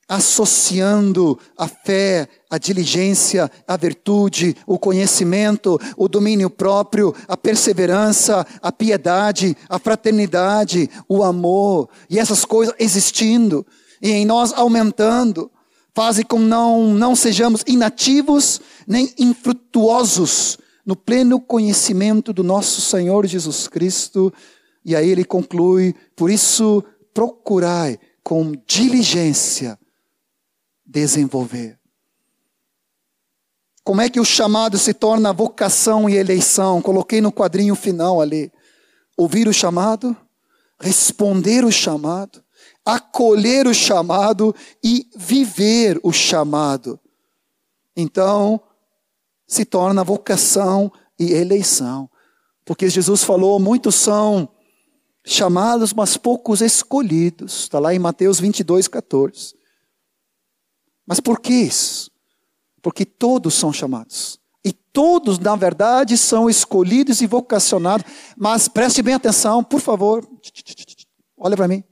associando 0.08 1.38
a 1.56 1.66
fé, 1.66 2.28
a 2.50 2.58
diligência, 2.58 3.50
a 3.66 3.76
virtude, 3.76 4.56
o 4.66 4.78
conhecimento, 4.78 5.80
o 5.96 6.08
domínio 6.08 6.50
próprio, 6.50 7.14
a 7.26 7.36
perseverança, 7.36 8.46
a 8.60 8.70
piedade, 8.70 9.56
a 9.68 9.78
fraternidade, 9.78 10.90
o 11.08 11.22
amor, 11.22 11.88
e 12.08 12.18
essas 12.18 12.44
coisas 12.44 12.74
existindo 12.78 13.66
e 14.02 14.10
em 14.10 14.26
nós 14.26 14.52
aumentando, 14.52 15.50
fazem 15.94 16.24
com 16.24 16.38
não 16.38 16.92
não 16.92 17.16
sejamos 17.16 17.62
inativos 17.66 18.60
nem 18.86 19.12
infrutuosos 19.18 20.58
no 20.84 20.94
pleno 20.94 21.40
conhecimento 21.40 22.32
do 22.32 22.44
nosso 22.44 22.82
Senhor 22.82 23.26
Jesus 23.26 23.66
Cristo. 23.66 24.32
E 24.84 24.94
aí 24.94 25.08
ele 25.08 25.24
conclui: 25.24 25.94
por 26.14 26.30
isso 26.30 26.84
procurai 27.14 27.98
com 28.22 28.52
diligência 28.66 29.78
desenvolver. 30.94 31.76
Como 33.82 34.00
é 34.00 34.08
que 34.08 34.20
o 34.20 34.24
chamado 34.24 34.78
se 34.78 34.94
torna 34.94 35.32
vocação 35.32 36.08
e 36.08 36.14
eleição? 36.14 36.80
Coloquei 36.80 37.20
no 37.20 37.32
quadrinho 37.32 37.74
final 37.74 38.20
ali. 38.20 38.50
Ouvir 39.16 39.48
o 39.48 39.52
chamado, 39.52 40.16
responder 40.80 41.64
o 41.64 41.72
chamado, 41.72 42.42
acolher 42.84 43.66
o 43.66 43.74
chamado 43.74 44.54
e 44.82 45.06
viver 45.16 46.00
o 46.02 46.12
chamado. 46.12 46.98
Então, 47.96 48.60
se 49.46 49.64
torna 49.64 50.04
vocação 50.04 50.90
e 51.18 51.32
eleição. 51.32 52.08
Porque 52.64 52.88
Jesus 52.88 53.22
falou: 53.22 53.58
muitos 53.58 53.96
são 53.96 54.48
chamados, 55.24 55.92
mas 55.92 56.16
poucos 56.16 56.60
escolhidos. 56.60 57.64
Está 57.64 57.78
lá 57.78 57.94
em 57.94 57.98
Mateus 57.98 58.40
22, 58.40 58.88
14. 58.88 59.63
Mas 61.06 61.20
por 61.20 61.40
que 61.40 61.52
isso? 61.52 62.10
Porque 62.82 63.04
todos 63.04 63.54
são 63.54 63.72
chamados. 63.72 64.38
E 64.64 64.72
todos, 64.72 65.38
na 65.38 65.54
verdade, 65.54 66.16
são 66.16 66.48
escolhidos 66.48 67.20
e 67.20 67.26
vocacionados. 67.26 68.06
Mas 68.36 68.68
preste 68.68 69.02
bem 69.02 69.14
atenção, 69.14 69.62
por 69.62 69.80
favor. 69.80 70.26
Olha 71.36 71.56
para 71.56 71.68
mim. 71.68 71.84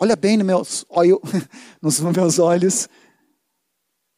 Olha 0.00 0.16
bem 0.16 0.36
nos 0.36 0.46
meus, 0.46 0.86
nos 1.80 2.00
meus 2.00 2.38
olhos. 2.38 2.88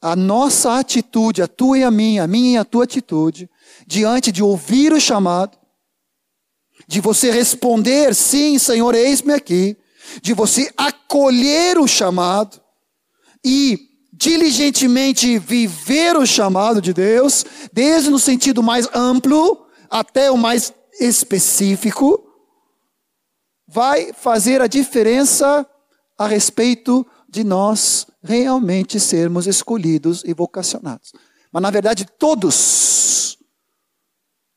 A 0.01 0.16
nossa 0.16 0.78
atitude, 0.78 1.42
a 1.42 1.48
tua 1.48 1.78
e 1.78 1.84
a 1.84 1.90
minha, 1.90 2.24
a 2.24 2.26
minha 2.26 2.53
e 2.53 2.57
a 2.57 2.64
tua 2.64 2.84
atitude, 2.84 3.51
diante 3.86 4.32
de 4.32 4.42
ouvir 4.42 4.94
o 4.94 5.01
chamado, 5.01 5.59
de 6.86 7.01
você 7.01 7.30
responder, 7.30 8.14
sim, 8.14 8.59
Senhor, 8.59 8.94
eis-me 8.94 9.34
aqui, 9.34 9.76
de 10.22 10.32
você 10.32 10.72
acolher 10.74 11.78
o 11.78 11.86
chamado 11.86 12.61
e 13.44 13.89
diligentemente 14.20 15.38
viver 15.38 16.14
o 16.14 16.26
chamado 16.26 16.82
de 16.82 16.92
Deus, 16.92 17.42
desde 17.72 18.10
no 18.10 18.18
sentido 18.18 18.62
mais 18.62 18.86
amplo 18.94 19.66
até 19.88 20.30
o 20.30 20.36
mais 20.36 20.74
específico, 21.00 22.22
vai 23.66 24.12
fazer 24.12 24.60
a 24.60 24.66
diferença 24.66 25.66
a 26.18 26.26
respeito 26.26 27.06
de 27.26 27.42
nós 27.42 28.06
realmente 28.22 29.00
sermos 29.00 29.46
escolhidos 29.46 30.22
e 30.26 30.34
vocacionados. 30.34 31.12
Mas 31.50 31.62
na 31.62 31.70
verdade, 31.70 32.04
todos, 32.18 33.38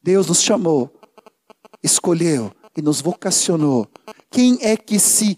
Deus 0.03 0.27
nos 0.27 0.41
chamou, 0.41 0.93
escolheu 1.81 2.53
e 2.75 2.81
nos 2.81 2.99
vocacionou. 2.99 3.87
Quem 4.29 4.57
é 4.61 4.75
que 4.75 4.99
se, 4.99 5.37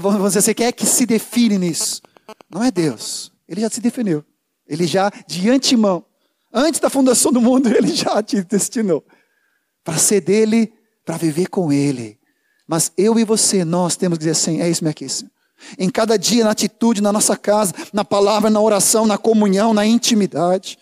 vamos 0.00 0.22
dizer 0.22 0.38
assim, 0.38 0.54
quem 0.54 0.66
é 0.68 0.72
que 0.72 0.86
se 0.86 1.04
define 1.04 1.58
nisso? 1.58 2.00
Não 2.54 2.62
é 2.62 2.70
Deus. 2.70 3.32
Ele 3.48 3.62
já 3.62 3.68
se 3.68 3.80
definiu. 3.80 4.24
Ele 4.64 4.86
já, 4.86 5.10
de 5.26 5.50
antemão, 5.50 6.06
antes 6.52 6.78
da 6.78 6.88
fundação 6.88 7.32
do 7.32 7.40
mundo, 7.40 7.66
ele 7.74 7.88
já 7.88 8.22
te 8.22 8.44
destinou 8.44 9.04
para 9.82 9.98
ser 9.98 10.20
dele, 10.20 10.72
para 11.04 11.16
viver 11.16 11.48
com 11.48 11.72
ele. 11.72 12.16
Mas 12.64 12.92
eu 12.96 13.18
e 13.18 13.24
você, 13.24 13.64
nós 13.64 13.96
temos 13.96 14.18
que 14.18 14.20
dizer 14.20 14.30
assim: 14.30 14.60
é 14.60 14.70
isso, 14.70 14.84
meu 14.84 14.92
aqui. 14.92 15.04
Em 15.76 15.90
cada 15.90 16.16
dia, 16.16 16.44
na 16.44 16.52
atitude, 16.52 17.02
na 17.02 17.12
nossa 17.12 17.36
casa, 17.36 17.74
na 17.92 18.04
palavra, 18.04 18.48
na 18.48 18.60
oração, 18.60 19.04
na 19.04 19.18
comunhão, 19.18 19.74
na 19.74 19.84
intimidade. 19.84 20.78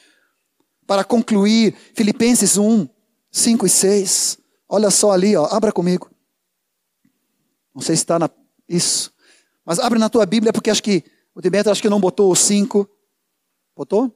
Para 0.86 1.02
concluir, 1.02 1.74
Filipenses 1.94 2.58
1, 2.58 2.86
5 3.30 3.66
e 3.66 3.70
6. 3.70 4.38
Olha 4.68 4.90
só 4.90 5.10
ali, 5.10 5.34
ó, 5.36 5.46
abra 5.46 5.72
comigo. 5.72 6.10
Não 7.74 7.80
sei 7.80 7.96
se 7.96 8.02
está 8.02 8.18
na. 8.18 8.28
Isso. 8.68 9.10
Mas 9.64 9.78
abre 9.78 9.98
na 9.98 10.10
tua 10.10 10.26
Bíblia, 10.26 10.52
porque 10.52 10.68
acho 10.68 10.82
que 10.82 11.02
o 11.34 11.40
Demetrio 11.40 11.72
acho 11.72 11.82
que 11.82 11.88
não 11.88 12.00
botou 12.00 12.30
o 12.30 12.36
5. 12.36 12.88
Botou? 13.76 14.14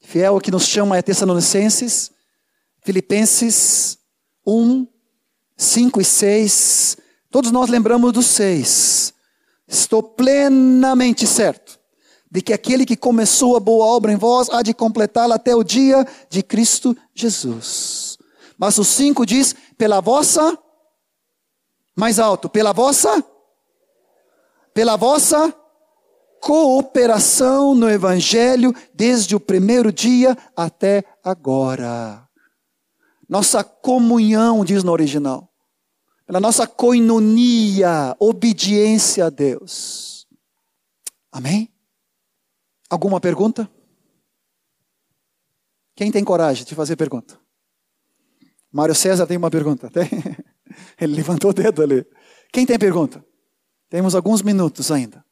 Fiel 0.00 0.40
que 0.40 0.50
nos 0.50 0.64
chama 0.66 0.96
é 0.96 1.02
Tessalonicenses. 1.02 2.10
Filipenses 2.82 3.98
1, 4.46 4.86
5 5.56 6.00
e 6.00 6.04
6. 6.04 6.96
Todos 7.30 7.50
nós 7.50 7.68
lembramos 7.68 8.12
do 8.12 8.22
6. 8.22 9.14
Estou 9.68 10.02
plenamente 10.02 11.26
certo 11.26 11.78
de 12.30 12.42
que 12.42 12.52
aquele 12.52 12.84
que 12.84 12.96
começou 12.96 13.56
a 13.56 13.60
boa 13.60 13.86
obra 13.86 14.12
em 14.12 14.16
vós 14.16 14.50
há 14.50 14.62
de 14.62 14.74
completá-la 14.74 15.36
até 15.36 15.54
o 15.54 15.64
dia 15.64 16.06
de 16.28 16.42
Cristo 16.42 16.96
Jesus. 17.14 18.18
Mas 18.58 18.78
o 18.78 18.84
5 18.84 19.24
diz: 19.24 19.54
pela 19.78 20.00
vossa, 20.00 20.58
mais 21.94 22.18
alto, 22.18 22.48
pela 22.48 22.72
vossa, 22.72 23.24
pela 24.74 24.96
vossa 24.96 25.54
cooperação 26.40 27.74
no 27.74 27.88
Evangelho 27.88 28.74
desde 28.94 29.34
o 29.34 29.40
primeiro 29.40 29.92
dia 29.92 30.36
até 30.56 31.04
agora. 31.22 32.26
Nossa 33.28 33.64
comunhão, 33.64 34.64
diz 34.64 34.84
no 34.84 34.92
original 34.92 35.52
pela 36.26 36.40
nossa 36.40 36.66
coinonia, 36.66 38.16
obediência 38.18 39.26
a 39.26 39.30
Deus. 39.30 40.26
Amém? 41.30 41.72
Alguma 42.90 43.20
pergunta? 43.20 43.70
Quem 45.94 46.10
tem 46.10 46.24
coragem 46.24 46.64
de 46.64 46.74
fazer 46.74 46.96
pergunta? 46.96 47.38
Mário 48.72 48.94
César 48.94 49.26
tem 49.26 49.36
uma 49.36 49.50
pergunta. 49.50 49.88
Tem? 49.88 50.08
Ele 51.00 51.14
levantou 51.14 51.50
o 51.50 51.54
dedo 51.54 51.80
ali. 51.80 52.04
Quem 52.52 52.66
tem 52.66 52.78
pergunta? 52.78 53.24
Temos 53.88 54.14
alguns 54.14 54.42
minutos 54.42 54.90
ainda. 54.90 55.24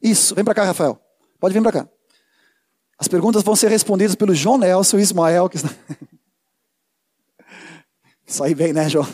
Isso, 0.00 0.34
vem 0.34 0.44
para 0.44 0.54
cá, 0.54 0.64
Rafael. 0.64 1.00
Pode 1.38 1.54
vir 1.54 1.62
para 1.62 1.84
cá. 1.84 1.88
As 2.98 3.08
perguntas 3.08 3.42
vão 3.42 3.54
ser 3.54 3.68
respondidas 3.68 4.14
pelo 4.14 4.34
João 4.34 4.58
Nelson 4.58 4.98
e 4.98 5.02
Ismael. 5.02 5.48
Que 5.48 5.56
está... 5.56 5.68
Saí 8.24 8.54
bem, 8.54 8.72
né, 8.72 8.88
João? 8.88 9.06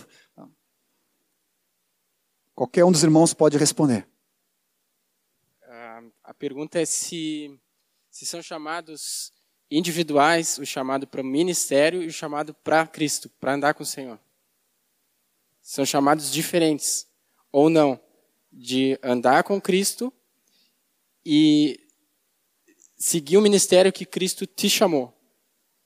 Qualquer 2.55 2.85
um 2.85 2.93
dos 2.93 3.03
irmãos 3.03 3.35
pode 3.35 3.59
responder. 3.59 4.07
A 6.33 6.35
pergunta 6.35 6.81
é 6.81 6.87
se, 6.87 7.61
se 8.11 8.25
são 8.25 8.41
chamados 8.41 9.33
individuais, 9.71 10.59
o 10.59 10.65
chamado 10.65 11.07
para 11.07 11.21
o 11.21 11.25
ministério 11.25 12.03
e 12.03 12.07
o 12.07 12.13
chamado 12.13 12.55
para 12.55 12.87
Cristo, 12.87 13.29
para 13.41 13.55
andar 13.55 13.75
com 13.75 13.83
o 13.83 13.87
Senhor. 13.87 14.19
São 15.61 15.85
chamados 15.85 16.33
diferentes, 16.33 17.07
ou 17.51 17.69
não, 17.69 18.01
de 18.51 18.99
andar 19.03 19.45
com 19.45 19.61
Cristo 19.61 20.13
e 21.25 21.79
seguir 22.99 23.37
o 23.37 23.43
ministério 23.43 23.93
que 23.93 24.05
Cristo 24.05 24.47
te 24.47 24.69
chamou. 24.69 25.13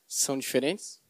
São 0.06 0.38
diferentes? 0.38 1.00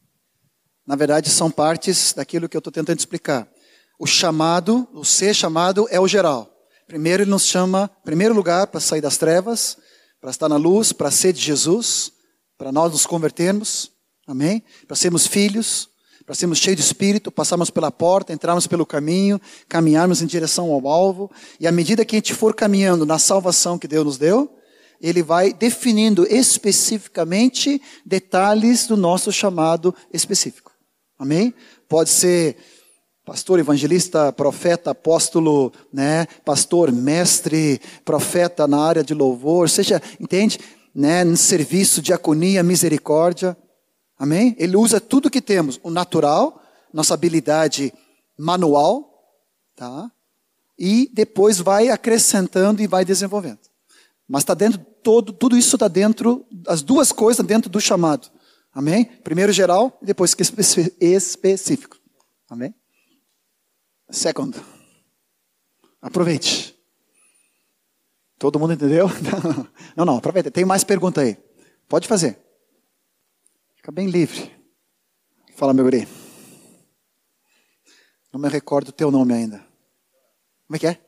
Na 0.85 0.95
verdade, 0.95 1.29
são 1.29 1.51
partes 1.51 2.13
daquilo 2.13 2.47
que 2.47 2.55
eu 2.55 2.59
estou 2.59 2.71
tentando 2.71 2.99
explicar 2.99 3.51
o 3.99 4.05
chamado, 4.05 4.87
o 4.93 5.03
ser 5.03 5.33
chamado 5.33 5.87
é 5.89 5.99
o 5.99 6.07
geral. 6.07 6.53
Primeiro 6.85 7.23
ele 7.23 7.31
nos 7.31 7.45
chama, 7.45 7.89
em 8.01 8.05
primeiro 8.05 8.33
lugar, 8.33 8.67
para 8.67 8.79
sair 8.79 9.01
das 9.01 9.17
trevas, 9.17 9.77
para 10.21 10.29
estar 10.29 10.47
na 10.47 10.55
luz, 10.55 10.93
para 10.93 11.11
ser 11.11 11.33
de 11.33 11.41
Jesus, 11.41 12.11
para 12.57 12.71
nós 12.71 12.91
nos 12.91 13.05
convertermos, 13.05 13.91
amém? 14.25 14.63
Para 14.87 14.95
sermos 14.95 15.27
filhos, 15.27 15.89
para 16.27 16.35
sermos 16.35 16.59
cheios 16.59 16.75
de 16.75 16.83
espírito, 16.83 17.31
passarmos 17.31 17.69
pela 17.69 17.89
porta, 17.89 18.33
entrarmos 18.33 18.67
pelo 18.67 18.85
caminho, 18.85 19.39
caminharmos 19.69 20.21
em 20.21 20.25
direção 20.25 20.73
ao 20.73 20.85
alvo, 20.85 21.31
e 21.57 21.65
à 21.65 21.71
medida 21.71 22.03
que 22.03 22.17
a 22.17 22.19
gente 22.19 22.33
for 22.33 22.53
caminhando 22.53 23.05
na 23.05 23.17
salvação 23.17 23.79
que 23.79 23.87
Deus 23.87 24.03
nos 24.03 24.17
deu, 24.17 24.53
ele 25.01 25.23
vai 25.23 25.53
definindo 25.53 26.27
especificamente 26.29 27.81
detalhes 28.05 28.87
do 28.87 28.97
nosso 28.97 29.31
chamado 29.31 29.95
específico. 30.11 30.73
Amém? 31.17 31.53
Pode 31.87 32.09
ser 32.09 32.57
pastor, 33.23 33.57
evangelista, 33.57 34.33
profeta, 34.33 34.91
apóstolo, 34.91 35.71
né, 35.93 36.27
pastor, 36.43 36.91
mestre, 36.91 37.79
profeta 38.03 38.67
na 38.67 38.81
área 38.81 39.03
de 39.03 39.13
louvor, 39.13 39.69
seja, 39.69 40.01
entende? 40.19 40.59
Né, 40.93 41.23
no 41.23 41.37
serviço, 41.37 42.01
diaconia, 42.01 42.63
misericórdia. 42.63 43.55
Amém? 44.17 44.55
Ele 44.57 44.75
usa 44.75 44.99
tudo 44.99 45.29
que 45.29 45.41
temos, 45.41 45.79
o 45.83 45.91
natural, 45.91 46.61
nossa 46.91 47.13
habilidade 47.13 47.93
manual, 48.37 49.31
tá? 49.75 50.11
E 50.77 51.09
depois 51.13 51.59
vai 51.59 51.89
acrescentando 51.89 52.81
e 52.81 52.87
vai 52.87 53.05
desenvolvendo. 53.05 53.59
Mas 54.27 54.43
está 54.43 54.53
dentro 54.53 54.79
todo, 55.03 55.31
tudo 55.31 55.57
isso 55.57 55.75
está 55.75 55.87
dentro, 55.87 56.45
as 56.67 56.81
duas 56.81 57.11
coisas 57.11 57.45
dentro 57.45 57.69
do 57.69 57.79
chamado. 57.79 58.29
Amém? 58.73 59.05
Primeiro 59.05 59.51
geral 59.51 59.97
e 60.01 60.05
depois 60.05 60.35
específico. 60.37 61.97
Amém? 62.49 62.73
Second. 64.09 64.55
Aproveite. 66.01 66.77
Todo 68.37 68.59
mundo 68.59 68.73
entendeu? 68.73 69.07
Não, 69.95 70.05
não, 70.05 70.17
aproveita. 70.17 70.51
Tem 70.51 70.63
mais 70.63 70.83
pergunta 70.83 71.21
aí. 71.21 71.35
Pode 71.89 72.07
fazer. 72.07 72.37
Fica 73.87 73.95
bem 73.95 74.09
livre. 74.09 74.51
Fala, 75.55 75.73
meu 75.73 75.85
guri. 75.85 76.05
Não 78.33 78.37
me 78.37 78.49
recordo 78.49 78.89
o 78.89 78.91
teu 78.91 79.09
nome 79.09 79.33
ainda. 79.33 79.65
Como 80.67 80.75
é 80.75 80.79
que 80.79 80.87
é? 80.87 80.99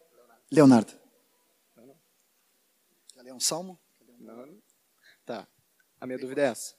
Leonardo. 0.50 0.94
Quer 3.14 3.22
ler 3.22 3.34
um 3.34 3.40
salmo? 3.42 3.78
Não. 4.18 4.58
Tá. 5.26 5.46
A 6.00 6.08
minha 6.08 6.18
dúvida 6.18 6.40
é 6.40 6.46
essa. 6.46 6.74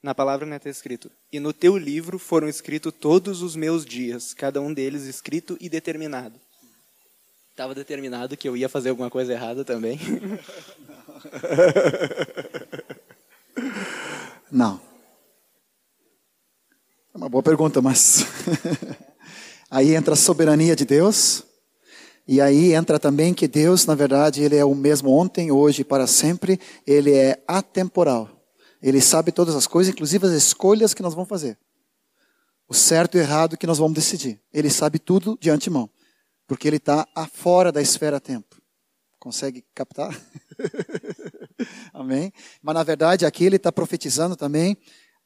Na 0.00 0.14
palavra 0.14 0.46
não 0.46 0.56
está 0.56 0.70
escrito: 0.70 1.10
E 1.32 1.40
no 1.40 1.52
teu 1.52 1.76
livro 1.76 2.16
foram 2.16 2.48
escritos 2.48 2.92
todos 2.92 3.42
os 3.42 3.56
meus 3.56 3.84
dias, 3.84 4.32
cada 4.32 4.60
um 4.60 4.72
deles 4.72 5.02
escrito 5.02 5.58
e 5.60 5.68
determinado. 5.68 6.40
Estava 7.50 7.74
determinado 7.74 8.36
que 8.36 8.48
eu 8.48 8.56
ia 8.56 8.68
fazer 8.68 8.90
alguma 8.90 9.10
coisa 9.10 9.32
errada 9.32 9.64
também. 9.64 9.98
Não. 14.48 14.89
É 17.12 17.18
uma 17.18 17.28
boa 17.28 17.42
pergunta, 17.42 17.82
mas. 17.82 18.24
aí 19.68 19.96
entra 19.96 20.14
a 20.14 20.16
soberania 20.16 20.76
de 20.76 20.84
Deus. 20.84 21.42
E 22.26 22.40
aí 22.40 22.72
entra 22.72 23.00
também 23.00 23.34
que 23.34 23.48
Deus, 23.48 23.84
na 23.84 23.96
verdade, 23.96 24.44
Ele 24.44 24.54
é 24.54 24.64
o 24.64 24.76
mesmo 24.76 25.10
ontem, 25.10 25.50
hoje 25.50 25.82
e 25.82 25.84
para 25.84 26.06
sempre. 26.06 26.60
Ele 26.86 27.12
é 27.12 27.42
atemporal. 27.48 28.30
Ele 28.80 29.00
sabe 29.00 29.32
todas 29.32 29.56
as 29.56 29.66
coisas, 29.66 29.92
inclusive 29.92 30.24
as 30.24 30.32
escolhas 30.32 30.94
que 30.94 31.02
nós 31.02 31.12
vamos 31.12 31.28
fazer. 31.28 31.58
O 32.68 32.74
certo 32.74 33.16
e 33.16 33.20
o 33.20 33.22
errado 33.22 33.56
que 33.56 33.66
nós 33.66 33.78
vamos 33.78 33.94
decidir. 33.94 34.40
Ele 34.52 34.70
sabe 34.70 35.00
tudo 35.00 35.36
de 35.40 35.50
antemão. 35.50 35.90
Porque 36.46 36.68
ele 36.68 36.76
está 36.76 37.04
fora 37.32 37.72
da 37.72 37.82
esfera 37.82 38.20
tempo. 38.20 38.56
Consegue 39.18 39.64
captar? 39.74 40.16
Amém? 41.92 42.32
Mas 42.62 42.74
na 42.74 42.84
verdade 42.84 43.26
aqui 43.26 43.44
ele 43.44 43.56
está 43.56 43.72
profetizando 43.72 44.36
também. 44.36 44.78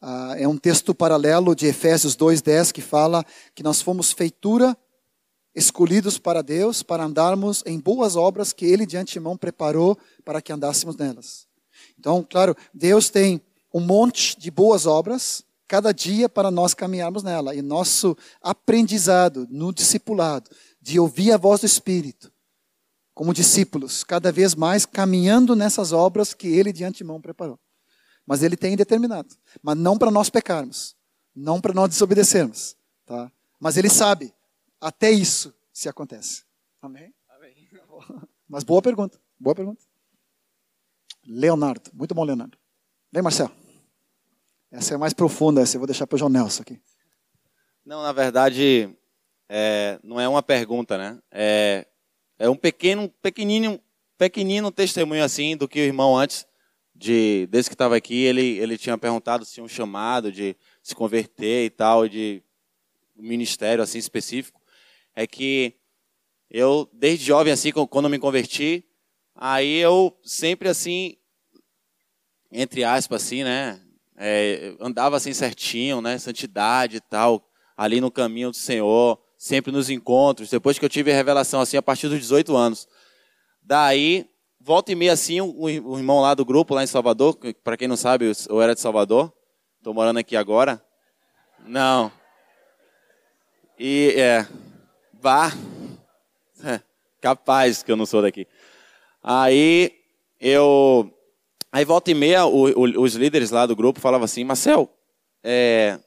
Uh, 0.05 0.35
é 0.37 0.47
um 0.47 0.59
texto 0.59 0.95
paralelo 0.95 1.55
de 1.55 1.65
Efésios 1.65 2.15
2,10 2.15 2.73
que 2.73 2.83
fala 2.83 3.25
que 3.55 3.63
nós 3.63 3.81
fomos 3.81 4.13
feitura 4.13 4.77
escolhidos 5.55 6.19
para 6.19 6.43
Deus 6.43 6.83
para 6.83 7.05
andarmos 7.05 7.63
em 7.65 7.81
boas 7.81 8.15
obras 8.15 8.53
que 8.53 8.67
Ele 8.67 8.85
de 8.85 8.99
antemão 8.99 9.35
preparou 9.35 9.97
para 10.23 10.43
que 10.43 10.53
andássemos 10.53 10.95
nelas. 10.99 11.47
Então, 11.99 12.23
claro, 12.29 12.55
Deus 12.75 13.09
tem 13.09 13.41
um 13.73 13.81
monte 13.81 14.39
de 14.39 14.51
boas 14.51 14.85
obras 14.85 15.43
cada 15.67 15.91
dia 15.91 16.29
para 16.29 16.51
nós 16.51 16.75
caminharmos 16.75 17.23
nela. 17.23 17.55
E 17.55 17.63
nosso 17.63 18.15
aprendizado 18.43 19.49
no 19.51 19.73
discipulado, 19.73 20.51
de 20.83 21.01
ouvir 21.01 21.33
a 21.33 21.39
voz 21.39 21.61
do 21.61 21.67
Espírito, 21.67 22.31
como 23.15 23.33
discípulos, 23.33 24.05
cada 24.05 24.31
vez 24.31 24.55
mais 24.55 24.85
caminhando 24.85 25.57
nessas 25.57 25.93
obras 25.93 26.35
que 26.35 26.49
Ele 26.49 26.75
de 26.75 26.85
antemão 26.85 27.23
preparou. 27.23 27.59
Mas 28.27 28.43
Ele 28.43 28.57
tem 28.57 28.77
determinado. 28.77 29.35
Mas 29.63 29.77
não 29.77 29.99
para 29.99 30.11
nós 30.11 30.31
pecarmos, 30.31 30.97
não 31.35 31.61
para 31.61 31.75
nós 31.75 31.89
desobedecermos. 31.89 32.77
Tá? 33.05 33.31
Mas 33.61 33.77
Ele 33.77 33.91
sabe, 33.91 34.35
até 34.81 35.11
isso 35.11 35.55
se 35.73 35.89
acontece. 35.89 36.45
Amém? 36.81 37.13
Amém. 37.29 37.55
Mas 38.49 38.65
boa 38.65 38.83
pergunta, 38.83 39.19
boa 39.39 39.55
pergunta. 39.55 39.83
Leonardo. 41.27 41.91
Muito 41.95 42.15
bom, 42.15 42.25
Leonardo. 42.25 42.59
Vem, 43.11 43.23
Marcelo. 43.23 43.53
Essa 44.71 44.95
é 44.95 44.97
mais 44.97 45.15
profunda, 45.15 45.63
essa 45.63 45.77
eu 45.77 45.81
vou 45.81 45.87
deixar 45.87 46.07
para 46.07 46.17
o 46.17 46.19
João 46.19 46.31
Nelson 46.31 46.63
aqui. 46.63 46.81
Não, 47.85 48.03
na 48.03 48.13
verdade, 48.13 48.95
é, 49.49 49.99
não 50.03 50.21
é 50.21 50.29
uma 50.29 50.43
pergunta, 50.43 50.99
né? 50.99 51.19
É, 51.31 51.87
é 52.39 52.51
um 52.51 52.57
pequeno, 52.57 53.09
pequenino 53.23 53.81
pequenino 54.17 54.71
testemunho 54.71 55.25
assim 55.25 55.57
do 55.57 55.69
que 55.69 55.81
o 55.81 55.85
irmão 55.85 56.17
antes 56.17 56.47
de 56.95 57.47
desde 57.51 57.71
que 57.71 57.75
estava 57.75 57.97
aqui 57.97 58.23
ele 58.23 58.59
ele 58.59 58.79
tinha 58.79 58.97
perguntado 58.97 59.45
se 59.45 59.55
tinha 59.55 59.65
um 59.65 59.69
chamado 59.69 60.31
de 60.31 60.57
se 60.83 60.95
converter 60.95 61.65
e 61.65 61.71
tal 61.71 62.09
de 62.09 62.43
um 63.17 63.23
ministério 63.23 63.83
assim 63.83 63.99
específico. 63.99 64.61
É 65.15 65.27
que 65.27 65.75
eu 66.51 66.89
desde 66.93 67.25
jovem 67.25 67.53
assim 67.53 67.73
quando 67.73 68.09
me 68.09 68.19
converti 68.19 68.85
aí 69.35 69.79
eu 69.79 70.17
sempre 70.23 70.69
assim 70.69 71.17
entre 72.53 72.85
aspas 72.85 73.23
assim 73.23 73.43
né 73.43 73.81
é, 74.17 74.75
andava 74.79 75.17
assim 75.17 75.33
certinho 75.33 76.01
né 76.01 76.19
santidade 76.19 76.99
e 76.99 77.01
tal 77.01 77.45
ali 77.77 78.01
no 78.01 78.11
caminho 78.11 78.51
do 78.51 78.57
Senhor 78.57 79.21
sempre 79.45 79.71
nos 79.71 79.91
encontros. 79.91 80.49
Depois 80.49 80.79
que 80.79 80.85
eu 80.85 80.89
tive 80.89 81.13
a 81.13 81.15
revelação 81.15 81.61
assim 81.61 81.77
a 81.77 81.83
partir 81.83 82.09
dos 82.09 82.19
18 82.19 82.57
anos. 82.57 82.89
Daí 83.63 84.27
volta 84.65 84.91
e 84.91 84.95
meia 84.95 85.13
assim, 85.13 85.43
o, 85.43 85.65
o 85.65 85.99
irmão 85.99 86.21
lá 86.23 86.33
do 86.33 86.43
grupo, 86.43 86.75
lá 86.75 86.83
em 86.83 86.87
Salvador, 86.87 87.37
para 87.63 87.77
quem 87.77 87.87
não 87.87 87.99
sabe, 87.99 88.33
eu 88.49 88.63
era 88.63 88.75
de 88.75 88.81
Salvador, 88.81 89.31
estou 89.77 89.93
morando 89.93 90.19
aqui 90.19 90.35
agora. 90.35 90.83
Não. 91.67 92.11
E, 93.79 94.15
é, 94.17 94.49
vá, 95.13 95.53
é, 96.65 96.81
capaz 97.21 97.83
que 97.83 97.93
eu 97.93 97.97
não 97.97 98.07
sou 98.07 98.23
daqui. 98.23 98.49
Aí, 99.23 99.93
eu, 100.41 101.13
aí 101.71 101.85
volta 101.85 102.11
e 102.11 102.15
meia, 102.15 102.47
o, 102.47 102.71
o, 102.71 103.03
os 103.03 103.15
líderes 103.17 103.51
lá 103.51 103.67
do 103.67 103.77
grupo 103.77 104.01
falavam 104.01 104.25
assim, 104.25 104.45
Marcel, 104.45 104.91
é, 105.43 106.01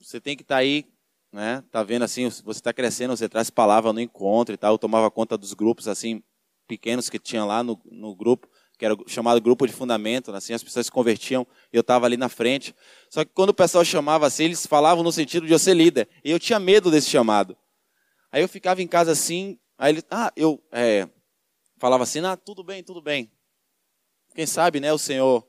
você 0.00 0.20
tem 0.20 0.36
que 0.36 0.42
estar 0.42 0.56
tá 0.56 0.60
aí, 0.60 0.84
né, 1.32 1.62
tá 1.70 1.84
vendo 1.84 2.02
assim, 2.02 2.28
você 2.28 2.58
está 2.58 2.72
crescendo, 2.72 3.16
você 3.16 3.28
traz 3.28 3.50
palavra 3.50 3.92
no 3.92 4.00
encontro 4.00 4.52
e 4.52 4.58
tal, 4.58 4.74
eu 4.74 4.78
tomava 4.78 5.08
conta 5.12 5.38
dos 5.38 5.54
grupos 5.54 5.86
assim, 5.86 6.24
pequenos 6.72 7.10
que 7.10 7.18
tinha 7.18 7.44
lá 7.44 7.62
no, 7.62 7.78
no 7.84 8.16
grupo, 8.16 8.48
que 8.78 8.86
era 8.86 8.96
chamado 9.06 9.38
grupo 9.42 9.66
de 9.66 9.74
fundamento, 9.74 10.32
assim, 10.32 10.54
as 10.54 10.62
pessoas 10.62 10.86
se 10.86 10.92
convertiam 10.92 11.46
e 11.70 11.76
eu 11.76 11.82
estava 11.82 12.06
ali 12.06 12.16
na 12.16 12.30
frente. 12.30 12.74
Só 13.10 13.26
que 13.26 13.30
quando 13.34 13.50
o 13.50 13.54
pessoal 13.54 13.84
chamava 13.84 14.26
assim, 14.26 14.44
eles 14.44 14.66
falavam 14.66 15.04
no 15.04 15.12
sentido 15.12 15.46
de 15.46 15.52
eu 15.52 15.58
ser 15.58 15.74
líder, 15.74 16.08
e 16.24 16.30
eu 16.30 16.40
tinha 16.40 16.58
medo 16.58 16.90
desse 16.90 17.10
chamado. 17.10 17.54
Aí 18.32 18.40
eu 18.40 18.48
ficava 18.48 18.80
em 18.80 18.86
casa 18.86 19.12
assim, 19.12 19.58
aí 19.76 19.92
ele, 19.92 20.02
ah, 20.10 20.32
eu 20.34 20.62
é, 20.72 21.06
falava 21.76 22.04
assim, 22.04 22.20
ah, 22.20 22.38
tudo 22.38 22.64
bem, 22.64 22.82
tudo 22.82 23.02
bem. 23.02 23.30
Quem 24.34 24.46
sabe, 24.46 24.80
né, 24.80 24.90
o 24.94 24.98
Senhor, 24.98 25.46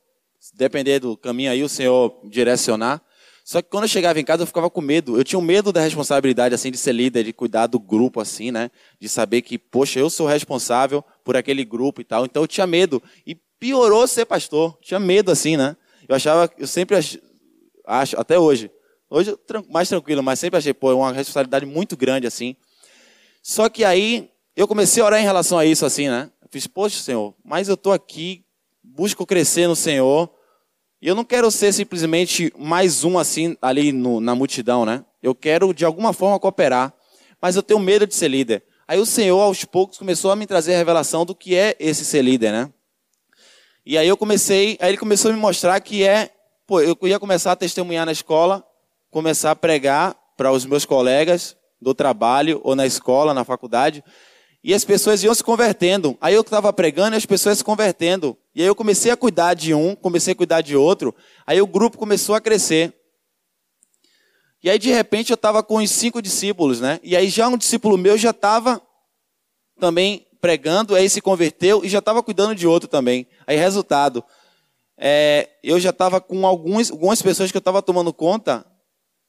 depender 0.52 0.98
do 0.98 1.16
caminho 1.16 1.50
aí, 1.50 1.62
o 1.62 1.70
Senhor 1.70 2.20
direcionar. 2.24 3.02
Só 3.44 3.60
que 3.60 3.68
quando 3.68 3.84
eu 3.84 3.88
chegava 3.88 4.18
em 4.18 4.24
casa 4.24 4.42
eu 4.42 4.46
ficava 4.46 4.70
com 4.70 4.80
medo. 4.80 5.18
Eu 5.18 5.22
tinha 5.22 5.38
um 5.38 5.42
medo 5.42 5.70
da 5.70 5.82
responsabilidade 5.82 6.54
assim 6.54 6.70
de 6.70 6.78
ser 6.78 6.92
líder, 6.92 7.24
de 7.24 7.32
cuidar 7.32 7.66
do 7.66 7.78
grupo 7.78 8.18
assim, 8.18 8.50
né? 8.50 8.70
De 8.98 9.06
saber 9.06 9.42
que, 9.42 9.58
poxa, 9.58 10.00
eu 10.00 10.08
sou 10.08 10.26
responsável 10.26 11.04
por 11.22 11.36
aquele 11.36 11.62
grupo 11.62 12.00
e 12.00 12.04
tal. 12.04 12.24
Então 12.24 12.42
eu 12.42 12.46
tinha 12.48 12.66
medo 12.66 13.02
e 13.26 13.34
piorou 13.60 14.08
ser 14.08 14.24
pastor. 14.24 14.78
Tinha 14.80 14.98
medo 14.98 15.30
assim, 15.30 15.58
né? 15.58 15.76
Eu 16.08 16.16
achava, 16.16 16.50
eu 16.56 16.66
sempre 16.66 16.96
ach, 16.96 17.18
acho 17.86 18.18
até 18.18 18.38
hoje. 18.38 18.70
Hoje 19.10 19.36
mais 19.68 19.90
tranquilo, 19.90 20.22
mas 20.22 20.40
sempre 20.40 20.56
achei, 20.56 20.72
pô, 20.72 20.90
é 20.90 20.94
uma 20.94 21.12
responsabilidade 21.12 21.66
muito 21.66 21.98
grande 21.98 22.26
assim. 22.26 22.56
Só 23.42 23.68
que 23.68 23.84
aí 23.84 24.30
eu 24.56 24.66
comecei 24.66 25.02
a 25.02 25.06
orar 25.06 25.20
em 25.20 25.24
relação 25.24 25.58
a 25.58 25.66
isso 25.66 25.84
assim, 25.84 26.08
né? 26.08 26.30
Eu 26.40 26.48
fiz, 26.50 26.66
poxa, 26.66 26.98
Senhor, 26.98 27.34
mas 27.44 27.68
eu 27.68 27.76
tô 27.76 27.92
aqui, 27.92 28.42
busco 28.82 29.26
crescer 29.26 29.68
no 29.68 29.76
Senhor 29.76 30.33
e 31.04 31.08
eu 31.08 31.14
não 31.14 31.22
quero 31.22 31.50
ser 31.50 31.70
simplesmente 31.70 32.50
mais 32.58 33.04
um 33.04 33.18
assim 33.18 33.58
ali 33.60 33.92
no, 33.92 34.22
na 34.22 34.34
multidão, 34.34 34.86
né? 34.86 35.04
Eu 35.22 35.34
quero 35.34 35.74
de 35.74 35.84
alguma 35.84 36.14
forma 36.14 36.40
cooperar, 36.40 36.94
mas 37.42 37.56
eu 37.56 37.62
tenho 37.62 37.78
medo 37.78 38.06
de 38.06 38.14
ser 38.14 38.28
líder. 38.28 38.64
Aí 38.88 38.98
o 38.98 39.04
Senhor, 39.04 39.38
aos 39.38 39.66
poucos, 39.66 39.98
começou 39.98 40.30
a 40.30 40.36
me 40.36 40.46
trazer 40.46 40.72
a 40.72 40.78
revelação 40.78 41.26
do 41.26 41.34
que 41.34 41.54
é 41.54 41.76
esse 41.78 42.06
ser 42.06 42.22
líder, 42.22 42.52
né? 42.52 42.72
E 43.84 43.98
aí 43.98 44.08
eu 44.08 44.16
comecei, 44.16 44.78
aí 44.80 44.88
ele 44.88 44.96
começou 44.96 45.30
a 45.30 45.34
me 45.34 45.38
mostrar 45.38 45.78
que 45.78 46.02
é, 46.02 46.30
pô, 46.66 46.80
eu 46.80 46.96
ia 47.02 47.20
começar 47.20 47.52
a 47.52 47.56
testemunhar 47.56 48.06
na 48.06 48.12
escola, 48.12 48.66
começar 49.10 49.50
a 49.50 49.56
pregar 49.56 50.16
para 50.38 50.52
os 50.52 50.64
meus 50.64 50.86
colegas 50.86 51.54
do 51.82 51.92
trabalho 51.92 52.62
ou 52.64 52.74
na 52.74 52.86
escola, 52.86 53.34
na 53.34 53.44
faculdade, 53.44 54.02
e 54.62 54.72
as 54.72 54.86
pessoas 54.86 55.22
iam 55.22 55.34
se 55.34 55.44
convertendo. 55.44 56.16
Aí 56.18 56.32
eu 56.32 56.40
estava 56.40 56.72
pregando 56.72 57.14
e 57.14 57.18
as 57.18 57.26
pessoas 57.26 57.58
se 57.58 57.64
convertendo. 57.64 58.38
E 58.54 58.62
aí 58.62 58.68
eu 58.68 58.74
comecei 58.74 59.10
a 59.10 59.16
cuidar 59.16 59.54
de 59.54 59.74
um, 59.74 59.96
comecei 59.96 60.32
a 60.32 60.36
cuidar 60.36 60.60
de 60.60 60.76
outro. 60.76 61.14
Aí 61.46 61.60
o 61.60 61.66
grupo 61.66 61.98
começou 61.98 62.34
a 62.34 62.40
crescer. 62.40 62.94
E 64.62 64.70
aí 64.70 64.78
de 64.78 64.90
repente 64.90 65.30
eu 65.30 65.34
estava 65.34 65.62
com 65.62 65.76
os 65.76 65.90
cinco 65.90 66.22
discípulos, 66.22 66.80
né? 66.80 67.00
E 67.02 67.16
aí 67.16 67.28
já 67.28 67.48
um 67.48 67.58
discípulo 67.58 67.98
meu 67.98 68.16
já 68.16 68.30
estava 68.30 68.80
também 69.78 70.26
pregando, 70.40 70.94
aí 70.94 71.08
se 71.08 71.20
converteu 71.20 71.84
e 71.84 71.88
já 71.88 71.98
estava 71.98 72.22
cuidando 72.22 72.54
de 72.54 72.66
outro 72.66 72.88
também. 72.88 73.26
Aí 73.46 73.56
resultado, 73.56 74.24
é, 74.96 75.48
eu 75.62 75.80
já 75.80 75.90
estava 75.90 76.20
com 76.20 76.46
alguns, 76.46 76.90
algumas 76.90 77.20
pessoas 77.20 77.50
que 77.50 77.56
eu 77.56 77.60
estava 77.60 77.82
tomando 77.82 78.12
conta 78.12 78.64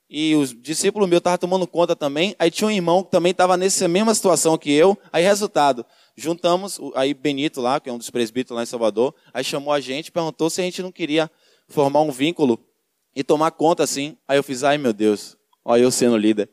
e 0.09 0.35
os 0.35 0.53
discípulos 0.53 1.09
meus 1.09 1.19
estavam 1.19 1.37
tomando 1.37 1.67
conta 1.67 1.95
também. 1.95 2.35
Aí 2.37 2.51
tinha 2.51 2.67
um 2.67 2.71
irmão 2.71 3.03
que 3.03 3.11
também 3.11 3.31
estava 3.31 3.57
nessa 3.57 3.87
mesma 3.87 4.13
situação 4.13 4.57
que 4.57 4.71
eu. 4.71 4.97
Aí, 5.11 5.23
resultado, 5.23 5.85
juntamos, 6.15 6.79
aí 6.95 7.13
Benito 7.13 7.61
lá, 7.61 7.79
que 7.79 7.89
é 7.89 7.93
um 7.93 7.97
dos 7.97 8.09
presbíteros 8.09 8.55
lá 8.55 8.63
em 8.63 8.67
Salvador, 8.67 9.13
aí 9.33 9.43
chamou 9.43 9.73
a 9.73 9.79
gente, 9.79 10.11
perguntou 10.11 10.49
se 10.49 10.61
a 10.61 10.63
gente 10.63 10.81
não 10.81 10.91
queria 10.91 11.29
formar 11.67 12.01
um 12.01 12.11
vínculo 12.11 12.59
e 13.15 13.23
tomar 13.23 13.51
conta 13.51 13.83
assim. 13.83 14.17
Aí 14.27 14.37
eu 14.37 14.43
fiz, 14.43 14.63
ai 14.63 14.77
meu 14.77 14.93
Deus, 14.93 15.37
olha 15.63 15.81
eu 15.81 15.91
sendo 15.91 16.17
líder. 16.17 16.49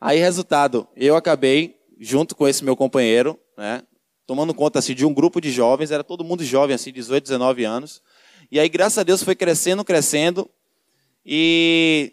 Aí, 0.00 0.18
resultado, 0.18 0.86
eu 0.94 1.16
acabei, 1.16 1.76
junto 1.98 2.36
com 2.36 2.46
esse 2.46 2.62
meu 2.62 2.76
companheiro, 2.76 3.38
né, 3.56 3.82
tomando 4.26 4.52
conta 4.52 4.78
assim, 4.78 4.94
de 4.94 5.06
um 5.06 5.14
grupo 5.14 5.40
de 5.40 5.50
jovens, 5.50 5.90
era 5.90 6.04
todo 6.04 6.22
mundo 6.22 6.44
jovem, 6.44 6.74
assim, 6.74 6.92
18, 6.92 7.24
19 7.24 7.64
anos. 7.64 8.02
E 8.50 8.60
aí, 8.60 8.68
graças 8.68 8.98
a 8.98 9.02
Deus, 9.02 9.22
foi 9.22 9.34
crescendo, 9.34 9.84
crescendo. 9.84 10.50
E 11.24 12.12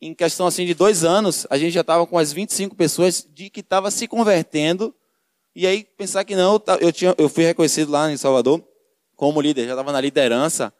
em 0.00 0.12
questão 0.14 0.46
assim 0.46 0.66
de 0.66 0.74
dois 0.74 1.04
anos, 1.04 1.46
a 1.48 1.56
gente 1.56 1.72
já 1.72 1.80
estava 1.80 2.06
com 2.06 2.18
as 2.18 2.32
25 2.32 2.76
pessoas 2.76 3.26
de 3.32 3.48
que 3.48 3.60
estava 3.60 3.90
se 3.90 4.06
convertendo. 4.06 4.94
E 5.54 5.66
aí 5.66 5.84
pensar 5.96 6.24
que 6.24 6.34
não, 6.34 6.62
eu, 6.80 6.92
tinha, 6.92 7.14
eu 7.18 7.28
fui 7.28 7.44
reconhecido 7.44 7.90
lá 7.90 8.10
em 8.10 8.16
Salvador 8.16 8.62
como 9.16 9.40
líder, 9.40 9.66
já 9.66 9.72
estava 9.72 9.92
na 9.92 10.00
liderança. 10.00 10.72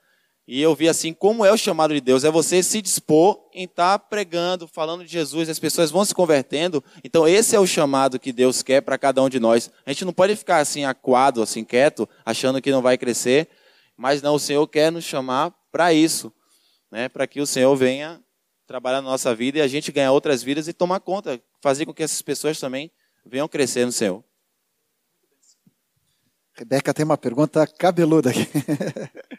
E 0.46 0.60
eu 0.60 0.74
vi 0.74 0.88
assim 0.88 1.12
como 1.12 1.44
é 1.44 1.52
o 1.52 1.56
chamado 1.56 1.94
de 1.94 2.00
Deus, 2.00 2.24
é 2.24 2.30
você 2.30 2.62
se 2.62 2.82
dispor 2.82 3.38
em 3.54 3.64
estar 3.64 3.98
tá 3.98 4.04
pregando, 4.04 4.66
falando 4.66 5.04
de 5.04 5.12
Jesus, 5.12 5.48
as 5.48 5.58
pessoas 5.58 5.90
vão 5.90 6.04
se 6.04 6.14
convertendo. 6.14 6.82
Então 7.04 7.28
esse 7.28 7.54
é 7.54 7.60
o 7.60 7.66
chamado 7.66 8.18
que 8.18 8.32
Deus 8.32 8.62
quer 8.62 8.80
para 8.80 8.98
cada 8.98 9.22
um 9.22 9.28
de 9.28 9.38
nós. 9.38 9.70
A 9.86 9.92
gente 9.92 10.04
não 10.04 10.12
pode 10.12 10.34
ficar 10.34 10.58
assim 10.58 10.84
aquado, 10.84 11.42
assim 11.42 11.62
quieto, 11.62 12.08
achando 12.24 12.60
que 12.60 12.72
não 12.72 12.82
vai 12.82 12.98
crescer, 12.98 13.48
mas 13.96 14.20
não, 14.20 14.34
o 14.34 14.40
Senhor 14.40 14.66
quer 14.66 14.90
nos 14.90 15.04
chamar 15.04 15.54
para 15.70 15.92
isso, 15.92 16.32
né? 16.90 17.08
Para 17.08 17.26
que 17.26 17.40
o 17.40 17.46
Senhor 17.46 17.74
venha 17.76 18.20
trabalhar 18.66 19.00
na 19.00 19.10
nossa 19.10 19.34
vida 19.34 19.58
e 19.58 19.60
a 19.60 19.68
gente 19.68 19.92
ganhar 19.92 20.12
outras 20.12 20.42
vidas 20.42 20.66
e 20.66 20.72
tomar 20.72 20.98
conta, 21.00 21.40
fazer 21.60 21.86
com 21.86 21.94
que 21.94 22.02
essas 22.02 22.22
pessoas 22.22 22.58
também 22.58 22.90
venham 23.24 23.46
crescer 23.46 23.84
no 23.84 23.92
Senhor. 23.92 24.24
Rebeca 26.54 26.92
tem 26.92 27.04
uma 27.04 27.18
pergunta 27.18 27.66
cabeluda 27.66 28.30
aqui. 28.30 28.46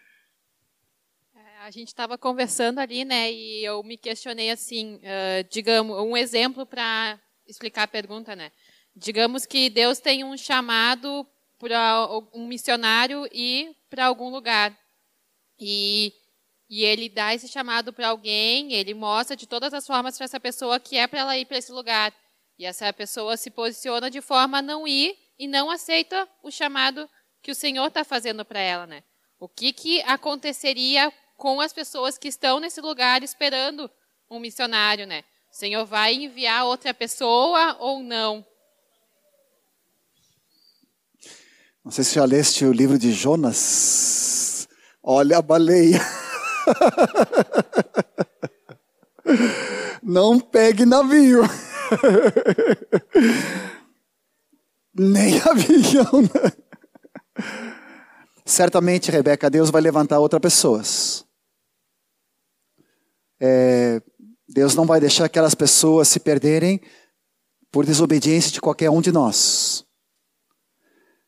É, 1.35 1.65
a 1.65 1.71
gente 1.71 1.87
estava 1.87 2.17
conversando 2.17 2.79
ali, 2.79 3.05
né? 3.05 3.31
E 3.31 3.63
eu 3.63 3.81
me 3.83 3.97
questionei 3.97 4.51
assim, 4.51 4.95
uh, 4.95 5.47
digamos, 5.49 5.97
um 5.99 6.15
exemplo 6.15 6.65
para 6.65 7.19
explicar 7.47 7.83
a 7.83 7.87
pergunta, 7.87 8.35
né? 8.35 8.51
Digamos 8.95 9.45
que 9.45 9.69
Deus 9.69 9.99
tem 9.99 10.23
um 10.23 10.37
chamado 10.37 11.25
para 11.57 12.07
um 12.33 12.47
missionário 12.47 13.27
ir 13.31 13.75
para 13.89 14.05
algum 14.05 14.29
lugar. 14.29 14.77
E 15.59 16.13
e 16.75 16.83
ele 16.83 17.07
dá 17.07 17.35
esse 17.35 17.47
chamado 17.47 17.93
para 17.93 18.07
alguém, 18.07 18.73
ele 18.73 18.95
mostra 18.95 19.35
de 19.35 19.45
todas 19.45 19.75
as 19.75 19.85
formas 19.85 20.17
para 20.17 20.25
essa 20.25 20.39
pessoa 20.39 20.79
que 20.79 20.97
é 20.97 21.05
para 21.05 21.19
ela 21.19 21.37
ir 21.37 21.45
para 21.45 21.59
esse 21.59 21.71
lugar. 21.71 22.11
E 22.57 22.65
essa 22.65 22.91
pessoa 22.91 23.37
se 23.37 23.51
posiciona 23.51 24.09
de 24.09 24.21
forma 24.21 24.57
a 24.57 24.61
não 24.61 24.87
ir 24.87 25.15
e 25.37 25.47
não 25.47 25.69
aceita 25.69 26.27
o 26.41 26.51
chamado 26.51 27.09
que 27.41 27.51
o 27.51 27.55
Senhor 27.55 27.87
está 27.87 28.03
fazendo 28.03 28.45
para 28.45 28.59
ela, 28.59 28.87
né? 28.87 29.03
O 29.39 29.49
que, 29.49 29.73
que 29.73 30.01
aconteceria 30.03 31.11
com 31.37 31.59
as 31.59 31.73
pessoas 31.73 32.17
que 32.17 32.27
estão 32.27 32.59
nesse 32.59 32.79
lugar 32.79 33.23
esperando 33.23 33.89
um 34.29 34.39
missionário, 34.39 35.05
né? 35.05 35.23
O 35.51 35.55
Senhor 35.55 35.85
vai 35.85 36.13
enviar 36.13 36.65
outra 36.65 36.93
pessoa 36.93 37.75
ou 37.79 38.01
não? 38.01 38.45
Não 41.83 41.91
sei 41.91 42.05
se 42.05 42.15
já 42.15 42.23
leste 42.23 42.63
o 42.63 42.71
livro 42.71 42.97
de 42.97 43.11
Jonas. 43.11 44.69
Olha 45.03 45.39
a 45.39 45.41
baleia. 45.41 45.99
Não 50.01 50.39
pegue 50.39 50.85
navio. 50.85 51.41
Nem 54.93 55.39
avião. 55.41 56.21
Né? 56.21 56.51
Certamente, 58.45 59.11
Rebeca, 59.11 59.49
Deus 59.49 59.69
vai 59.69 59.81
levantar 59.81 60.19
outras 60.19 60.41
pessoas. 60.41 61.25
É, 63.39 64.01
Deus 64.47 64.75
não 64.75 64.85
vai 64.85 64.99
deixar 64.99 65.25
aquelas 65.25 65.55
pessoas 65.55 66.07
se 66.07 66.19
perderem 66.19 66.79
por 67.71 67.85
desobediência 67.85 68.51
de 68.51 68.61
qualquer 68.61 68.89
um 68.89 69.01
de 69.01 69.11
nós. 69.11 69.85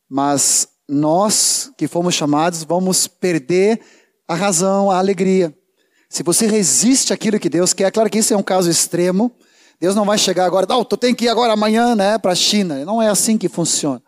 Mas 0.07 0.67
nós 0.87 1.71
que 1.77 1.87
fomos 1.87 2.13
chamados 2.13 2.63
vamos 2.63 3.07
perder 3.07 3.81
a 4.27 4.35
razão, 4.35 4.91
a 4.91 4.97
alegria. 4.97 5.57
Se 6.09 6.23
você 6.23 6.45
resiste 6.45 7.11
àquilo 7.11 7.39
que 7.39 7.49
Deus 7.49 7.73
quer, 7.73 7.91
claro 7.91 8.09
que 8.09 8.19
isso 8.19 8.33
é 8.33 8.37
um 8.37 8.43
caso 8.43 8.69
extremo. 8.69 9.35
Deus 9.85 9.93
não 9.93 10.03
vai 10.03 10.17
chegar 10.17 10.45
agora, 10.45 10.65
não, 10.67 10.83
tu 10.83 10.97
tem 10.97 11.13
que 11.13 11.25
ir 11.25 11.29
agora 11.29 11.53
amanhã, 11.53 11.95
né, 11.95 12.17
para 12.17 12.31
a 12.31 12.35
China. 12.35 12.83
Não 12.83 12.99
é 12.99 13.07
assim 13.07 13.37
que 13.37 13.47
funciona. 13.47 14.01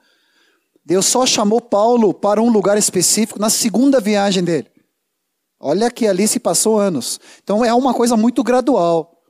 Deus 0.84 1.06
só 1.06 1.24
chamou 1.24 1.62
Paulo 1.62 2.16
para 2.16 2.42
um 2.42 2.50
lugar 2.50 2.80
específico 2.80 3.38
na 3.38 3.48
segunda 3.48 4.02
viagem 4.02 4.44
dele. 4.44 4.72
Olha 5.60 5.92
que 5.92 6.08
ali 6.08 6.28
se 6.28 6.40
passou 6.40 6.80
anos. 6.80 7.20
Então 7.44 7.64
é 7.64 7.72
uma 7.76 7.94
coisa 7.94 8.18
muito 8.18 8.44
gradual. 8.44 9.22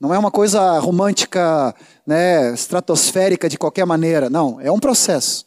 Não 0.00 0.12
é 0.12 0.18
uma 0.18 0.32
coisa 0.32 0.80
romântica, 0.80 1.72
né, 2.04 2.52
estratosférica 2.52 3.48
de 3.48 3.56
qualquer 3.56 3.86
maneira. 3.86 4.28
Não, 4.28 4.60
é 4.60 4.72
um 4.72 4.80
processo. 4.80 5.44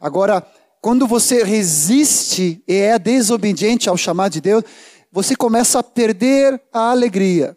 Agora, 0.00 0.44
quando 0.82 1.06
você 1.06 1.44
resiste 1.44 2.60
e 2.66 2.74
é 2.74 2.98
desobediente 2.98 3.88
ao 3.88 3.96
chamado 3.96 4.32
de 4.32 4.40
Deus, 4.40 4.64
você 5.12 5.36
começa 5.36 5.78
a 5.78 5.84
perder 5.84 6.60
a 6.72 6.90
alegria. 6.90 7.56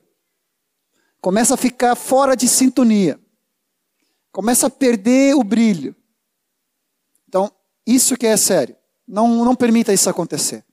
Começa 1.22 1.54
a 1.54 1.58
ficar 1.58 1.96
fora 1.96 2.36
de 2.36 2.48
sintonia. 2.48 3.20
Começa 4.32 4.68
a 4.68 4.70
perder 4.70 5.36
o 5.36 5.44
brilho. 5.44 5.96
Então, 7.30 7.52
isso 7.86 8.18
que 8.18 8.26
é 8.26 8.36
sério. 8.36 8.76
Não, 9.08 9.46
não 9.46 9.56
permita 9.56 9.94
isso 9.94 10.10
acontecer. 10.10 10.66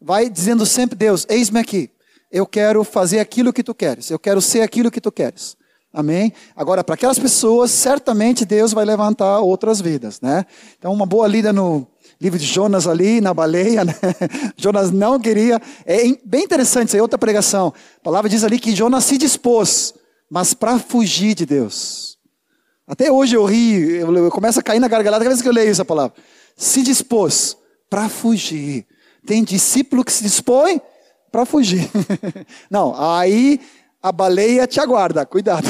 Vai 0.00 0.30
dizendo 0.30 0.64
sempre, 0.64 0.96
Deus, 0.96 1.26
eis-me 1.28 1.58
aqui. 1.58 1.90
Eu 2.30 2.46
quero 2.46 2.84
fazer 2.84 3.18
aquilo 3.18 3.52
que 3.52 3.64
tu 3.64 3.74
queres. 3.74 4.10
Eu 4.10 4.18
quero 4.18 4.40
ser 4.40 4.60
aquilo 4.60 4.90
que 4.90 5.00
tu 5.00 5.10
queres. 5.10 5.56
Amém? 5.92 6.32
Agora, 6.54 6.84
para 6.84 6.94
aquelas 6.94 7.18
pessoas, 7.18 7.70
certamente 7.70 8.44
Deus 8.44 8.72
vai 8.72 8.84
levantar 8.84 9.40
outras 9.40 9.80
vidas, 9.80 10.20
né? 10.20 10.44
Então, 10.78 10.92
uma 10.92 11.06
boa 11.06 11.26
lida 11.26 11.52
no 11.54 11.86
livro 12.20 12.38
de 12.38 12.46
Jonas 12.46 12.86
ali, 12.86 13.20
na 13.20 13.32
baleia, 13.34 13.84
né? 13.86 13.94
Jonas 14.56 14.90
não 14.90 15.18
queria. 15.18 15.60
É 15.84 16.02
bem 16.24 16.44
interessante, 16.44 16.88
isso 16.88 16.96
é 16.96 17.02
outra 17.02 17.18
pregação. 17.18 17.72
A 18.00 18.04
palavra 18.04 18.28
diz 18.28 18.44
ali 18.44 18.58
que 18.58 18.74
Jonas 18.74 19.04
se 19.04 19.18
dispôs, 19.18 19.94
mas 20.30 20.54
para 20.54 20.78
fugir 20.78 21.34
de 21.34 21.46
Deus. 21.46 22.16
Até 22.86 23.10
hoje 23.10 23.36
eu 23.36 23.44
ri, 23.44 23.96
eu 23.96 24.30
começo 24.30 24.60
a 24.60 24.62
cair 24.62 24.78
na 24.78 24.88
gargalhada 24.88 25.24
cada 25.24 25.30
vez 25.30 25.42
que 25.42 25.48
eu 25.48 25.52
leio 25.52 25.70
essa 25.70 25.84
palavra. 25.84 26.16
Se 26.56 26.82
dispôs 26.82 27.56
para 27.90 28.08
fugir. 28.08 28.86
Tem 29.26 29.42
discípulo 29.42 30.04
que 30.04 30.12
se 30.12 30.22
dispõe 30.22 30.80
para 31.32 31.44
fugir. 31.44 31.90
Não, 32.70 32.94
aí 32.96 33.60
a 34.00 34.12
baleia 34.12 34.66
te 34.66 34.80
aguarda, 34.80 35.26
cuidado. 35.26 35.66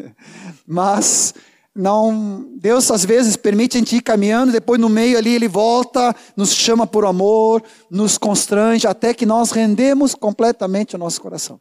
Mas 0.66 1.32
não, 1.80 2.56
Deus 2.56 2.90
às 2.90 3.04
vezes 3.04 3.36
permite 3.36 3.76
a 3.76 3.78
gente 3.78 3.94
ir 3.94 4.02
caminhando, 4.02 4.50
depois 4.50 4.80
no 4.80 4.88
meio 4.88 5.16
ali 5.16 5.32
ele 5.32 5.46
volta, 5.46 6.12
nos 6.36 6.52
chama 6.52 6.88
por 6.88 7.04
amor, 7.04 7.62
nos 7.88 8.18
constrange 8.18 8.84
até 8.84 9.14
que 9.14 9.24
nós 9.24 9.52
rendemos 9.52 10.12
completamente 10.12 10.96
o 10.96 10.98
nosso 10.98 11.20
coração. 11.20 11.60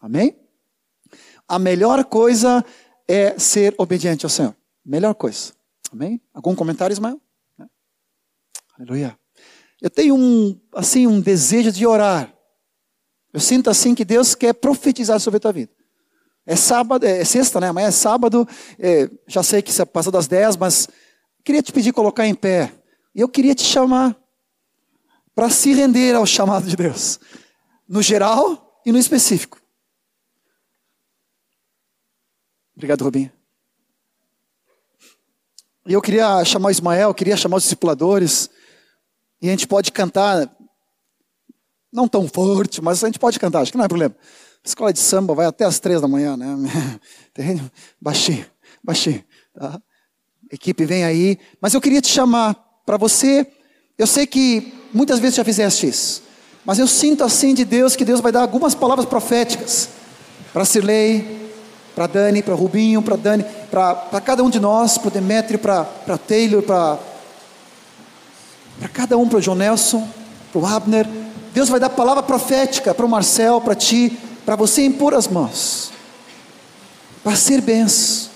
Amém? 0.00 0.38
A 1.48 1.58
melhor 1.58 2.04
coisa 2.04 2.64
é 3.08 3.36
ser 3.40 3.74
obediente 3.76 4.24
ao 4.24 4.30
Senhor. 4.30 4.54
Melhor 4.84 5.16
coisa. 5.16 5.52
Amém? 5.92 6.20
Algum 6.32 6.54
comentário, 6.54 6.94
Ismael? 6.94 7.20
Aleluia. 8.78 9.18
Eu 9.82 9.90
tenho 9.90 10.14
um, 10.14 10.60
assim, 10.76 11.08
um 11.08 11.20
desejo 11.20 11.72
de 11.72 11.84
orar. 11.84 12.32
Eu 13.32 13.40
sinto 13.40 13.68
assim 13.68 13.96
que 13.96 14.04
Deus 14.04 14.36
quer 14.36 14.52
profetizar 14.52 15.18
sobre 15.18 15.38
a 15.38 15.40
tua 15.40 15.52
vida. 15.52 15.72
É 16.46 16.54
sábado, 16.54 17.04
é 17.04 17.24
sexta, 17.24 17.60
né? 17.60 17.68
Amanhã 17.68 17.88
é 17.88 17.90
sábado. 17.90 18.48
É, 18.78 19.10
já 19.26 19.42
sei 19.42 19.60
que 19.60 19.72
você 19.72 19.84
passou 19.84 20.12
das 20.12 20.28
10, 20.28 20.56
mas 20.56 20.88
queria 21.44 21.60
te 21.60 21.72
pedir 21.72 21.92
colocar 21.92 22.24
em 22.24 22.34
pé. 22.34 22.72
E 23.12 23.20
eu 23.20 23.28
queria 23.28 23.54
te 23.54 23.64
chamar 23.64 24.16
para 25.34 25.50
se 25.50 25.72
render 25.72 26.14
ao 26.14 26.24
chamado 26.24 26.66
de 26.68 26.76
Deus, 26.76 27.18
no 27.88 28.00
geral 28.00 28.80
e 28.86 28.92
no 28.92 28.98
específico. 28.98 29.60
Obrigado, 32.76 33.02
Robinho. 33.02 33.32
E 35.86 35.92
eu 35.92 36.02
queria 36.02 36.44
chamar 36.44 36.68
o 36.68 36.70
Ismael, 36.70 37.14
queria 37.14 37.36
chamar 37.36 37.56
os 37.56 37.62
discipuladores. 37.64 38.50
E 39.40 39.48
a 39.48 39.50
gente 39.50 39.66
pode 39.66 39.90
cantar, 39.92 40.50
não 41.92 42.06
tão 42.06 42.28
forte, 42.28 42.82
mas 42.82 43.02
a 43.02 43.08
gente 43.08 43.18
pode 43.18 43.38
cantar, 43.38 43.60
acho 43.60 43.72
que 43.72 43.78
não 43.78 43.84
é 43.84 43.88
problema. 43.88 44.14
Escola 44.66 44.92
de 44.92 44.98
samba 44.98 45.32
vai 45.32 45.46
até 45.46 45.64
as 45.64 45.78
três 45.78 46.00
da 46.00 46.08
manhã, 46.08 46.36
né? 46.36 46.48
Baixinho, 48.02 48.44
baixinho. 48.82 49.24
Tá? 49.54 49.80
Equipe 50.50 50.84
vem 50.84 51.04
aí. 51.04 51.38
Mas 51.60 51.72
eu 51.72 51.80
queria 51.80 52.00
te 52.00 52.08
chamar 52.08 52.56
para 52.84 52.96
você. 52.96 53.46
Eu 53.96 54.08
sei 54.08 54.26
que 54.26 54.74
muitas 54.92 55.20
vezes 55.20 55.36
já 55.36 55.44
fizeste 55.44 55.86
isso. 55.86 56.22
Mas 56.64 56.80
eu 56.80 56.88
sinto 56.88 57.22
assim 57.22 57.54
de 57.54 57.64
Deus 57.64 57.94
que 57.94 58.04
Deus 58.04 58.20
vai 58.20 58.32
dar 58.32 58.40
algumas 58.40 58.74
palavras 58.74 59.06
proféticas 59.06 59.88
para 60.52 60.64
Cirlei, 60.64 61.52
para 61.94 62.08
Dani, 62.08 62.42
para 62.42 62.54
Rubinho, 62.54 63.00
para 63.00 63.14
Dani, 63.14 63.44
para 63.70 64.20
cada 64.20 64.42
um 64.42 64.50
de 64.50 64.58
nós, 64.58 64.98
para 64.98 65.08
o 65.08 65.10
Demetrio, 65.12 65.60
para 65.60 66.18
Taylor, 66.26 66.62
para 66.62 66.98
para 68.80 68.88
cada 68.88 69.16
um, 69.16 69.28
para 69.28 69.38
o 69.38 69.40
João 69.40 69.56
Nelson, 69.56 70.06
para 70.52 70.60
o 70.60 70.66
Abner. 70.66 71.06
Deus 71.54 71.68
vai 71.68 71.80
dar 71.80 71.88
palavra 71.88 72.22
profética 72.22 72.92
para 72.92 73.06
o 73.06 73.08
Marcel, 73.08 73.60
para 73.60 73.74
ti, 73.74 74.18
para 74.46 74.54
você 74.54 74.86
impor 74.86 75.12
as 75.12 75.26
mãos, 75.26 75.90
para 77.24 77.34
ser 77.34 77.60
benção. 77.60 78.30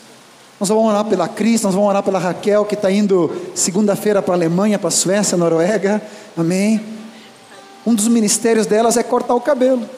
Nós 0.58 0.68
vamos 0.68 0.84
orar 0.84 1.04
pela 1.04 1.28
Cris, 1.28 1.62
nós 1.62 1.72
vamos 1.72 1.88
orar 1.88 2.02
pela 2.02 2.18
Raquel, 2.18 2.66
que 2.66 2.74
está 2.74 2.90
indo 2.90 3.30
segunda-feira 3.54 4.20
para 4.20 4.34
a 4.34 4.36
Alemanha, 4.36 4.78
para 4.78 4.88
a 4.88 4.90
Suécia, 4.90 5.38
Noruega. 5.38 6.02
Amém. 6.36 6.84
Um 7.86 7.94
dos 7.94 8.08
ministérios 8.08 8.66
delas 8.66 8.96
é 8.96 9.02
cortar 9.02 9.34
o 9.34 9.40
cabelo. 9.40 9.88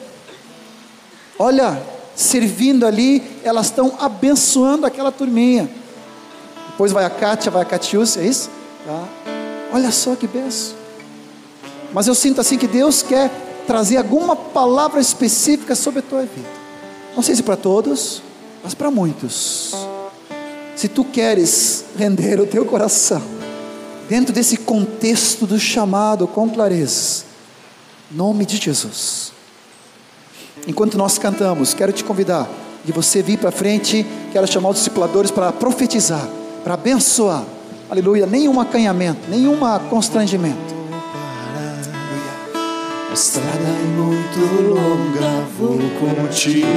Olha, 1.37 1.81
servindo 2.15 2.85
ali, 2.85 3.21
elas 3.43 3.65
estão 3.65 3.97
abençoando 3.99 4.85
aquela 4.85 5.11
turminha. 5.11 5.69
Depois 6.69 6.91
vai 6.91 7.03
a 7.03 7.09
Kátia, 7.09 7.51
vai 7.51 7.63
a 7.63 7.65
Catiúcia, 7.65 8.21
é 8.21 8.25
isso? 8.25 8.49
Tá. 8.85 9.03
Olha 9.73 9.91
só 9.91 10.15
que 10.15 10.27
benção. 10.27 10.75
Mas 11.91 12.07
eu 12.07 12.15
sinto 12.15 12.39
assim 12.39 12.57
que 12.57 12.67
Deus 12.67 13.01
quer 13.01 13.29
trazer 13.65 13.97
alguma 13.97 14.35
palavra 14.35 14.99
específica 14.99 15.75
sobre 15.75 15.99
a 15.99 16.03
tua 16.03 16.21
vida. 16.21 16.49
Não 17.15 17.23
sei 17.23 17.35
se 17.35 17.43
para 17.43 17.55
todos, 17.55 18.21
mas 18.63 18.73
para 18.73 18.89
muitos. 18.89 19.73
Se 20.75 20.87
tu 20.87 21.03
queres 21.03 21.85
render 21.97 22.39
o 22.39 22.45
teu 22.45 22.65
coração 22.65 23.21
dentro 24.09 24.33
desse 24.33 24.57
contexto 24.57 25.45
do 25.45 25.59
chamado 25.59 26.27
com 26.27 26.49
clareza, 26.49 27.23
nome 28.11 28.45
de 28.45 28.57
Jesus. 28.57 29.31
Enquanto 30.67 30.97
nós 30.97 31.17
cantamos, 31.17 31.73
quero 31.73 31.91
te 31.91 32.03
convidar 32.03 32.49
de 32.83 32.91
você 32.91 33.21
vir 33.21 33.37
para 33.37 33.51
frente, 33.51 34.05
quero 34.31 34.47
chamar 34.47 34.69
os 34.69 34.77
discipuladores 34.77 35.31
para 35.31 35.51
profetizar, 35.51 36.27
para 36.63 36.73
abençoar 36.73 37.45
aleluia, 37.93 38.25
nenhum 38.25 38.59
acanhamento, 38.59 39.29
nenhum 39.29 39.59
constrangimento. 39.89 40.82
A 43.13 43.15
estrada 43.15 43.59
é 43.59 43.85
muito 43.95 44.39
longa, 44.73 45.45
vou 45.59 45.77
continuar. 45.99 46.73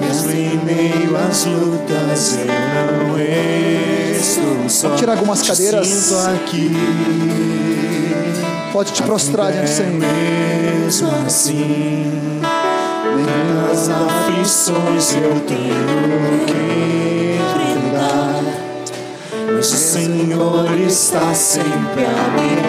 Mesmo 0.00 0.30
em 0.30 0.56
meio 0.64 1.14
às 1.14 1.44
lutas, 1.44 2.38
eu 2.38 2.46
não 2.46 3.18
estou 4.18 4.66
só. 4.70 4.86
Vamos 4.86 5.00
tirar 5.00 5.12
algumas 5.12 5.42
cadeiras. 5.42 6.10
Aqui. 6.26 6.70
Pode 8.72 8.92
te 8.92 9.02
prostrar 9.02 9.52
diante 9.52 9.72
do 9.72 9.76
Senhor. 9.76 9.98
Mesmo 9.98 11.10
assim, 11.26 12.40
nas 13.52 13.90
aflições 13.90 15.12
eu 15.16 15.38
tenho 15.40 16.46
que 16.46 17.07
mas 19.58 19.72
o 19.72 19.76
Senhor 19.76 20.78
está 20.86 21.34
sempre 21.34 22.04
a 22.04 22.28
me 22.30 22.62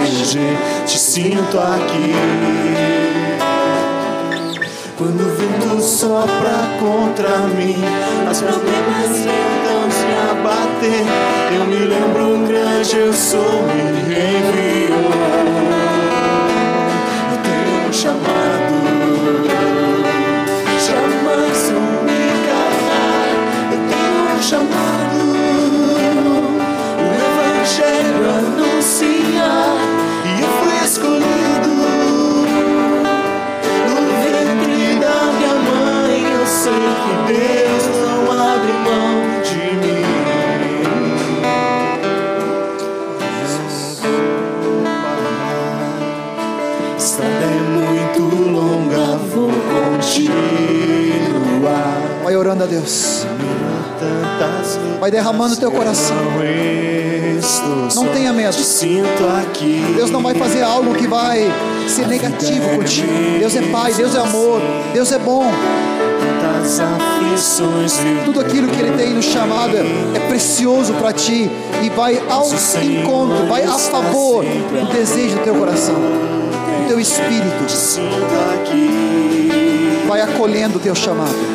proteger. 0.00 0.56
Te 0.86 0.98
sinto 0.98 1.58
aqui. 1.58 2.14
Quando 4.96 5.20
o 5.20 5.36
vento 5.36 5.82
sopra 5.82 6.56
contra 6.80 7.36
mim, 7.48 7.76
as 8.30 8.40
problemas 8.40 9.10
tentam 9.10 9.90
se 9.90 10.06
abater. 10.30 11.04
Eu 11.54 11.66
me 11.66 11.84
lembro 11.84 12.46
grande, 12.48 12.96
eu 12.96 13.12
sou 13.12 13.62
me 13.64 13.82
enviou. 13.82 15.12
Eu 17.30 17.38
tenho 17.42 17.88
um 17.88 17.92
chamado. 17.92 18.71
Deus. 52.72 53.26
Vai 54.98 55.10
derramando 55.10 55.56
teu 55.56 55.70
coração. 55.70 56.16
Só, 57.90 58.04
tenha 58.06 58.32
medo. 58.32 58.56
Deus 59.94 60.10
não 60.10 60.22
vai 60.22 60.34
fazer 60.34 60.62
algo 60.62 60.94
que 60.94 61.06
vai 61.06 61.52
ser 61.86 62.06
negativo 62.06 62.76
contigo. 62.76 63.12
Deus 63.38 63.54
é 63.56 63.62
Pai, 63.62 63.92
Deus 63.92 64.14
é 64.14 64.20
amor, 64.20 64.62
Deus 64.94 65.12
é 65.12 65.18
bom. 65.18 65.44
Tudo 68.24 68.40
aquilo 68.40 68.68
que 68.68 68.80
Ele 68.80 68.96
tem 68.96 69.10
no 69.10 69.22
chamado 69.22 69.76
é 69.76 70.28
precioso 70.28 70.94
para 70.94 71.12
ti 71.12 71.50
e 71.82 71.90
vai 71.90 72.22
ao 72.30 72.48
encontro, 72.82 73.46
vai 73.48 73.64
a 73.64 73.76
favor 73.78 74.44
do 74.44 74.92
desejo 74.92 75.36
do 75.36 75.42
teu 75.42 75.54
coração, 75.56 75.94
do 75.94 76.88
teu 76.88 76.98
espírito. 76.98 77.66
Vai 80.08 80.22
acolhendo 80.22 80.78
o 80.78 80.80
teu 80.80 80.94
chamado. 80.94 81.52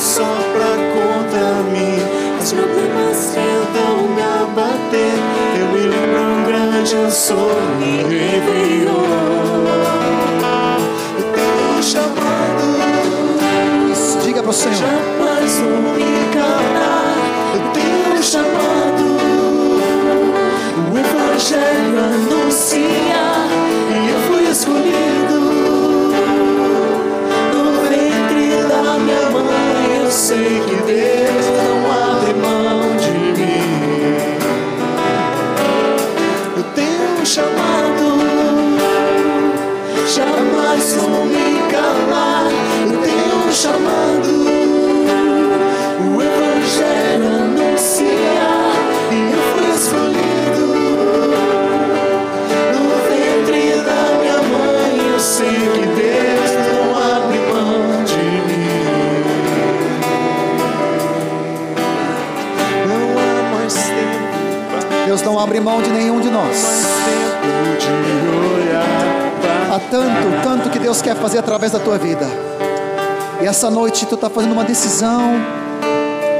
Sopra 0.00 0.76
contra 0.92 1.62
mim, 1.72 1.96
os 2.40 2.52
problemas 2.52 3.32
tentam 3.32 4.08
me 4.08 4.22
abater. 4.22 5.14
Eu 5.58 5.66
me 5.68 5.86
lembro 5.86 6.20
um 6.20 6.44
grande 6.44 7.12
sou 7.12 7.54
me 7.78 8.02
Isso, 13.92 14.18
diga 14.24 14.42
para 14.42 14.50
o 14.50 14.52
Senhor. 14.52 14.74
jamais 14.74 16.03
sei 30.34 30.60
que 30.66 30.76
Deus 30.82 31.46
não 31.58 31.76
abre 31.92 32.34
mão 32.34 32.96
de 32.96 33.12
mim. 33.38 34.36
O 36.58 36.62
teu 36.74 37.24
chamado 37.24 38.06
jamais 40.08 40.94
vou 40.94 41.24
me 41.26 41.48
calar. 41.70 42.46
O 42.86 42.96
teu 43.06 43.52
chamado, 43.52 44.03
abre 65.44 65.60
mão 65.60 65.82
de 65.82 65.90
nenhum 65.90 66.20
de 66.20 66.30
nós. 66.30 66.56
Há 69.70 69.78
tanto, 69.90 70.42
tanto 70.42 70.70
que 70.70 70.78
Deus 70.78 71.02
quer 71.02 71.14
fazer 71.16 71.38
através 71.38 71.70
da 71.70 71.78
tua 71.78 71.98
vida. 71.98 72.26
E 73.42 73.46
essa 73.46 73.70
noite 73.70 74.06
tu 74.06 74.14
está 74.14 74.30
fazendo 74.30 74.52
uma 74.52 74.64
decisão 74.64 75.34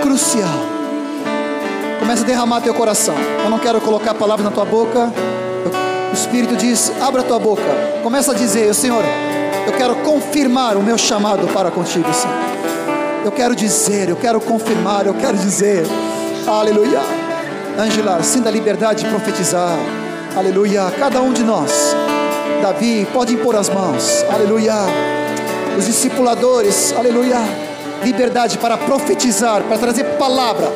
crucial. 0.01 0.49
Começa 1.99 2.23
a 2.23 2.27
derramar 2.27 2.63
teu 2.63 2.73
coração. 2.73 3.15
Eu 3.45 3.51
não 3.51 3.59
quero 3.59 3.79
colocar 3.81 4.15
palavras 4.15 4.45
na 4.45 4.51
tua 4.51 4.65
boca. 4.65 5.13
O 6.11 6.15
Espírito 6.15 6.57
diz: 6.57 6.91
abra 7.03 7.23
tua 7.23 7.39
boca. 7.39 7.63
Começa 8.03 8.33
a 8.33 8.35
dizer: 8.35 8.75
Senhor, 8.75 9.05
eu 9.67 9.73
quero 9.75 9.97
confirmar 9.97 10.79
o 10.79 10.83
meu 10.83 10.97
chamado 10.97 11.47
para 11.49 11.71
contigo, 11.71 12.09
Senhor. 12.15 12.37
Eu 13.23 13.33
quero 13.33 13.55
dizer, 13.55 14.09
eu 14.09 14.17
quero 14.17 14.41
confirmar, 14.41 15.07
eu 15.07 15.15
quero 15.15 15.37
dizer. 15.37 15.85
Aleluia. 16.47 17.14
Angela, 17.79 18.23
sinta 18.23 18.49
a 18.49 18.53
liberdade 18.53 19.03
de 19.03 19.11
profetizar. 19.11 19.77
Aleluia. 20.37 20.93
Cada 20.99 21.21
um 21.21 21.33
de 21.33 21.43
nós. 21.43 21.95
Davi, 22.63 23.07
pode 23.13 23.35
impor 23.35 23.57
as 23.57 23.69
mãos. 23.69 24.25
Aleluia. 24.33 24.75
Os 25.77 25.87
discipuladores. 25.87 26.95
Aleluia. 26.97 27.39
Liberdade 28.05 28.59
para 28.59 28.77
profetizar, 28.77 29.63
para 29.63 29.79
trazer 29.79 30.05
palavra 30.19 30.73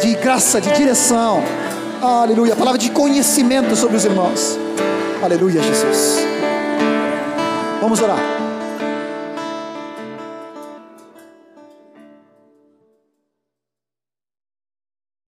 de 0.00 0.14
graça, 0.14 0.60
de 0.60 0.70
direção. 0.72 1.42
Aleluia. 2.00 2.54
Palavra 2.54 2.78
de 2.78 2.90
conhecimento 2.90 3.74
sobre 3.74 3.96
os 3.96 4.04
irmãos. 4.04 4.58
Aleluia, 5.20 5.60
Jesus. 5.60 6.18
Vamos 7.80 8.00
orar. 8.00 8.47